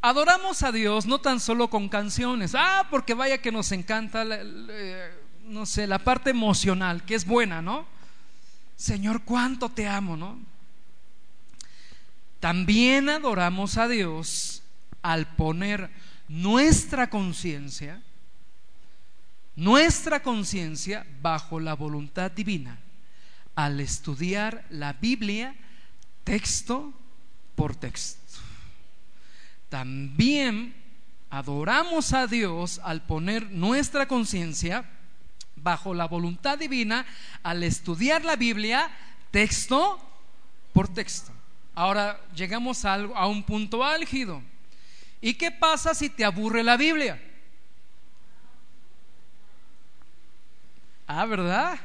Adoramos 0.00 0.62
a 0.62 0.72
Dios 0.72 1.04
no 1.04 1.20
tan 1.20 1.40
solo 1.40 1.68
con 1.68 1.90
canciones, 1.90 2.54
ah, 2.54 2.86
porque 2.90 3.12
vaya 3.12 3.36
que 3.36 3.52
nos 3.52 3.70
encanta, 3.70 4.24
no 5.44 5.66
sé, 5.66 5.86
la 5.86 5.98
parte 5.98 6.30
emocional, 6.30 7.04
que 7.04 7.14
es 7.14 7.26
buena, 7.26 7.60
¿no? 7.60 7.86
Señor, 8.76 9.24
cuánto 9.24 9.68
te 9.68 9.86
amo, 9.86 10.16
¿no? 10.16 10.38
También 12.40 13.10
adoramos 13.10 13.76
a 13.76 13.88
Dios 13.88 14.62
al 15.02 15.26
poner 15.26 15.90
nuestra 16.28 17.10
conciencia, 17.10 18.00
nuestra 19.54 20.22
conciencia 20.22 21.06
bajo 21.20 21.60
la 21.60 21.74
voluntad 21.74 22.30
divina, 22.30 22.78
al 23.54 23.80
estudiar 23.80 24.64
la 24.70 24.94
Biblia 24.94 25.54
texto 26.24 26.94
por 27.60 27.76
texto. 27.76 28.40
También 29.68 30.74
adoramos 31.28 32.14
a 32.14 32.26
Dios 32.26 32.80
al 32.82 33.02
poner 33.02 33.50
nuestra 33.50 34.08
conciencia 34.08 34.88
bajo 35.56 35.92
la 35.92 36.06
voluntad 36.06 36.56
divina, 36.56 37.04
al 37.42 37.62
estudiar 37.62 38.24
la 38.24 38.36
Biblia 38.36 38.90
texto 39.30 40.00
por 40.72 40.88
texto. 40.88 41.32
Ahora 41.74 42.18
llegamos 42.34 42.86
a, 42.86 42.94
a 42.94 43.26
un 43.26 43.42
punto 43.42 43.84
álgido. 43.84 44.40
¿Y 45.20 45.34
qué 45.34 45.50
pasa 45.50 45.92
si 45.92 46.08
te 46.08 46.24
aburre 46.24 46.62
la 46.62 46.78
Biblia? 46.78 47.22
Ah, 51.06 51.26
¿verdad? 51.26 51.78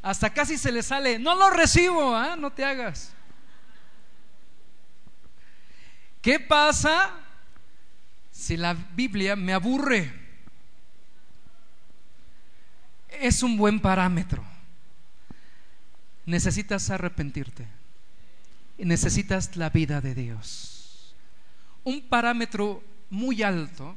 Hasta 0.00 0.32
casi 0.32 0.56
se 0.56 0.72
le 0.72 0.82
sale, 0.82 1.18
no 1.18 1.34
lo 1.34 1.50
recibo, 1.50 2.16
¿ah? 2.16 2.36
no 2.36 2.50
te 2.50 2.64
hagas. 2.64 3.12
¿Qué 6.22 6.38
pasa 6.38 7.12
si 8.30 8.56
la 8.56 8.74
Biblia 8.74 9.36
me 9.36 9.54
aburre? 9.54 10.12
Es 13.08 13.42
un 13.42 13.56
buen 13.56 13.80
parámetro. 13.80 14.44
Necesitas 16.26 16.90
arrepentirte. 16.90 17.66
Necesitas 18.76 19.56
la 19.56 19.70
vida 19.70 20.00
de 20.00 20.14
Dios. 20.14 21.14
Un 21.84 22.02
parámetro 22.02 22.82
muy 23.08 23.42
alto 23.42 23.96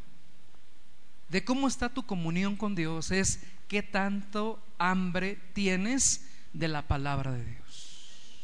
de 1.30 1.44
cómo 1.44 1.68
está 1.68 1.90
tu 1.90 2.06
comunión 2.06 2.56
con 2.56 2.76
Dios 2.76 3.12
es 3.12 3.42
qué 3.68 3.84
tanto 3.84 4.64
hambre 4.78 5.40
tienes 5.54 6.26
de 6.54 6.68
la 6.68 6.84
palabra 6.84 7.32
de 7.32 7.44
Dios. 7.44 8.40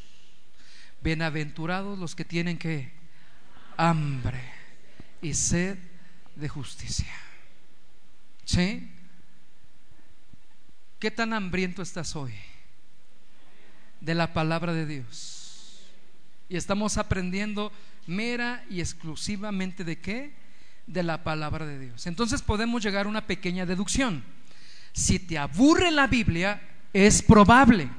Bienaventurados 1.02 1.98
los 1.98 2.16
que 2.16 2.26
tienen 2.26 2.58
que 2.58 2.99
hambre 3.80 4.42
y 5.22 5.34
sed 5.34 5.78
de 6.36 6.50
justicia. 6.50 7.14
¿Sí? 8.46 8.92
¿Qué 11.00 11.12
tan 11.12 11.34
hambriento 11.34 11.82
estás 11.82 12.16
hoy? 12.16 12.34
de 14.02 14.16
la 14.16 14.34
palabra 14.34 14.74
de 14.74 14.86
Dios. 14.86 15.82
Y 16.48 16.58
estamos 16.58 16.98
aprendiendo 16.98 17.72
mera 18.08 18.64
y 18.70 18.80
exclusivamente 18.80 19.84
de 19.84 20.00
qué? 20.00 20.34
De 20.88 21.04
la 21.04 21.24
palabra 21.24 21.66
de 21.66 21.80
Dios. 21.80 22.08
Entonces 22.08 22.42
podemos 22.42 22.82
llegar 22.84 23.06
a 23.06 23.10
una 23.10 23.28
pequeña 23.28 23.66
deducción. 23.66 24.24
Si 24.94 25.20
te 25.20 25.38
aburre 25.38 25.92
la 25.92 26.08
Biblia, 26.08 26.62
es 26.94 27.22
probable 27.22 27.90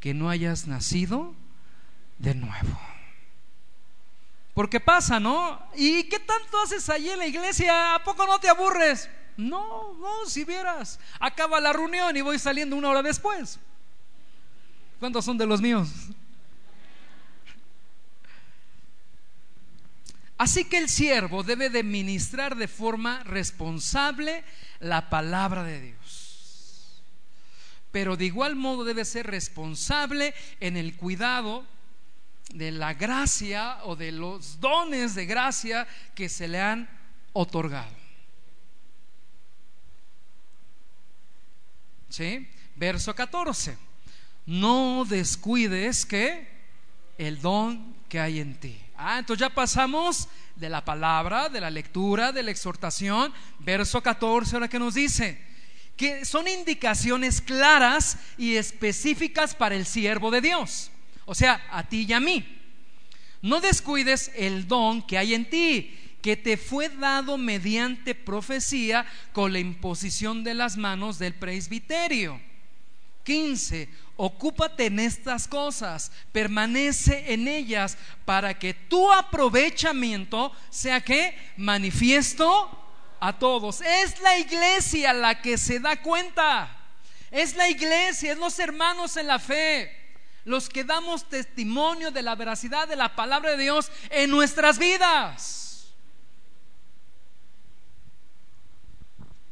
que 0.00 0.14
no 0.14 0.30
hayas 0.30 0.66
nacido 0.66 1.34
de 2.18 2.34
nuevo. 2.34 2.93
Porque 4.54 4.78
pasa, 4.78 5.18
¿no? 5.18 5.60
¿Y 5.74 6.04
qué 6.04 6.20
tanto 6.20 6.62
haces 6.62 6.88
allí 6.88 7.10
en 7.10 7.18
la 7.18 7.26
iglesia? 7.26 7.96
¿A 7.96 8.04
poco 8.04 8.24
no 8.24 8.38
te 8.38 8.48
aburres? 8.48 9.10
No, 9.36 9.94
no, 9.94 10.26
si 10.26 10.44
vieras. 10.44 11.00
Acaba 11.18 11.60
la 11.60 11.72
reunión 11.72 12.16
y 12.16 12.20
voy 12.20 12.38
saliendo 12.38 12.76
una 12.76 12.88
hora 12.90 13.02
después. 13.02 13.58
¿Cuántos 15.00 15.24
son 15.24 15.36
de 15.36 15.46
los 15.46 15.60
míos? 15.60 15.88
Así 20.38 20.64
que 20.64 20.78
el 20.78 20.88
siervo 20.88 21.42
debe 21.42 21.68
de 21.68 21.82
ministrar 21.82 22.56
de 22.56 22.68
forma 22.68 23.24
responsable 23.24 24.44
la 24.78 25.10
palabra 25.10 25.64
de 25.64 25.80
Dios. 25.80 27.02
Pero 27.90 28.16
de 28.16 28.26
igual 28.26 28.54
modo 28.54 28.84
debe 28.84 29.04
ser 29.04 29.26
responsable 29.26 30.34
en 30.60 30.76
el 30.76 30.96
cuidado 30.96 31.66
de 32.54 32.70
la 32.70 32.94
gracia 32.94 33.78
o 33.82 33.96
de 33.96 34.12
los 34.12 34.60
dones 34.60 35.14
de 35.14 35.26
gracia 35.26 35.86
que 36.14 36.28
se 36.28 36.48
le 36.48 36.60
han 36.60 36.88
otorgado. 37.32 37.92
¿Sí? 42.08 42.48
Verso 42.76 43.14
14. 43.14 43.76
No 44.46 45.04
descuides 45.04 46.06
que 46.06 46.48
el 47.18 47.40
don 47.42 47.96
que 48.08 48.20
hay 48.20 48.38
en 48.38 48.54
ti. 48.60 48.80
Ah, 48.96 49.18
entonces 49.18 49.40
ya 49.40 49.52
pasamos 49.52 50.28
de 50.54 50.68
la 50.68 50.84
palabra, 50.84 51.48
de 51.48 51.60
la 51.60 51.70
lectura, 51.70 52.30
de 52.30 52.44
la 52.44 52.52
exhortación. 52.52 53.34
Verso 53.58 54.00
14, 54.00 54.54
ahora 54.54 54.68
que 54.68 54.78
nos 54.78 54.94
dice 54.94 55.42
que 55.96 56.24
son 56.24 56.48
indicaciones 56.48 57.40
claras 57.40 58.18
y 58.36 58.56
específicas 58.56 59.54
para 59.54 59.74
el 59.76 59.86
siervo 59.86 60.30
de 60.30 60.40
Dios. 60.40 60.90
O 61.26 61.34
sea, 61.34 61.66
a 61.70 61.88
ti 61.88 62.06
y 62.08 62.12
a 62.12 62.20
mí. 62.20 62.44
No 63.42 63.60
descuides 63.60 64.30
el 64.36 64.66
don 64.66 65.02
que 65.02 65.18
hay 65.18 65.34
en 65.34 65.48
ti, 65.48 65.98
que 66.22 66.36
te 66.36 66.56
fue 66.56 66.88
dado 66.88 67.36
mediante 67.36 68.14
profecía 68.14 69.04
con 69.32 69.52
la 69.52 69.58
imposición 69.58 70.42
de 70.42 70.54
las 70.54 70.76
manos 70.76 71.18
del 71.18 71.34
presbiterio. 71.34 72.40
15. 73.24 73.88
Ocúpate 74.16 74.86
en 74.86 75.00
estas 75.00 75.48
cosas, 75.48 76.12
permanece 76.32 77.32
en 77.32 77.48
ellas 77.48 77.98
para 78.24 78.58
que 78.58 78.74
tu 78.74 79.12
aprovechamiento 79.12 80.52
sea 80.70 81.00
que 81.00 81.36
manifiesto 81.56 82.70
a 83.18 83.38
todos. 83.38 83.80
Es 83.80 84.20
la 84.20 84.38
iglesia 84.38 85.12
la 85.12 85.42
que 85.42 85.58
se 85.58 85.80
da 85.80 86.00
cuenta. 86.00 86.78
Es 87.30 87.56
la 87.56 87.68
iglesia, 87.68 88.32
es 88.32 88.38
los 88.38 88.58
hermanos 88.58 89.16
en 89.16 89.26
la 89.26 89.38
fe, 89.38 90.03
los 90.44 90.68
que 90.68 90.84
damos 90.84 91.28
testimonio 91.28 92.10
de 92.10 92.22
la 92.22 92.34
veracidad 92.34 92.86
de 92.88 92.96
la 92.96 93.16
palabra 93.16 93.52
de 93.52 93.62
Dios 93.62 93.90
en 94.10 94.30
nuestras 94.30 94.78
vidas. 94.78 95.94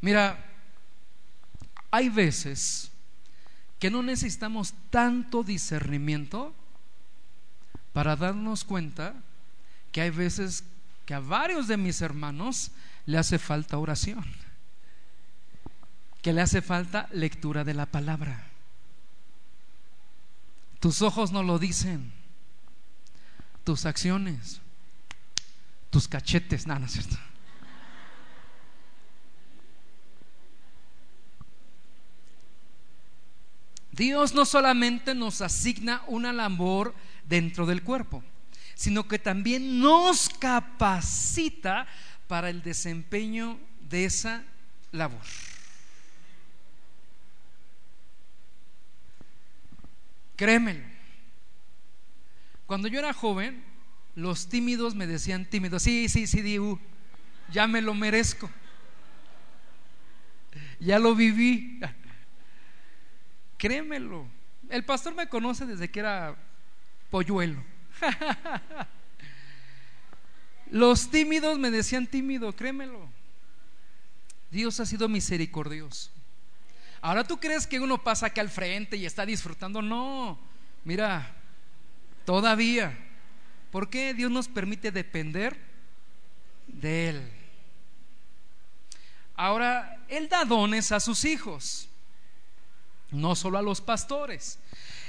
Mira, 0.01 0.45
hay 1.91 2.09
veces 2.09 2.91
que 3.79 3.91
no 3.91 4.03
necesitamos 4.03 4.75
tanto 4.91 5.43
discernimiento 5.43 6.55
para 7.93 8.17
darnos 8.17 8.65
cuenta 8.65 9.15
que 9.93 10.01
hay 10.01 10.11
veces 10.11 10.65
que 11.07 11.15
a 11.15 11.21
varios 11.21 11.69
de 11.69 11.77
mis 11.77 12.01
hermanos 12.01 12.71
le 13.07 13.19
hace 13.19 13.39
falta 13.39 13.79
oración, 13.79 14.25
que 16.23 16.33
le 16.33 16.41
hace 16.41 16.63
falta 16.63 17.09
lectura 17.13 17.65
de 17.65 17.75
la 17.75 17.87
palabra. 17.87 18.52
Tus 20.83 21.01
ojos 21.01 21.31
no 21.31 21.45
lo 21.45 21.61
dicen, 21.61 22.13
tus 23.63 23.87
acciones, 23.87 24.61
tus 25.91 26.09
cachetes, 26.09 26.67
nada, 26.67 26.87
es 26.87 26.93
cierto. 26.95 27.17
Dios 33.93 34.35
no 34.35 34.45
solamente 34.45 35.15
nos 35.15 35.41
asigna 35.41 36.03
una 36.09 36.33
labor 36.33 36.97
dentro 37.29 37.65
del 37.65 37.85
cuerpo, 37.85 38.25
sino 38.75 39.07
que 39.07 39.21
también 39.21 39.79
nos 39.79 40.31
capacita 40.31 41.87
para 42.27 42.51
el 42.51 42.61
desempeño 42.61 43.57
de 43.89 44.07
esa 44.07 44.43
labor. 44.91 45.23
Créemelo. 50.43 50.83
Cuando 52.67 52.89
yo 52.89 52.99
era 52.99 53.13
joven, 53.13 53.63
los 54.17 54.49
tímidos 54.49 54.97
me 54.97 55.07
decían 55.07 55.49
tímidos. 55.49 55.85
Sí, 55.85 56.09
sí, 56.09 56.27
sí, 56.27 56.43
Diu, 56.43 56.81
ya 57.53 57.69
me 57.69 57.81
lo 57.81 57.95
merezco. 57.95 58.51
Ya 60.81 60.99
lo 60.99 61.15
viví. 61.15 61.79
Créemelo. 63.57 64.27
El 64.69 64.85
pastor 64.85 65.15
me 65.15 65.29
conoce 65.29 65.65
desde 65.65 65.89
que 65.89 66.01
era 66.01 66.35
polluelo. 67.09 67.63
Los 70.73 71.09
tímidos 71.09 71.57
me 71.61 71.71
decían 71.71 72.09
tímido, 72.09 72.53
créemelo. 72.57 73.09
Dios 74.51 74.81
ha 74.81 74.87
sido 74.87 75.09
misericordioso. 75.09 76.11
Ahora 77.03 77.25
tú 77.25 77.39
crees 77.39 77.67
que 77.67 77.81
uno 77.81 78.03
pasa 78.03 78.27
aquí 78.27 78.41
al 78.41 78.49
frente 78.49 78.97
y 78.97 79.05
está 79.05 79.27
disfrutando. 79.27 79.83
No, 79.83 80.39
mira, 80.85 81.35
todavía. 82.25 82.97
¿Por 83.71 83.91
qué 83.91 84.15
Dios 84.15 84.31
nos 84.31 84.49
permite 84.49 84.91
depender 84.91 85.59
de 86.67 87.09
Él? 87.11 87.33
Ahora, 89.35 89.99
Él 90.09 90.29
da 90.29 90.45
dones 90.45 90.93
a 90.93 91.01
sus 91.01 91.25
hijos 91.25 91.89
no 93.13 93.37
solo 93.37 93.59
a 93.59 93.63
los 93.63 93.81
pastores. 93.81 94.59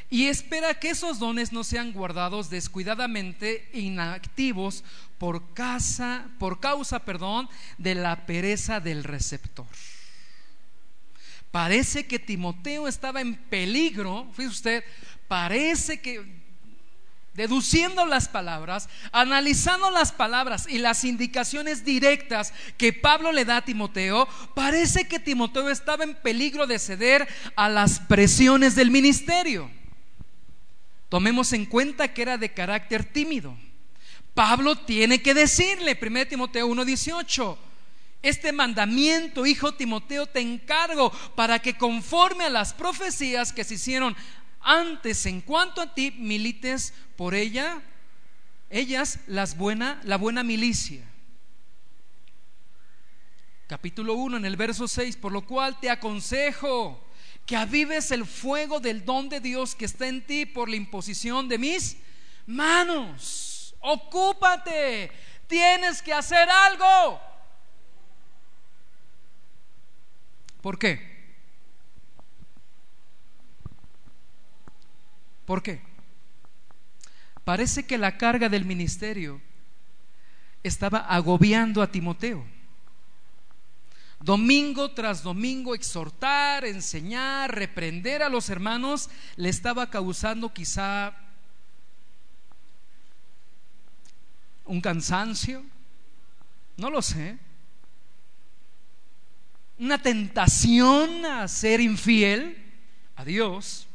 Y 0.10 0.28
espera 0.28 0.76
que 0.76 0.92
esos 0.92 1.18
dones 1.18 1.52
no 1.52 1.64
sean 1.64 1.92
guardados 1.92 2.50
descuidadamente 2.50 3.70
inactivos 3.74 4.84
por 5.18 5.54
causa, 5.54 6.28
por 6.38 6.60
causa, 6.60 7.00
perdón, 7.00 7.50
de 7.78 7.96
la 7.96 8.28
pereza 8.28 8.80
del 8.80 9.04
receptor. 9.04 9.66
Parece 11.54 12.08
que 12.08 12.18
Timoteo 12.18 12.88
estaba 12.88 13.22
en 13.22 13.36
peligro, 13.36 14.28
fíjese 14.32 14.48
usted, 14.48 14.84
parece 15.28 16.02
que 16.02 16.26
deduciendo 17.36 18.08
las 18.08 18.28
palabras, 18.28 18.90
analizando 19.12 19.92
las 19.92 20.12
palabras 20.12 20.66
y 20.68 20.80
las 20.80 21.04
indicaciones 21.04 21.86
directas 21.86 22.56
que 22.76 22.92
Pablo 22.92 23.32
le 23.32 23.46
da 23.46 23.58
a 23.58 23.66
Timoteo, 23.66 24.28
parece 24.56 25.08
que 25.08 25.20
Timoteo 25.20 25.70
estaba 25.70 26.04
en 26.04 26.16
peligro 26.16 26.66
de 26.66 26.80
ceder 26.80 27.28
a 27.56 27.70
las 27.70 28.00
presiones 28.00 28.74
del 28.74 28.90
ministerio. 28.90 29.70
Tomemos 31.08 31.54
en 31.54 31.68
cuenta 31.68 32.16
que 32.16 32.24
era 32.24 32.40
de 32.40 32.52
carácter 32.52 33.06
tímido. 33.06 33.56
Pablo 34.34 34.76
tiene 34.76 35.22
que 35.22 35.36
decirle, 35.36 36.00
1 36.02 36.26
Timoteo 36.26 36.68
1:18, 36.68 37.73
este 38.24 38.54
mandamiento, 38.54 39.46
hijo 39.46 39.74
Timoteo, 39.74 40.26
te 40.26 40.40
encargo 40.40 41.12
para 41.36 41.60
que 41.60 41.78
conforme 41.78 42.46
a 42.46 42.50
las 42.50 42.74
profecías 42.74 43.52
que 43.52 43.66
se 43.66 43.76
hicieron 43.76 44.16
antes 44.62 45.26
en 45.26 45.42
cuanto 45.42 45.82
a 45.82 45.94
ti 45.94 46.12
milites 46.18 46.94
por 47.18 47.36
ella, 47.36 47.82
ellas 48.70 49.20
las 49.28 49.58
buena, 49.58 50.00
la 50.06 50.18
buena 50.18 50.42
milicia. 50.42 51.04
Capítulo 53.68 54.14
1 54.14 54.38
en 54.38 54.46
el 54.46 54.56
verso 54.56 54.88
6, 54.88 55.18
por 55.18 55.34
lo 55.34 55.46
cual 55.46 55.78
te 55.82 55.90
aconsejo 55.90 57.06
que 57.46 57.58
avives 57.58 58.12
el 58.12 58.26
fuego 58.26 58.80
del 58.80 59.04
don 59.04 59.28
de 59.28 59.42
Dios 59.42 59.76
que 59.76 59.86
está 59.86 60.08
en 60.08 60.26
ti 60.26 60.46
por 60.46 60.70
la 60.70 60.78
imposición 60.78 61.50
de 61.50 61.58
mis 61.58 61.98
manos. 62.46 63.76
Ocúpate, 63.82 65.12
tienes 65.48 66.02
que 66.02 66.14
hacer 66.14 66.50
algo. 66.50 67.33
¿Por 70.64 70.80
qué? 70.80 70.98
¿Por 75.46 75.62
qué? 75.62 75.82
Parece 77.44 77.86
que 77.86 77.98
la 77.98 78.18
carga 78.18 78.48
del 78.48 78.64
ministerio 78.64 79.42
estaba 80.64 81.00
agobiando 81.00 81.82
a 81.82 81.92
Timoteo. 81.92 82.48
domingo 84.22 84.92
tras 84.92 85.22
domingo 85.22 85.76
exhortar, 85.76 86.64
enseñar, 86.64 87.54
reprender 87.54 88.24
a 88.24 88.30
los 88.30 88.50
hermanos, 88.50 89.10
le 89.36 89.50
estaba 89.50 89.90
causando 89.90 90.54
quizá 90.54 91.14
un 94.64 94.80
cansancio, 94.80 95.62
no 96.78 96.90
lo 96.90 97.02
sé, 97.02 97.38
una 99.80 100.02
tentación 100.02 101.26
a 101.26 101.48
ser 101.48 101.82
infiel 101.82 102.58
a 103.16 103.26
Dios, 103.26 103.88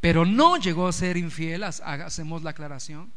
pero 0.00 0.24
no 0.24 0.56
llegó 0.56 0.86
a 0.86 0.92
ser 0.92 1.16
infiel, 1.16 1.62
hacemos 1.62 2.42
la 2.42 2.50
aclaración. 2.50 3.12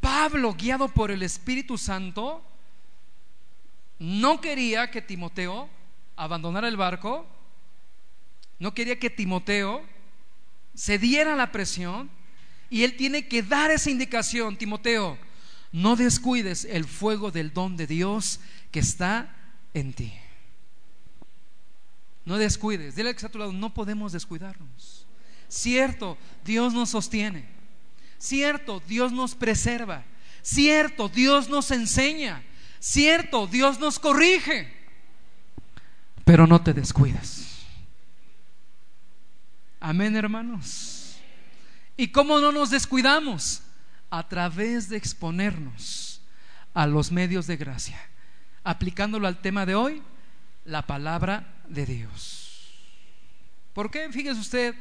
Pablo, 0.00 0.54
guiado 0.54 0.88
por 0.88 1.10
el 1.10 1.22
Espíritu 1.22 1.78
Santo, 1.78 2.44
no 3.98 4.40
quería 4.40 4.90
que 4.90 5.02
Timoteo 5.02 5.68
abandonara 6.16 6.68
el 6.68 6.76
barco, 6.76 7.26
no 8.58 8.74
quería 8.74 8.98
que 8.98 9.10
Timoteo 9.10 9.82
se 10.74 10.98
diera 10.98 11.36
la 11.36 11.52
presión 11.52 12.10
y 12.68 12.84
él 12.84 12.96
tiene 12.96 13.28
que 13.28 13.42
dar 13.42 13.70
esa 13.70 13.90
indicación, 13.90 14.56
Timoteo, 14.56 15.18
no 15.72 15.96
descuides 15.96 16.64
el 16.64 16.84
fuego 16.84 17.30
del 17.30 17.52
don 17.52 17.76
de 17.76 17.86
Dios 17.86 18.40
que 18.70 18.80
está 18.80 19.34
en 19.74 19.92
ti. 19.92 20.12
No 22.26 22.36
descuides, 22.36 22.94
dile 22.94 23.10
que 23.12 23.16
está 23.16 23.28
a 23.28 23.30
tu 23.30 23.38
lado, 23.38 23.52
no 23.52 23.72
podemos 23.72 24.12
descuidarnos. 24.12 25.06
Cierto, 25.48 26.18
Dios 26.44 26.74
nos 26.74 26.90
sostiene. 26.90 27.48
Cierto, 28.18 28.82
Dios 28.86 29.12
nos 29.12 29.34
preserva. 29.34 30.04
Cierto, 30.42 31.08
Dios 31.08 31.48
nos 31.48 31.70
enseña. 31.70 32.42
Cierto, 32.80 33.46
Dios 33.46 33.80
nos 33.80 33.98
corrige, 33.98 34.76
pero 36.26 36.48
no 36.48 36.60
te 36.60 36.74
descuides. 36.74 37.64
Amén, 39.78 40.16
hermanos. 40.16 41.16
¿Y 41.96 42.08
cómo 42.08 42.40
no 42.40 42.50
nos 42.50 42.70
descuidamos? 42.70 43.62
A 44.10 44.28
través 44.28 44.88
de 44.88 44.96
exponernos 44.96 46.20
a 46.74 46.88
los 46.88 47.12
medios 47.12 47.46
de 47.46 47.56
gracia, 47.56 48.00
aplicándolo 48.64 49.28
al 49.28 49.40
tema 49.40 49.66
de 49.66 49.76
hoy, 49.76 50.02
la 50.64 50.86
palabra 50.86 51.55
de 51.68 51.86
Dios. 51.86 52.72
¿Por 53.72 53.90
qué? 53.90 54.10
Fíjese 54.10 54.40
usted, 54.40 54.74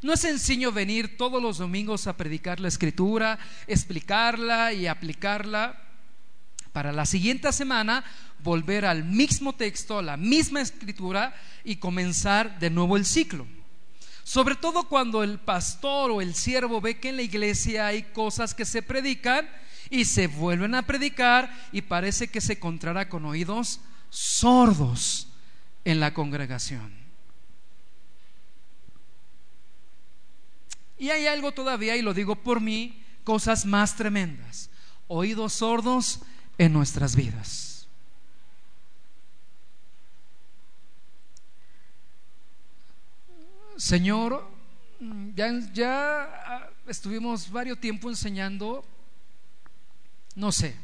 no 0.00 0.12
es 0.12 0.20
sencillo 0.20 0.70
venir 0.70 1.16
todos 1.16 1.42
los 1.42 1.58
domingos 1.58 2.06
a 2.06 2.16
predicar 2.16 2.60
la 2.60 2.68
escritura, 2.68 3.38
explicarla 3.66 4.72
y 4.72 4.86
aplicarla 4.86 5.82
para 6.72 6.92
la 6.92 7.04
siguiente 7.04 7.52
semana 7.52 8.04
volver 8.44 8.84
al 8.84 9.04
mismo 9.04 9.54
texto, 9.54 9.98
a 9.98 10.02
la 10.02 10.16
misma 10.16 10.60
escritura 10.60 11.34
y 11.64 11.76
comenzar 11.76 12.60
de 12.60 12.70
nuevo 12.70 12.96
el 12.96 13.04
ciclo. 13.04 13.46
Sobre 14.22 14.54
todo 14.54 14.84
cuando 14.84 15.24
el 15.24 15.40
pastor 15.40 16.12
o 16.12 16.20
el 16.20 16.34
siervo 16.34 16.80
ve 16.80 17.00
que 17.00 17.08
en 17.08 17.16
la 17.16 17.22
iglesia 17.22 17.86
hay 17.86 18.04
cosas 18.04 18.54
que 18.54 18.64
se 18.64 18.82
predican 18.82 19.48
y 19.90 20.04
se 20.04 20.26
vuelven 20.26 20.74
a 20.74 20.86
predicar 20.86 21.52
y 21.72 21.82
parece 21.82 22.28
que 22.28 22.40
se 22.40 22.52
encontrará 22.52 23.08
con 23.08 23.24
oídos 23.24 23.80
sordos 24.10 25.27
en 25.88 26.00
la 26.00 26.12
congregación. 26.12 26.92
Y 30.98 31.08
hay 31.08 31.26
algo 31.26 31.52
todavía, 31.52 31.96
y 31.96 32.02
lo 32.02 32.12
digo 32.12 32.36
por 32.36 32.60
mí, 32.60 33.02
cosas 33.24 33.64
más 33.64 33.96
tremendas. 33.96 34.68
Oídos 35.06 35.54
sordos 35.54 36.20
en 36.58 36.74
nuestras 36.74 37.16
vidas. 37.16 37.88
Señor, 43.78 44.46
ya, 45.34 45.72
ya 45.72 46.70
estuvimos 46.86 47.50
varios 47.50 47.80
tiempo 47.80 48.10
enseñando, 48.10 48.84
no 50.34 50.52
sé, 50.52 50.76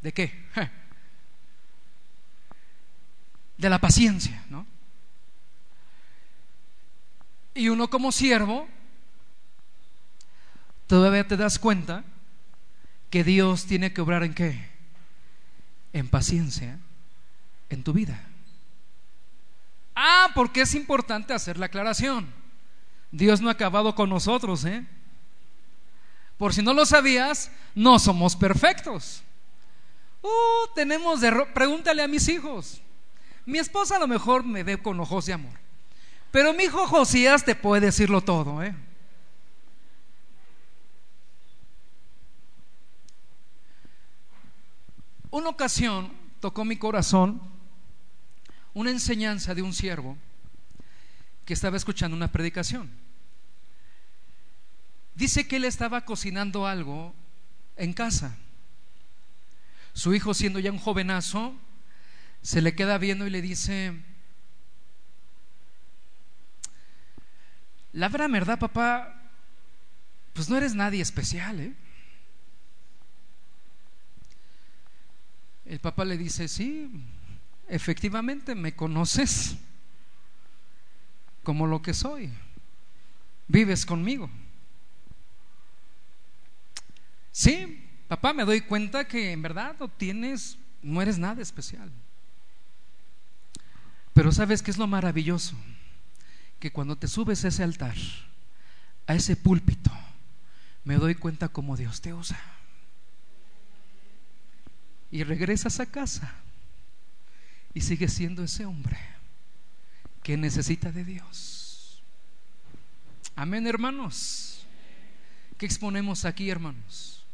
¿de 0.00 0.12
qué? 0.14 0.46
De 3.60 3.68
la 3.68 3.78
paciencia, 3.78 4.42
¿no? 4.48 4.66
Y 7.54 7.68
uno 7.68 7.90
como 7.90 8.10
siervo, 8.10 8.66
todavía 10.86 11.28
te 11.28 11.36
das 11.36 11.58
cuenta 11.58 12.04
que 13.10 13.22
Dios 13.22 13.66
tiene 13.66 13.92
que 13.92 14.00
obrar 14.00 14.24
en 14.24 14.34
qué? 14.34 14.70
En 15.92 16.08
paciencia 16.08 16.78
en 17.68 17.84
tu 17.84 17.92
vida. 17.92 18.20
Ah, 19.94 20.28
porque 20.34 20.62
es 20.62 20.74
importante 20.74 21.32
hacer 21.32 21.58
la 21.58 21.66
aclaración. 21.66 22.32
Dios 23.10 23.40
no 23.40 23.48
ha 23.48 23.52
acabado 23.52 23.94
con 23.94 24.08
nosotros, 24.08 24.64
¿eh? 24.64 24.86
Por 26.38 26.54
si 26.54 26.62
no 26.62 26.72
lo 26.72 26.86
sabías, 26.86 27.50
no 27.74 27.98
somos 27.98 28.36
perfectos. 28.36 29.22
Uh, 30.22 30.74
tenemos 30.74 31.20
de 31.20 31.46
pregúntale 31.54 32.02
a 32.02 32.08
mis 32.08 32.28
hijos. 32.28 32.80
Mi 33.50 33.58
esposa 33.58 33.96
a 33.96 33.98
lo 33.98 34.06
mejor 34.06 34.44
me 34.44 34.62
ve 34.62 34.80
con 34.80 35.00
ojos 35.00 35.26
de 35.26 35.32
amor. 35.32 35.58
Pero 36.30 36.54
mi 36.54 36.64
hijo 36.64 36.86
Josías 36.86 37.44
te 37.44 37.56
puede 37.56 37.86
decirlo 37.86 38.20
todo, 38.20 38.62
¿eh? 38.62 38.72
Una 45.32 45.48
ocasión 45.48 46.12
tocó 46.38 46.64
mi 46.64 46.76
corazón 46.76 47.42
una 48.72 48.90
enseñanza 48.92 49.52
de 49.52 49.62
un 49.62 49.72
siervo 49.72 50.16
que 51.44 51.54
estaba 51.54 51.76
escuchando 51.76 52.16
una 52.16 52.30
predicación. 52.30 52.88
Dice 55.16 55.48
que 55.48 55.56
él 55.56 55.64
estaba 55.64 56.04
cocinando 56.04 56.68
algo 56.68 57.12
en 57.76 57.94
casa. 57.94 58.36
Su 59.92 60.14
hijo, 60.14 60.34
siendo 60.34 60.60
ya 60.60 60.70
un 60.70 60.78
jovenazo, 60.78 61.52
se 62.42 62.62
le 62.62 62.74
queda 62.74 62.98
viendo 62.98 63.26
y 63.26 63.30
le 63.30 63.42
dice, 63.42 63.94
la 67.92 68.08
verdad, 68.08 68.58
papá, 68.58 69.14
pues 70.32 70.48
no 70.48 70.56
eres 70.56 70.74
nadie 70.74 71.02
especial, 71.02 71.60
¿eh? 71.60 71.74
El 75.66 75.78
papá 75.78 76.04
le 76.04 76.16
dice, 76.16 76.48
sí, 76.48 76.90
efectivamente 77.68 78.54
me 78.54 78.74
conoces 78.74 79.56
como 81.42 81.66
lo 81.66 81.80
que 81.80 81.94
soy. 81.94 82.30
Vives 83.46 83.86
conmigo. 83.86 84.28
Sí, 87.32 87.86
papá, 88.08 88.32
me 88.32 88.44
doy 88.44 88.60
cuenta 88.62 89.06
que 89.06 89.32
en 89.32 89.42
verdad 89.42 89.76
no 89.78 89.88
tienes, 89.88 90.58
no 90.82 91.00
eres 91.00 91.18
nada 91.18 91.40
especial. 91.40 91.90
¿Sabes 94.32 94.62
qué 94.62 94.70
es 94.70 94.78
lo 94.78 94.86
maravilloso? 94.86 95.56
Que 96.58 96.72
cuando 96.72 96.96
te 96.96 97.08
subes 97.08 97.44
a 97.44 97.48
ese 97.48 97.62
altar, 97.62 97.96
a 99.06 99.14
ese 99.14 99.36
púlpito, 99.36 99.90
me 100.84 100.96
doy 100.96 101.14
cuenta 101.14 101.48
cómo 101.48 101.76
Dios 101.76 102.00
te 102.00 102.12
usa 102.12 102.38
y 105.10 105.24
regresas 105.24 105.80
a 105.80 105.86
casa 105.86 106.32
y 107.74 107.80
sigues 107.80 108.12
siendo 108.12 108.44
ese 108.44 108.64
hombre 108.64 108.98
que 110.22 110.36
necesita 110.36 110.92
de 110.92 111.04
Dios. 111.04 112.02
Amén, 113.36 113.66
hermanos. 113.66 114.66
¿Qué 115.58 115.66
exponemos 115.66 116.24
aquí, 116.24 116.50
hermanos? 116.50 117.24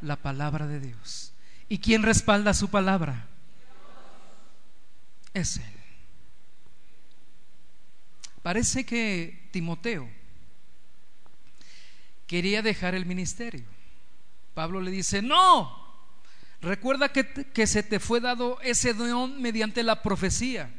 La 0.00 0.16
palabra 0.16 0.66
de 0.66 0.80
Dios. 0.80 1.32
¿Y 1.68 1.78
quién 1.78 2.02
respalda 2.02 2.54
su 2.54 2.68
palabra? 2.68 3.26
Es 5.32 5.56
Él. 5.56 5.71
Parece 8.42 8.84
que 8.84 9.48
Timoteo 9.50 10.08
quería 12.26 12.62
dejar 12.62 12.94
el 12.94 13.06
ministerio. 13.06 13.64
Pablo 14.54 14.80
le 14.80 14.90
dice, 14.90 15.22
no, 15.22 15.82
Recuerda 16.62 17.08
que, 17.08 17.66
se 17.66 17.82
te 17.82 17.98
fue 17.98 18.20
dado 18.20 18.56
ese 18.62 18.94
don 18.94 19.42
mediante 19.42 19.82
la 19.82 20.00
profecía. 20.00 20.70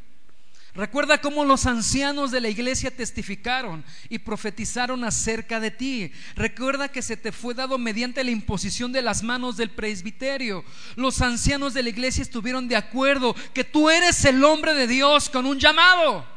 Recuerda 0.73 1.19
cómo 1.19 1.43
los 1.43 1.65
ancianos 1.65 2.31
de 2.31 2.39
la 2.39 2.47
iglesia 2.47 2.89
testificaron 2.89 3.83
y 4.09 4.19
profetizaron 4.19 5.03
acerca 5.03 5.59
de 5.59 5.71
ti. 5.71 6.11
Recuerda 6.35 6.87
que 6.87 7.01
se 7.01 7.17
te 7.17 7.33
fue 7.33 7.53
dado 7.53 7.77
mediante 7.77 8.23
la 8.23 8.31
imposición 8.31 8.93
de 8.93 9.01
las 9.01 9.23
manos 9.23 9.57
del 9.57 9.71
presbiterio. 9.71 10.63
Los 10.95 11.21
ancianos 11.21 11.73
de 11.73 11.83
la 11.83 11.89
iglesia 11.89 12.21
estuvieron 12.21 12.69
de 12.69 12.77
acuerdo 12.77 13.35
que 13.53 13.65
tú 13.65 13.89
eres 13.89 14.23
el 14.23 14.41
hombre 14.45 14.73
de 14.73 14.87
Dios 14.87 15.29
con 15.29 15.45
un 15.45 15.59
llamado. 15.59 16.32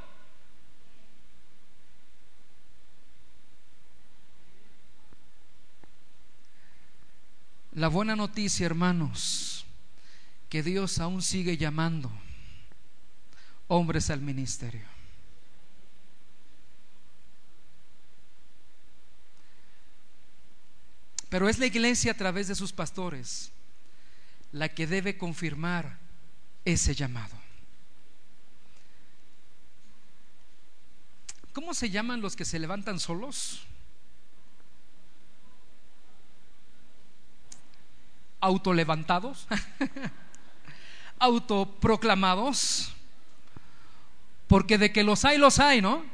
La 7.76 7.88
buena 7.88 8.16
noticia, 8.16 8.64
hermanos, 8.64 9.66
que 10.48 10.62
Dios 10.62 10.98
aún 10.98 11.20
sigue 11.20 11.58
llamando 11.58 12.10
hombres 13.68 14.08
al 14.08 14.22
ministerio. 14.22 14.86
Pero 21.28 21.50
es 21.50 21.58
la 21.58 21.66
iglesia 21.66 22.12
a 22.12 22.16
través 22.16 22.48
de 22.48 22.54
sus 22.54 22.72
pastores 22.72 23.52
la 24.52 24.70
que 24.70 24.86
debe 24.86 25.18
confirmar 25.18 25.98
ese 26.64 26.94
llamado. 26.94 27.36
¿Cómo 31.52 31.74
se 31.74 31.90
llaman 31.90 32.22
los 32.22 32.36
que 32.36 32.46
se 32.46 32.58
levantan 32.58 32.98
solos? 32.98 33.66
Autolevantados, 38.40 39.46
autoproclamados, 41.18 42.94
porque 44.46 44.78
de 44.78 44.92
que 44.92 45.02
los 45.02 45.24
hay, 45.24 45.38
los 45.38 45.58
hay, 45.58 45.80
¿no? 45.80 46.04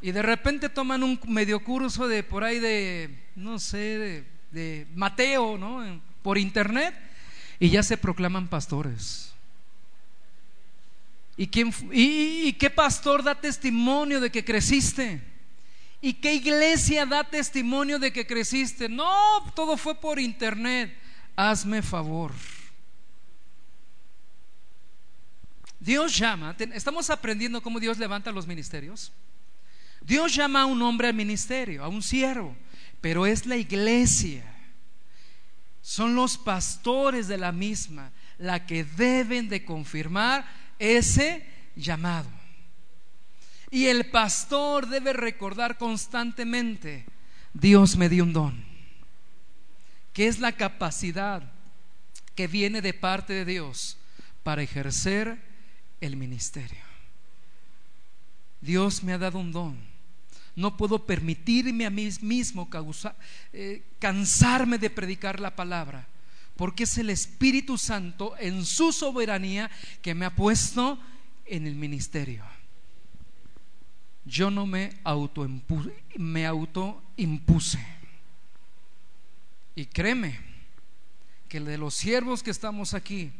Y 0.00 0.10
de 0.10 0.22
repente 0.22 0.68
toman 0.68 1.04
un 1.04 1.20
medio 1.28 1.62
curso 1.62 2.08
de 2.08 2.24
por 2.24 2.42
ahí 2.42 2.58
de, 2.58 3.24
no 3.36 3.60
sé, 3.60 4.26
de, 4.50 4.86
Mateo, 4.94 5.56
¿no? 5.56 6.00
Por 6.22 6.38
internet, 6.38 6.94
y 7.60 7.70
ya 7.70 7.82
se 7.82 7.96
proclaman 7.96 8.48
pastores. 8.48 9.32
¿Y, 11.36 11.46
quién, 11.46 11.72
y, 11.92 12.52
qué 12.54 12.68
pastor 12.68 13.22
da 13.22 13.40
testimonio 13.40 14.20
de 14.20 14.30
que 14.30 14.44
creciste? 14.44 15.22
¿Y 16.00 16.14
qué 16.14 16.34
iglesia 16.34 17.06
da 17.06 17.22
testimonio 17.22 18.00
de 18.00 18.12
que 18.12 18.26
creciste? 18.26 18.88
No, 18.88 19.52
todo 19.54 19.76
fue 19.76 19.94
por 19.94 20.18
internet. 20.18 20.92
Hazme 21.36 21.82
favor. 21.82 22.32
Dios 25.80 26.16
llama, 26.16 26.54
estamos 26.74 27.10
aprendiendo 27.10 27.60
cómo 27.60 27.80
Dios 27.80 27.98
levanta 27.98 28.30
los 28.30 28.46
ministerios. 28.46 29.12
Dios 30.00 30.34
llama 30.34 30.62
a 30.62 30.66
un 30.66 30.80
hombre 30.82 31.08
al 31.08 31.14
ministerio, 31.14 31.82
a 31.82 31.88
un 31.88 32.02
siervo, 32.02 32.56
pero 33.00 33.26
es 33.26 33.46
la 33.46 33.56
iglesia. 33.56 34.44
Son 35.80 36.14
los 36.14 36.38
pastores 36.38 37.26
de 37.26 37.38
la 37.38 37.50
misma 37.50 38.12
la 38.38 38.66
que 38.66 38.84
deben 38.84 39.48
de 39.48 39.64
confirmar 39.64 40.44
ese 40.78 41.44
llamado. 41.74 42.28
Y 43.70 43.86
el 43.86 44.10
pastor 44.10 44.88
debe 44.88 45.12
recordar 45.12 45.78
constantemente, 45.78 47.06
Dios 47.54 47.96
me 47.96 48.08
dio 48.08 48.24
un 48.24 48.32
don, 48.32 48.71
que 50.12 50.26
es 50.26 50.38
la 50.38 50.52
capacidad 50.52 51.42
que 52.34 52.46
viene 52.46 52.80
de 52.80 52.94
parte 52.94 53.32
de 53.32 53.44
Dios 53.44 53.98
para 54.42 54.62
ejercer 54.62 55.40
el 56.00 56.16
ministerio. 56.16 56.82
Dios 58.60 59.02
me 59.02 59.12
ha 59.12 59.18
dado 59.18 59.38
un 59.38 59.52
don. 59.52 59.78
No 60.54 60.76
puedo 60.76 61.06
permitirme 61.06 61.86
a 61.86 61.90
mí 61.90 62.08
mismo 62.20 62.68
eh, 63.52 63.84
cansarme 63.98 64.78
de 64.78 64.90
predicar 64.90 65.40
la 65.40 65.56
palabra 65.56 66.06
porque 66.56 66.84
es 66.84 66.98
el 66.98 67.10
Espíritu 67.10 67.78
Santo 67.78 68.34
en 68.38 68.64
su 68.64 68.92
soberanía 68.92 69.70
que 70.00 70.14
me 70.14 70.26
ha 70.26 70.36
puesto 70.36 70.98
en 71.44 71.66
el 71.66 71.74
ministerio. 71.74 72.44
Yo 74.24 74.50
no 74.50 74.66
me 74.66 75.00
auto 75.02 75.48
me 76.16 76.46
autoimpuse. 76.46 78.01
Y 79.74 79.86
créeme 79.86 80.38
que 81.48 81.60
de 81.60 81.78
los 81.78 81.94
siervos 81.94 82.42
que 82.42 82.50
estamos 82.50 82.94
aquí, 82.94 83.32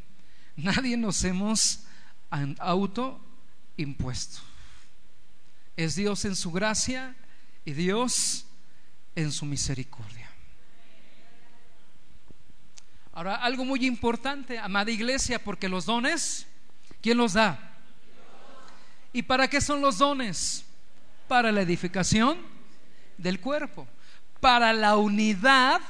nadie 0.57 0.97
nos 0.97 1.23
hemos 1.25 1.85
autoimpuesto. 2.59 4.41
Es 5.77 5.97
Dios 5.97 6.25
en 6.25 6.37
su 6.37 6.53
gracia 6.53 7.17
y 7.65 7.73
Dios 7.73 8.47
en 9.15 9.33
su 9.33 9.45
misericordia. 9.47 10.31
Ahora, 13.15 13.37
algo 13.37 13.65
muy 13.65 13.85
importante, 13.85 14.59
amada 14.59 14.91
iglesia, 14.91 15.43
porque 15.43 15.69
los 15.69 15.85
dones, 15.85 16.47
¿quién 17.03 17.19
los 17.19 17.35
da? 17.35 17.77
¿Y 19.13 19.23
para 19.23 19.49
qué 19.49 19.61
son 19.61 19.83
los 19.83 19.99
dones? 19.99 20.65
Para 21.29 21.53
la 21.53 21.61
edificación 21.61 22.39
del 23.19 23.39
cuerpo, 23.39 23.87
para 24.41 24.73
la 24.73 24.97
unidad 24.97 25.81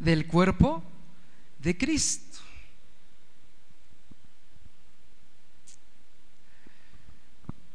del 0.00 0.26
cuerpo 0.26 0.82
de 1.58 1.76
Cristo. 1.76 2.38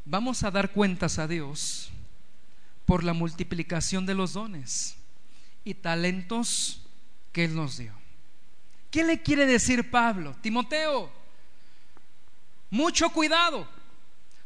Vamos 0.04 0.42
a 0.42 0.50
dar 0.50 0.72
cuentas 0.72 1.18
a 1.18 1.28
Dios 1.28 1.90
por 2.84 3.04
la 3.04 3.12
multiplicación 3.12 4.06
de 4.06 4.14
los 4.14 4.32
dones 4.32 4.96
y 5.64 5.74
talentos 5.74 6.82
que 7.32 7.44
Él 7.44 7.54
nos 7.54 7.78
dio. 7.78 7.92
¿Qué 8.90 9.04
le 9.04 9.22
quiere 9.22 9.46
decir 9.46 9.90
Pablo? 9.90 10.36
Timoteo, 10.40 11.10
mucho 12.70 13.10
cuidado. 13.10 13.68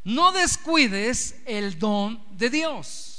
No 0.05 0.33
descuides 0.33 1.41
el 1.47 1.78
don 1.78 2.22
de 2.37 2.51
Dios. 2.51 3.10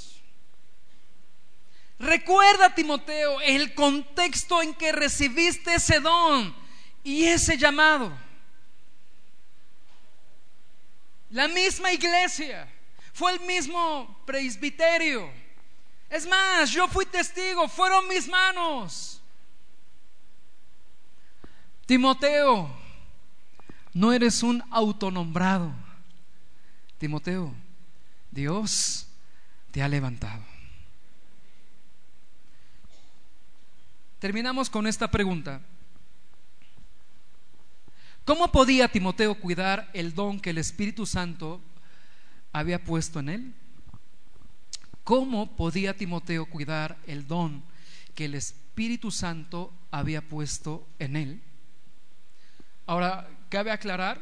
Recuerda, 2.01 2.73
Timoteo, 2.73 3.39
el 3.41 3.75
contexto 3.75 4.59
en 4.63 4.73
que 4.73 4.91
recibiste 4.91 5.75
ese 5.75 5.99
don 5.99 6.55
y 7.03 7.25
ese 7.25 7.59
llamado. 7.59 8.11
La 11.29 11.47
misma 11.47 11.93
iglesia, 11.93 12.67
fue 13.13 13.33
el 13.33 13.39
mismo 13.41 14.19
presbiterio. 14.25 15.29
Es 16.09 16.27
más, 16.27 16.71
yo 16.71 16.87
fui 16.87 17.05
testigo, 17.05 17.67
fueron 17.67 18.07
mis 18.07 18.27
manos. 18.27 19.21
Timoteo, 21.85 22.67
no 23.93 24.11
eres 24.11 24.41
un 24.41 24.63
autonombrado. 24.71 25.71
Timoteo, 26.97 27.53
Dios 28.31 29.07
te 29.69 29.83
ha 29.83 29.87
levantado. 29.87 30.50
Terminamos 34.21 34.69
con 34.69 34.85
esta 34.85 35.09
pregunta. 35.09 35.61
¿Cómo 38.23 38.51
podía 38.51 38.87
Timoteo 38.87 39.33
cuidar 39.33 39.89
el 39.93 40.13
don 40.13 40.39
que 40.39 40.51
el 40.51 40.59
Espíritu 40.59 41.07
Santo 41.07 41.59
había 42.53 42.83
puesto 42.83 43.19
en 43.19 43.29
él? 43.29 43.53
¿Cómo 45.03 45.55
podía 45.55 45.97
Timoteo 45.97 46.45
cuidar 46.45 46.99
el 47.07 47.25
don 47.25 47.63
que 48.13 48.25
el 48.25 48.35
Espíritu 48.35 49.09
Santo 49.09 49.73
había 49.89 50.21
puesto 50.21 50.87
en 50.99 51.15
él? 51.15 51.41
Ahora, 52.85 53.27
cabe 53.49 53.71
aclarar 53.71 54.21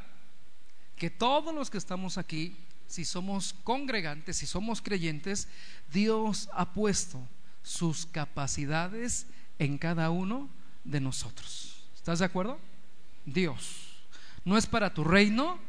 que 0.96 1.10
todos 1.10 1.54
los 1.54 1.70
que 1.70 1.78
estamos 1.78 2.18
aquí, 2.18 2.56
si 2.88 3.04
somos 3.04 3.54
congregantes, 3.66 4.38
si 4.38 4.46
somos 4.46 4.82
creyentes, 4.82 5.50
Dios 5.92 6.50
ha 6.54 6.74
puesto 6.74 7.20
sus 7.64 8.06
capacidades 8.06 9.28
en 9.60 9.78
cada 9.78 10.10
uno 10.10 10.50
de 10.84 11.00
nosotros. 11.00 11.84
¿Estás 11.96 12.20
de 12.20 12.26
acuerdo? 12.26 12.60
Dios. 13.26 14.04
No 14.44 14.58
es 14.58 14.66
para 14.66 14.94
tu 14.94 15.04
reino, 15.04 15.60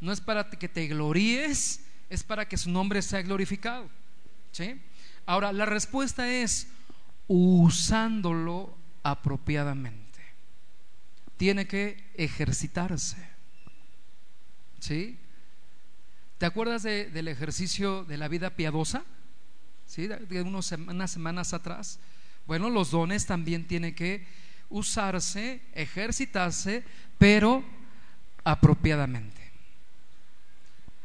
no 0.00 0.12
es 0.12 0.20
para 0.20 0.48
que 0.48 0.68
te 0.68 0.86
gloríes, 0.86 1.84
es 2.08 2.22
para 2.22 2.46
que 2.48 2.56
su 2.56 2.70
nombre 2.70 3.02
sea 3.02 3.22
glorificado. 3.22 3.88
¿Sí? 4.52 4.80
Ahora, 5.26 5.52
la 5.52 5.66
respuesta 5.66 6.30
es 6.30 6.68
usándolo 7.26 8.76
apropiadamente 9.02 10.08
tiene 11.38 11.66
que 11.66 12.04
ejercitarse. 12.14 13.16
¿Sí? 14.80 15.16
¿Te 16.36 16.46
acuerdas 16.46 16.82
del 16.82 17.28
ejercicio 17.28 18.04
de 18.04 18.18
la 18.18 18.28
vida 18.28 18.50
piadosa? 18.50 19.04
¿Sí? 19.86 20.06
De 20.06 20.42
unos, 20.42 20.70
unas 20.72 21.10
semanas 21.10 21.54
atrás. 21.54 21.98
Bueno, 22.48 22.70
los 22.70 22.92
dones 22.92 23.26
también 23.26 23.66
tienen 23.66 23.94
que 23.94 24.26
usarse, 24.70 25.60
ejercitarse, 25.74 26.82
pero 27.18 27.62
apropiadamente. 28.42 29.52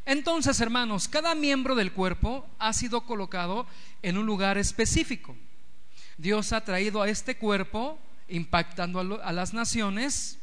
Entonces, 0.06 0.62
hermanos, 0.62 1.10
cada 1.10 1.36
miembro 1.36 1.76
del 1.76 1.92
cuerpo 1.92 2.48
ha 2.60 2.72
sido 2.72 3.02
colocado 3.02 3.68
en 4.02 4.18
un 4.18 4.26
lugar 4.26 4.58
específico. 4.58 5.36
Dios 6.18 6.54
ha 6.54 6.64
traído 6.64 7.02
a 7.02 7.10
este 7.10 7.36
cuerpo 7.36 8.00
impactando 8.30 9.22
a, 9.22 9.34
las 9.34 9.54
naciones 9.54 10.40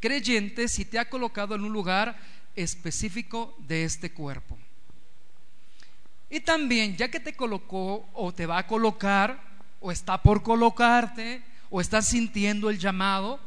creyentes 0.00 0.78
y 0.78 0.84
te 0.84 0.98
ha 0.98 1.08
colocado 1.08 1.54
en 1.54 1.64
un 1.64 1.72
lugar 1.72 2.18
específico 2.56 3.56
de 3.60 3.84
este 3.84 4.12
cuerpo. 4.12 4.58
Y 6.28 6.40
también, 6.40 6.94
ya 6.98 7.10
que 7.10 7.20
te 7.20 7.32
colocó 7.32 8.06
o 8.12 8.32
te 8.34 8.44
va 8.44 8.58
a 8.58 8.66
colocar, 8.66 9.51
o 9.82 9.90
está 9.90 10.22
por 10.22 10.42
colocarte, 10.42 11.42
o 11.68 11.80
estás 11.80 12.06
sintiendo 12.06 12.70
el 12.70 12.78
llamado, 12.78 13.40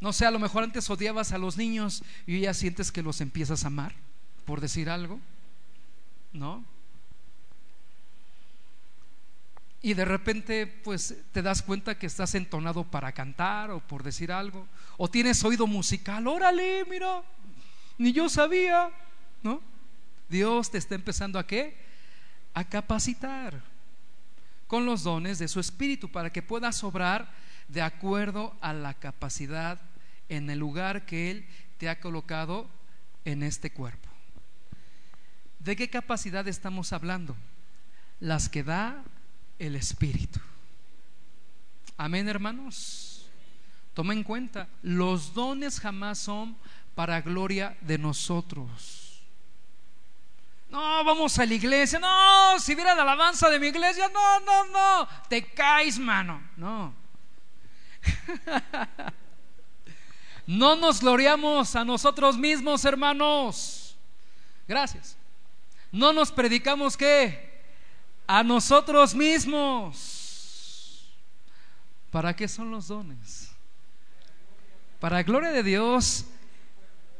No 0.00 0.12
sé, 0.12 0.26
a 0.26 0.32
lo 0.32 0.40
mejor 0.40 0.64
antes 0.64 0.90
odiabas 0.90 1.30
a 1.30 1.38
los 1.38 1.56
niños 1.56 2.02
y 2.26 2.40
ya 2.40 2.54
sientes 2.54 2.90
que 2.90 3.02
los 3.02 3.20
empiezas 3.20 3.62
a 3.62 3.68
amar, 3.68 3.94
por 4.44 4.60
decir 4.60 4.90
algo. 4.90 5.20
¿No? 6.32 6.64
Y 9.80 9.94
de 9.94 10.04
repente, 10.04 10.66
pues 10.66 11.14
te 11.30 11.40
das 11.40 11.62
cuenta 11.62 11.96
que 11.96 12.06
estás 12.06 12.34
entonado 12.34 12.82
para 12.82 13.12
cantar 13.12 13.70
o 13.70 13.78
por 13.78 14.02
decir 14.02 14.32
algo. 14.32 14.66
O 14.96 15.08
tienes 15.08 15.44
oído 15.44 15.68
musical, 15.68 16.26
órale, 16.26 16.84
mira, 16.90 17.22
ni 17.96 18.12
yo 18.12 18.28
sabía, 18.28 18.90
¿no? 19.44 19.60
Dios 20.28 20.68
te 20.72 20.78
está 20.78 20.96
empezando 20.96 21.38
a 21.38 21.46
qué? 21.46 21.76
A 22.54 22.64
capacitar 22.64 23.71
con 24.72 24.86
los 24.86 25.02
dones 25.02 25.38
de 25.38 25.48
su 25.48 25.60
espíritu 25.60 26.10
para 26.10 26.32
que 26.32 26.40
puedas 26.40 26.82
obrar 26.82 27.30
de 27.68 27.82
acuerdo 27.82 28.56
a 28.62 28.72
la 28.72 28.94
capacidad 28.94 29.78
en 30.30 30.48
el 30.48 30.60
lugar 30.60 31.04
que 31.04 31.30
Él 31.30 31.46
te 31.76 31.90
ha 31.90 32.00
colocado 32.00 32.70
en 33.26 33.42
este 33.42 33.70
cuerpo. 33.70 34.08
¿De 35.58 35.76
qué 35.76 35.90
capacidad 35.90 36.48
estamos 36.48 36.94
hablando? 36.94 37.36
Las 38.18 38.48
que 38.48 38.62
da 38.64 39.04
el 39.58 39.76
Espíritu. 39.76 40.40
Amén, 41.98 42.26
hermanos. 42.26 43.28
Toma 43.92 44.14
en 44.14 44.22
cuenta, 44.22 44.70
los 44.80 45.34
dones 45.34 45.80
jamás 45.80 46.18
son 46.18 46.56
para 46.94 47.20
gloria 47.20 47.76
de 47.82 47.98
nosotros. 47.98 49.01
No, 50.72 51.04
vamos 51.04 51.38
a 51.38 51.44
la 51.44 51.52
iglesia. 51.52 51.98
No, 51.98 52.58
si 52.58 52.74
viera 52.74 52.94
la 52.94 53.02
alabanza 53.02 53.50
de 53.50 53.60
mi 53.60 53.66
iglesia, 53.66 54.08
no, 54.08 54.40
no, 54.40 54.64
no. 54.64 55.08
Te 55.28 55.52
caes, 55.52 55.98
mano. 55.98 56.42
No. 56.56 56.94
No 60.44 60.74
nos 60.74 61.00
gloriamos 61.00 61.76
a 61.76 61.84
nosotros 61.84 62.36
mismos, 62.36 62.84
hermanos. 62.84 63.96
Gracias. 64.66 65.16
No 65.92 66.12
nos 66.12 66.32
predicamos 66.32 66.96
qué? 66.96 67.62
A 68.26 68.42
nosotros 68.42 69.14
mismos. 69.14 71.08
¿Para 72.10 72.34
qué 72.34 72.48
son 72.48 72.72
los 72.72 72.88
dones? 72.88 73.52
Para 74.98 75.22
gloria 75.22 75.52
de 75.52 75.62
Dios 75.62 76.26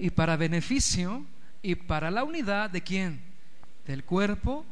y 0.00 0.10
para 0.10 0.36
beneficio 0.36 1.24
y 1.62 1.76
para 1.76 2.10
la 2.10 2.24
unidad 2.24 2.70
de 2.70 2.82
quién? 2.82 3.31
Del 3.86 4.04
cuerpo 4.04 4.64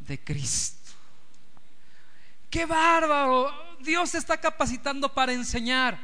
de 0.00 0.18
Cristo. 0.18 0.92
¡Qué 2.50 2.64
bárbaro! 2.66 3.52
Dios 3.80 4.12
te 4.12 4.18
está 4.18 4.38
capacitando 4.38 5.12
para 5.12 5.32
enseñar. 5.32 5.98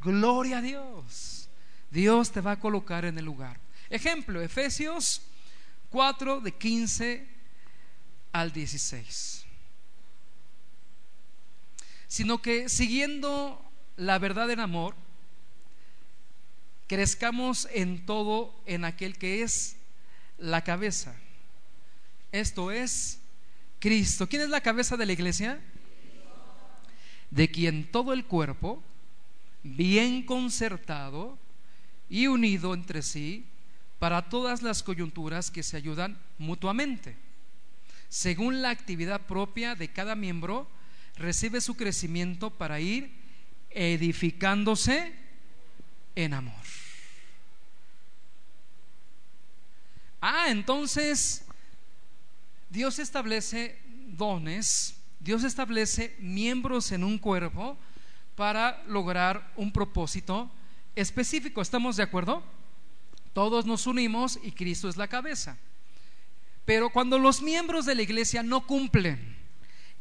Gloria 0.00 0.58
a 0.58 0.62
Dios. 0.62 1.48
Dios 1.90 2.30
te 2.30 2.40
va 2.40 2.52
a 2.52 2.60
colocar 2.60 3.04
en 3.04 3.18
el 3.18 3.24
lugar. 3.24 3.58
Ejemplo, 3.90 4.40
Efesios 4.40 5.22
4 5.90 6.40
de 6.40 6.52
15 6.52 7.28
al 8.32 8.52
16. 8.52 9.44
Sino 12.06 12.40
que 12.40 12.68
siguiendo 12.68 13.62
la 13.96 14.18
verdad 14.18 14.50
en 14.50 14.60
amor, 14.60 14.94
crezcamos 16.86 17.68
en 17.72 18.06
todo 18.06 18.54
en 18.66 18.84
aquel 18.84 19.18
que 19.18 19.42
es 19.42 19.76
la 20.38 20.62
cabeza. 20.62 21.14
Esto 22.32 22.70
es 22.70 23.20
Cristo. 23.78 24.28
¿Quién 24.28 24.42
es 24.42 24.48
la 24.50 24.60
cabeza 24.60 24.96
de 24.96 25.06
la 25.06 25.12
iglesia? 25.12 25.60
De 27.30 27.50
quien 27.50 27.90
todo 27.90 28.12
el 28.12 28.24
cuerpo, 28.24 28.82
bien 29.62 30.24
concertado 30.24 31.38
y 32.08 32.26
unido 32.26 32.74
entre 32.74 33.02
sí, 33.02 33.46
para 33.98 34.28
todas 34.28 34.62
las 34.62 34.82
coyunturas 34.82 35.50
que 35.50 35.62
se 35.62 35.76
ayudan 35.76 36.18
mutuamente. 36.38 37.16
Según 38.08 38.62
la 38.62 38.70
actividad 38.70 39.22
propia 39.22 39.74
de 39.74 39.88
cada 39.88 40.14
miembro, 40.14 40.68
recibe 41.16 41.60
su 41.60 41.76
crecimiento 41.76 42.50
para 42.50 42.80
ir 42.80 43.12
edificándose 43.70 45.12
en 46.14 46.34
amor. 46.34 46.54
Ah, 50.20 50.46
entonces 50.48 51.44
Dios 52.70 52.98
establece 52.98 53.80
dones, 54.08 54.94
Dios 55.20 55.44
establece 55.44 56.16
miembros 56.20 56.92
en 56.92 57.04
un 57.04 57.18
cuerpo 57.18 57.78
para 58.34 58.82
lograr 58.86 59.52
un 59.56 59.72
propósito 59.72 60.50
específico. 60.94 61.60
¿Estamos 61.60 61.96
de 61.96 62.02
acuerdo? 62.02 62.42
Todos 63.32 63.66
nos 63.66 63.86
unimos 63.86 64.38
y 64.42 64.52
Cristo 64.52 64.88
es 64.88 64.96
la 64.96 65.08
cabeza. 65.08 65.56
Pero 66.64 66.90
cuando 66.90 67.18
los 67.18 67.40
miembros 67.40 67.86
de 67.86 67.94
la 67.94 68.02
iglesia 68.02 68.42
no 68.42 68.66
cumplen 68.66 69.36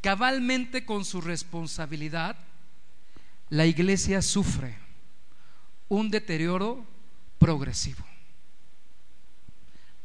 cabalmente 0.02 0.86
con 0.86 1.06
su 1.06 1.22
responsabilidad, 1.22 2.38
la 3.50 3.66
iglesia 3.66 4.22
sufre 4.22 4.78
un 5.88 6.10
deterioro 6.10 6.86
progresivo. 7.40 8.06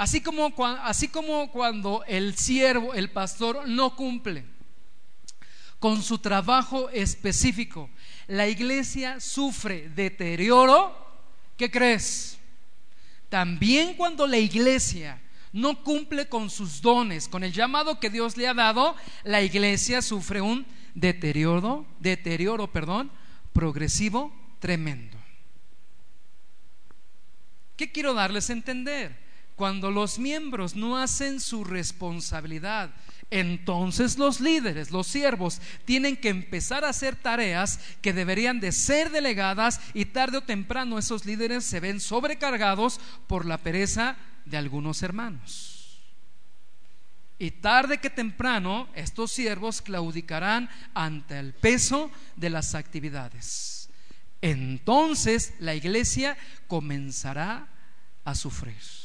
Así 0.02 0.20
como, 0.20 0.52
así 0.82 1.06
como 1.06 1.48
cuando 1.52 2.02
el 2.08 2.36
siervo, 2.36 2.92
el 2.92 3.12
pastor, 3.12 3.68
no 3.68 3.94
cumple 3.94 4.44
con 5.78 6.02
su 6.02 6.18
trabajo 6.18 6.90
específico, 6.90 7.88
la 8.26 8.48
iglesia 8.48 9.20
sufre 9.20 9.90
deterioro, 9.90 10.92
¿qué 11.56 11.70
crees? 11.70 12.36
También 13.28 13.94
cuando 13.94 14.26
la 14.26 14.38
iglesia 14.38 15.22
no 15.52 15.84
cumple 15.84 16.28
con 16.28 16.50
sus 16.50 16.82
dones, 16.82 17.28
con 17.28 17.44
el 17.44 17.52
llamado 17.52 18.00
que 18.00 18.10
Dios 18.10 18.36
le 18.36 18.48
ha 18.48 18.54
dado, 18.54 18.96
la 19.22 19.40
iglesia 19.40 20.02
sufre 20.02 20.40
un 20.40 20.66
deterioro, 20.96 21.86
deterioro, 22.00 22.72
perdón, 22.72 23.08
progresivo 23.52 24.34
tremendo. 24.58 25.16
¿Qué 27.76 27.92
quiero 27.92 28.14
darles 28.14 28.50
a 28.50 28.54
entender? 28.54 29.22
Cuando 29.62 29.92
los 29.92 30.18
miembros 30.18 30.74
no 30.74 30.98
hacen 30.98 31.38
su 31.38 31.62
responsabilidad, 31.62 32.90
entonces 33.30 34.18
los 34.18 34.40
líderes, 34.40 34.90
los 34.90 35.06
siervos, 35.06 35.60
tienen 35.84 36.16
que 36.16 36.30
empezar 36.30 36.84
a 36.84 36.88
hacer 36.88 37.14
tareas 37.14 37.78
que 38.00 38.12
deberían 38.12 38.58
de 38.58 38.72
ser 38.72 39.12
delegadas 39.12 39.80
y 39.94 40.06
tarde 40.06 40.38
o 40.38 40.42
temprano 40.42 40.98
esos 40.98 41.26
líderes 41.26 41.64
se 41.64 41.78
ven 41.78 42.00
sobrecargados 42.00 42.98
por 43.28 43.46
la 43.46 43.56
pereza 43.56 44.16
de 44.46 44.56
algunos 44.56 45.00
hermanos. 45.04 46.02
Y 47.38 47.52
tarde 47.52 47.98
que 47.98 48.10
temprano 48.10 48.88
estos 48.96 49.30
siervos 49.30 49.80
claudicarán 49.80 50.70
ante 50.92 51.38
el 51.38 51.54
peso 51.54 52.10
de 52.34 52.50
las 52.50 52.74
actividades. 52.74 53.90
Entonces 54.40 55.54
la 55.60 55.76
iglesia 55.76 56.36
comenzará 56.66 57.68
a 58.24 58.34
sufrir. 58.34 59.01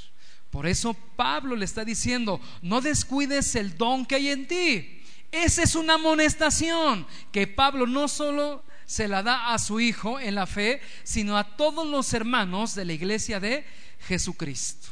Por 0.50 0.66
eso 0.66 0.94
Pablo 1.16 1.56
le 1.56 1.66
está 1.66 1.84
diciendo, 1.84 2.40
no 2.62 2.82
descuides 2.82 3.56
el 3.56 3.78
don 3.78 4.06
que 4.06 4.16
hay 4.16 4.30
en 4.30 4.48
ti. 4.48 5.04
Esa 5.32 5.64
es 5.64 5.76
una 5.76 5.96
amonestación 5.96 7.06
que 7.32 7.48
Pablo 7.48 7.86
no 7.86 8.08
solo 8.08 8.64
se 8.86 9.10
la 9.10 9.22
da 9.22 9.54
a 9.54 9.60
su 9.60 9.80
hijo 9.82 10.20
en 10.20 10.36
la 10.36 10.48
fe, 10.48 10.82
sino 11.04 11.38
a 11.38 11.58
todos 11.58 11.86
los 11.86 12.14
hermanos 12.14 12.74
de 12.74 12.86
la 12.86 12.94
iglesia 12.94 13.40
de 13.40 13.66
Jesucristo. 14.08 14.88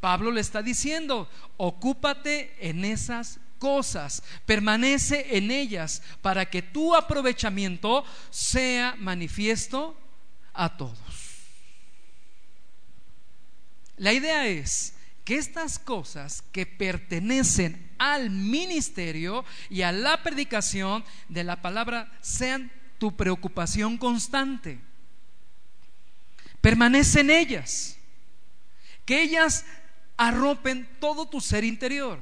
Pablo 0.00 0.30
le 0.30 0.42
está 0.42 0.62
diciendo, 0.62 1.28
ocúpate 1.56 2.54
en 2.60 2.84
esas 2.84 3.40
cosas, 3.58 4.22
permanece 4.44 5.38
en 5.38 5.50
ellas 5.50 6.02
para 6.20 6.44
que 6.44 6.60
tu 6.60 6.94
aprovechamiento 6.94 8.04
sea 8.30 8.94
manifiesto 8.98 9.98
a 10.52 10.76
todos. 10.76 11.25
La 13.96 14.12
idea 14.12 14.46
es 14.46 14.94
que 15.24 15.36
estas 15.36 15.78
cosas 15.78 16.42
que 16.52 16.66
pertenecen 16.66 17.90
al 17.98 18.30
ministerio 18.30 19.44
y 19.70 19.82
a 19.82 19.92
la 19.92 20.22
predicación 20.22 21.04
de 21.28 21.44
la 21.44 21.62
palabra 21.62 22.12
sean 22.20 22.70
tu 22.98 23.16
preocupación 23.16 23.98
constante. 23.98 24.78
Permanece 26.60 27.20
en 27.20 27.30
ellas. 27.30 27.98
Que 29.04 29.22
ellas 29.22 29.64
arropen 30.16 30.88
todo 31.00 31.26
tu 31.26 31.40
ser 31.40 31.64
interior, 31.64 32.18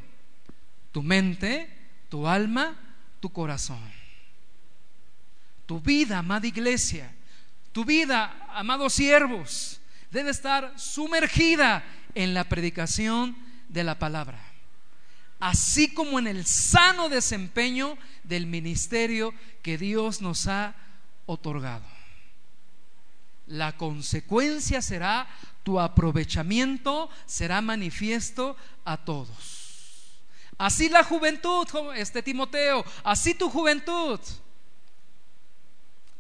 tu 0.93 1.03
mente, 1.03 1.69
tu 2.09 2.27
alma, 2.27 2.77
tu 3.21 3.31
corazón. 3.31 3.81
Tu 5.67 5.81
vida, 5.81 6.19
amada 6.19 6.47
iglesia, 6.47 7.11
tu 7.73 7.85
vida, 7.85 8.49
amados 8.51 8.93
siervos, 8.93 9.81
debe 10.15 10.31
estar 10.31 10.73
sumergida 10.79 11.85
en 12.15 12.35
la 12.35 12.45
predicación 12.45 13.37
de 13.69 13.83
la 13.83 13.99
palabra, 13.99 14.39
así 15.41 15.93
como 15.93 16.21
en 16.21 16.29
el 16.29 16.47
sano 16.47 17.09
desempeño 17.09 17.99
del 18.23 18.47
ministerio 18.47 19.35
que 19.61 19.77
Dios 19.77 20.23
nos 20.23 20.47
ha 20.47 20.77
otorgado. 21.27 21.85
la 23.47 23.77
consecuencia 23.77 24.81
será 24.81 25.27
tu 25.65 25.79
aprovechamiento 25.79 27.11
será 27.27 27.61
manifiesto 27.61 28.57
a 28.85 28.97
todos. 28.97 30.23
Así 30.57 30.89
la 30.89 31.03
juventud, 31.03 31.67
este 31.97 32.23
Timoteo, 32.23 32.85
así 33.03 33.35
tu 33.35 33.51
juventud 33.51 34.21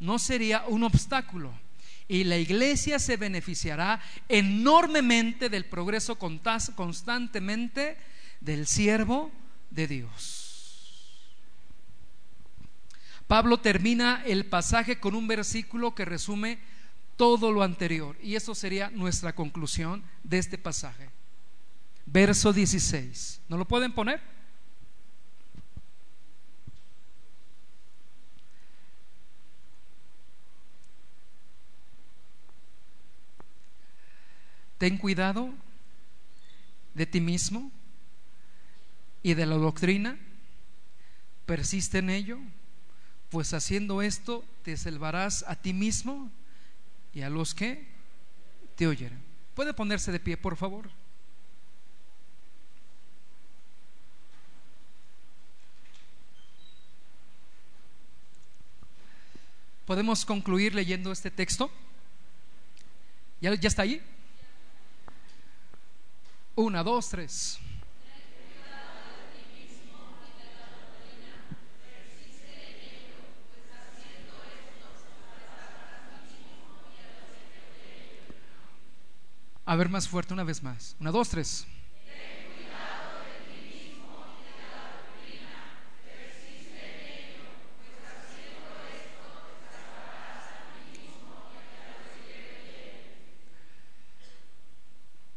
no 0.00 0.18
sería 0.18 0.64
un 0.66 0.82
obstáculo 0.82 1.63
y 2.08 2.24
la 2.24 2.36
iglesia 2.36 2.98
se 2.98 3.16
beneficiará 3.16 4.00
enormemente 4.28 5.48
del 5.48 5.64
progreso 5.64 6.16
constantemente 6.16 7.96
del 8.40 8.66
siervo 8.66 9.32
de 9.70 9.86
Dios. 9.86 10.44
Pablo 13.26 13.58
termina 13.58 14.22
el 14.26 14.46
pasaje 14.46 15.00
con 15.00 15.14
un 15.14 15.26
versículo 15.26 15.94
que 15.94 16.04
resume 16.04 16.58
todo 17.16 17.52
lo 17.52 17.62
anterior 17.62 18.16
y 18.22 18.34
eso 18.34 18.54
sería 18.54 18.90
nuestra 18.90 19.34
conclusión 19.34 20.04
de 20.22 20.38
este 20.38 20.58
pasaje. 20.58 21.08
Verso 22.06 22.52
16. 22.52 23.40
¿No 23.48 23.56
lo 23.56 23.66
pueden 23.66 23.92
poner? 23.92 24.20
Ten 34.78 34.98
cuidado 34.98 35.52
de 36.94 37.06
ti 37.06 37.20
mismo 37.20 37.70
y 39.22 39.34
de 39.34 39.46
la 39.46 39.56
doctrina, 39.56 40.18
persiste 41.46 41.98
en 41.98 42.10
ello, 42.10 42.38
pues 43.30 43.52
haciendo 43.54 44.02
esto 44.02 44.44
te 44.62 44.76
salvarás 44.76 45.44
a 45.48 45.56
ti 45.56 45.72
mismo 45.72 46.30
y 47.12 47.22
a 47.22 47.30
los 47.30 47.54
que 47.54 47.86
te 48.76 48.86
oyeran. 48.86 49.20
¿Puede 49.54 49.72
ponerse 49.72 50.12
de 50.12 50.20
pie, 50.20 50.36
por 50.36 50.56
favor? 50.56 50.90
¿Podemos 59.86 60.24
concluir 60.24 60.74
leyendo 60.74 61.12
este 61.12 61.30
texto? 61.30 61.70
¿Ya, 63.40 63.54
ya 63.54 63.68
está 63.68 63.82
ahí? 63.82 64.00
Una, 66.56 66.84
dos, 66.84 67.08
tres. 67.08 67.58
A 79.66 79.76
ver 79.76 79.88
más 79.88 80.08
fuerte 80.08 80.32
una 80.32 80.44
vez 80.44 80.62
más. 80.62 80.94
Una, 81.00 81.10
dos, 81.10 81.30
tres. 81.30 81.66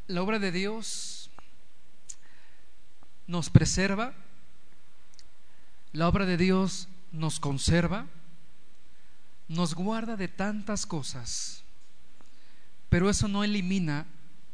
La 0.08 0.22
obra 0.22 0.40
de 0.40 0.52
Dios 0.52 1.30
nos 3.28 3.50
preserva, 3.50 4.14
la 5.92 6.08
obra 6.08 6.26
de 6.26 6.38
Dios 6.38 6.88
nos 7.12 7.40
conserva, 7.40 8.08
nos 9.48 9.76
guarda 9.76 10.16
de 10.16 10.28
tantas 10.28 10.86
cosas, 10.86 11.64
pero 12.90 13.10
eso 13.10 13.28
no 13.28 13.44
elimina 13.44 14.06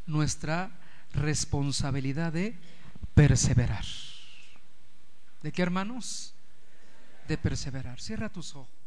nuestra 0.05 0.71
responsabilidad 1.13 2.33
de 2.33 2.57
perseverar. 3.13 3.85
¿De 5.43 5.51
qué 5.51 5.61
hermanos? 5.61 6.33
De 7.27 7.37
perseverar. 7.37 8.01
Cierra 8.01 8.29
tus 8.29 8.55
ojos. 8.55 8.82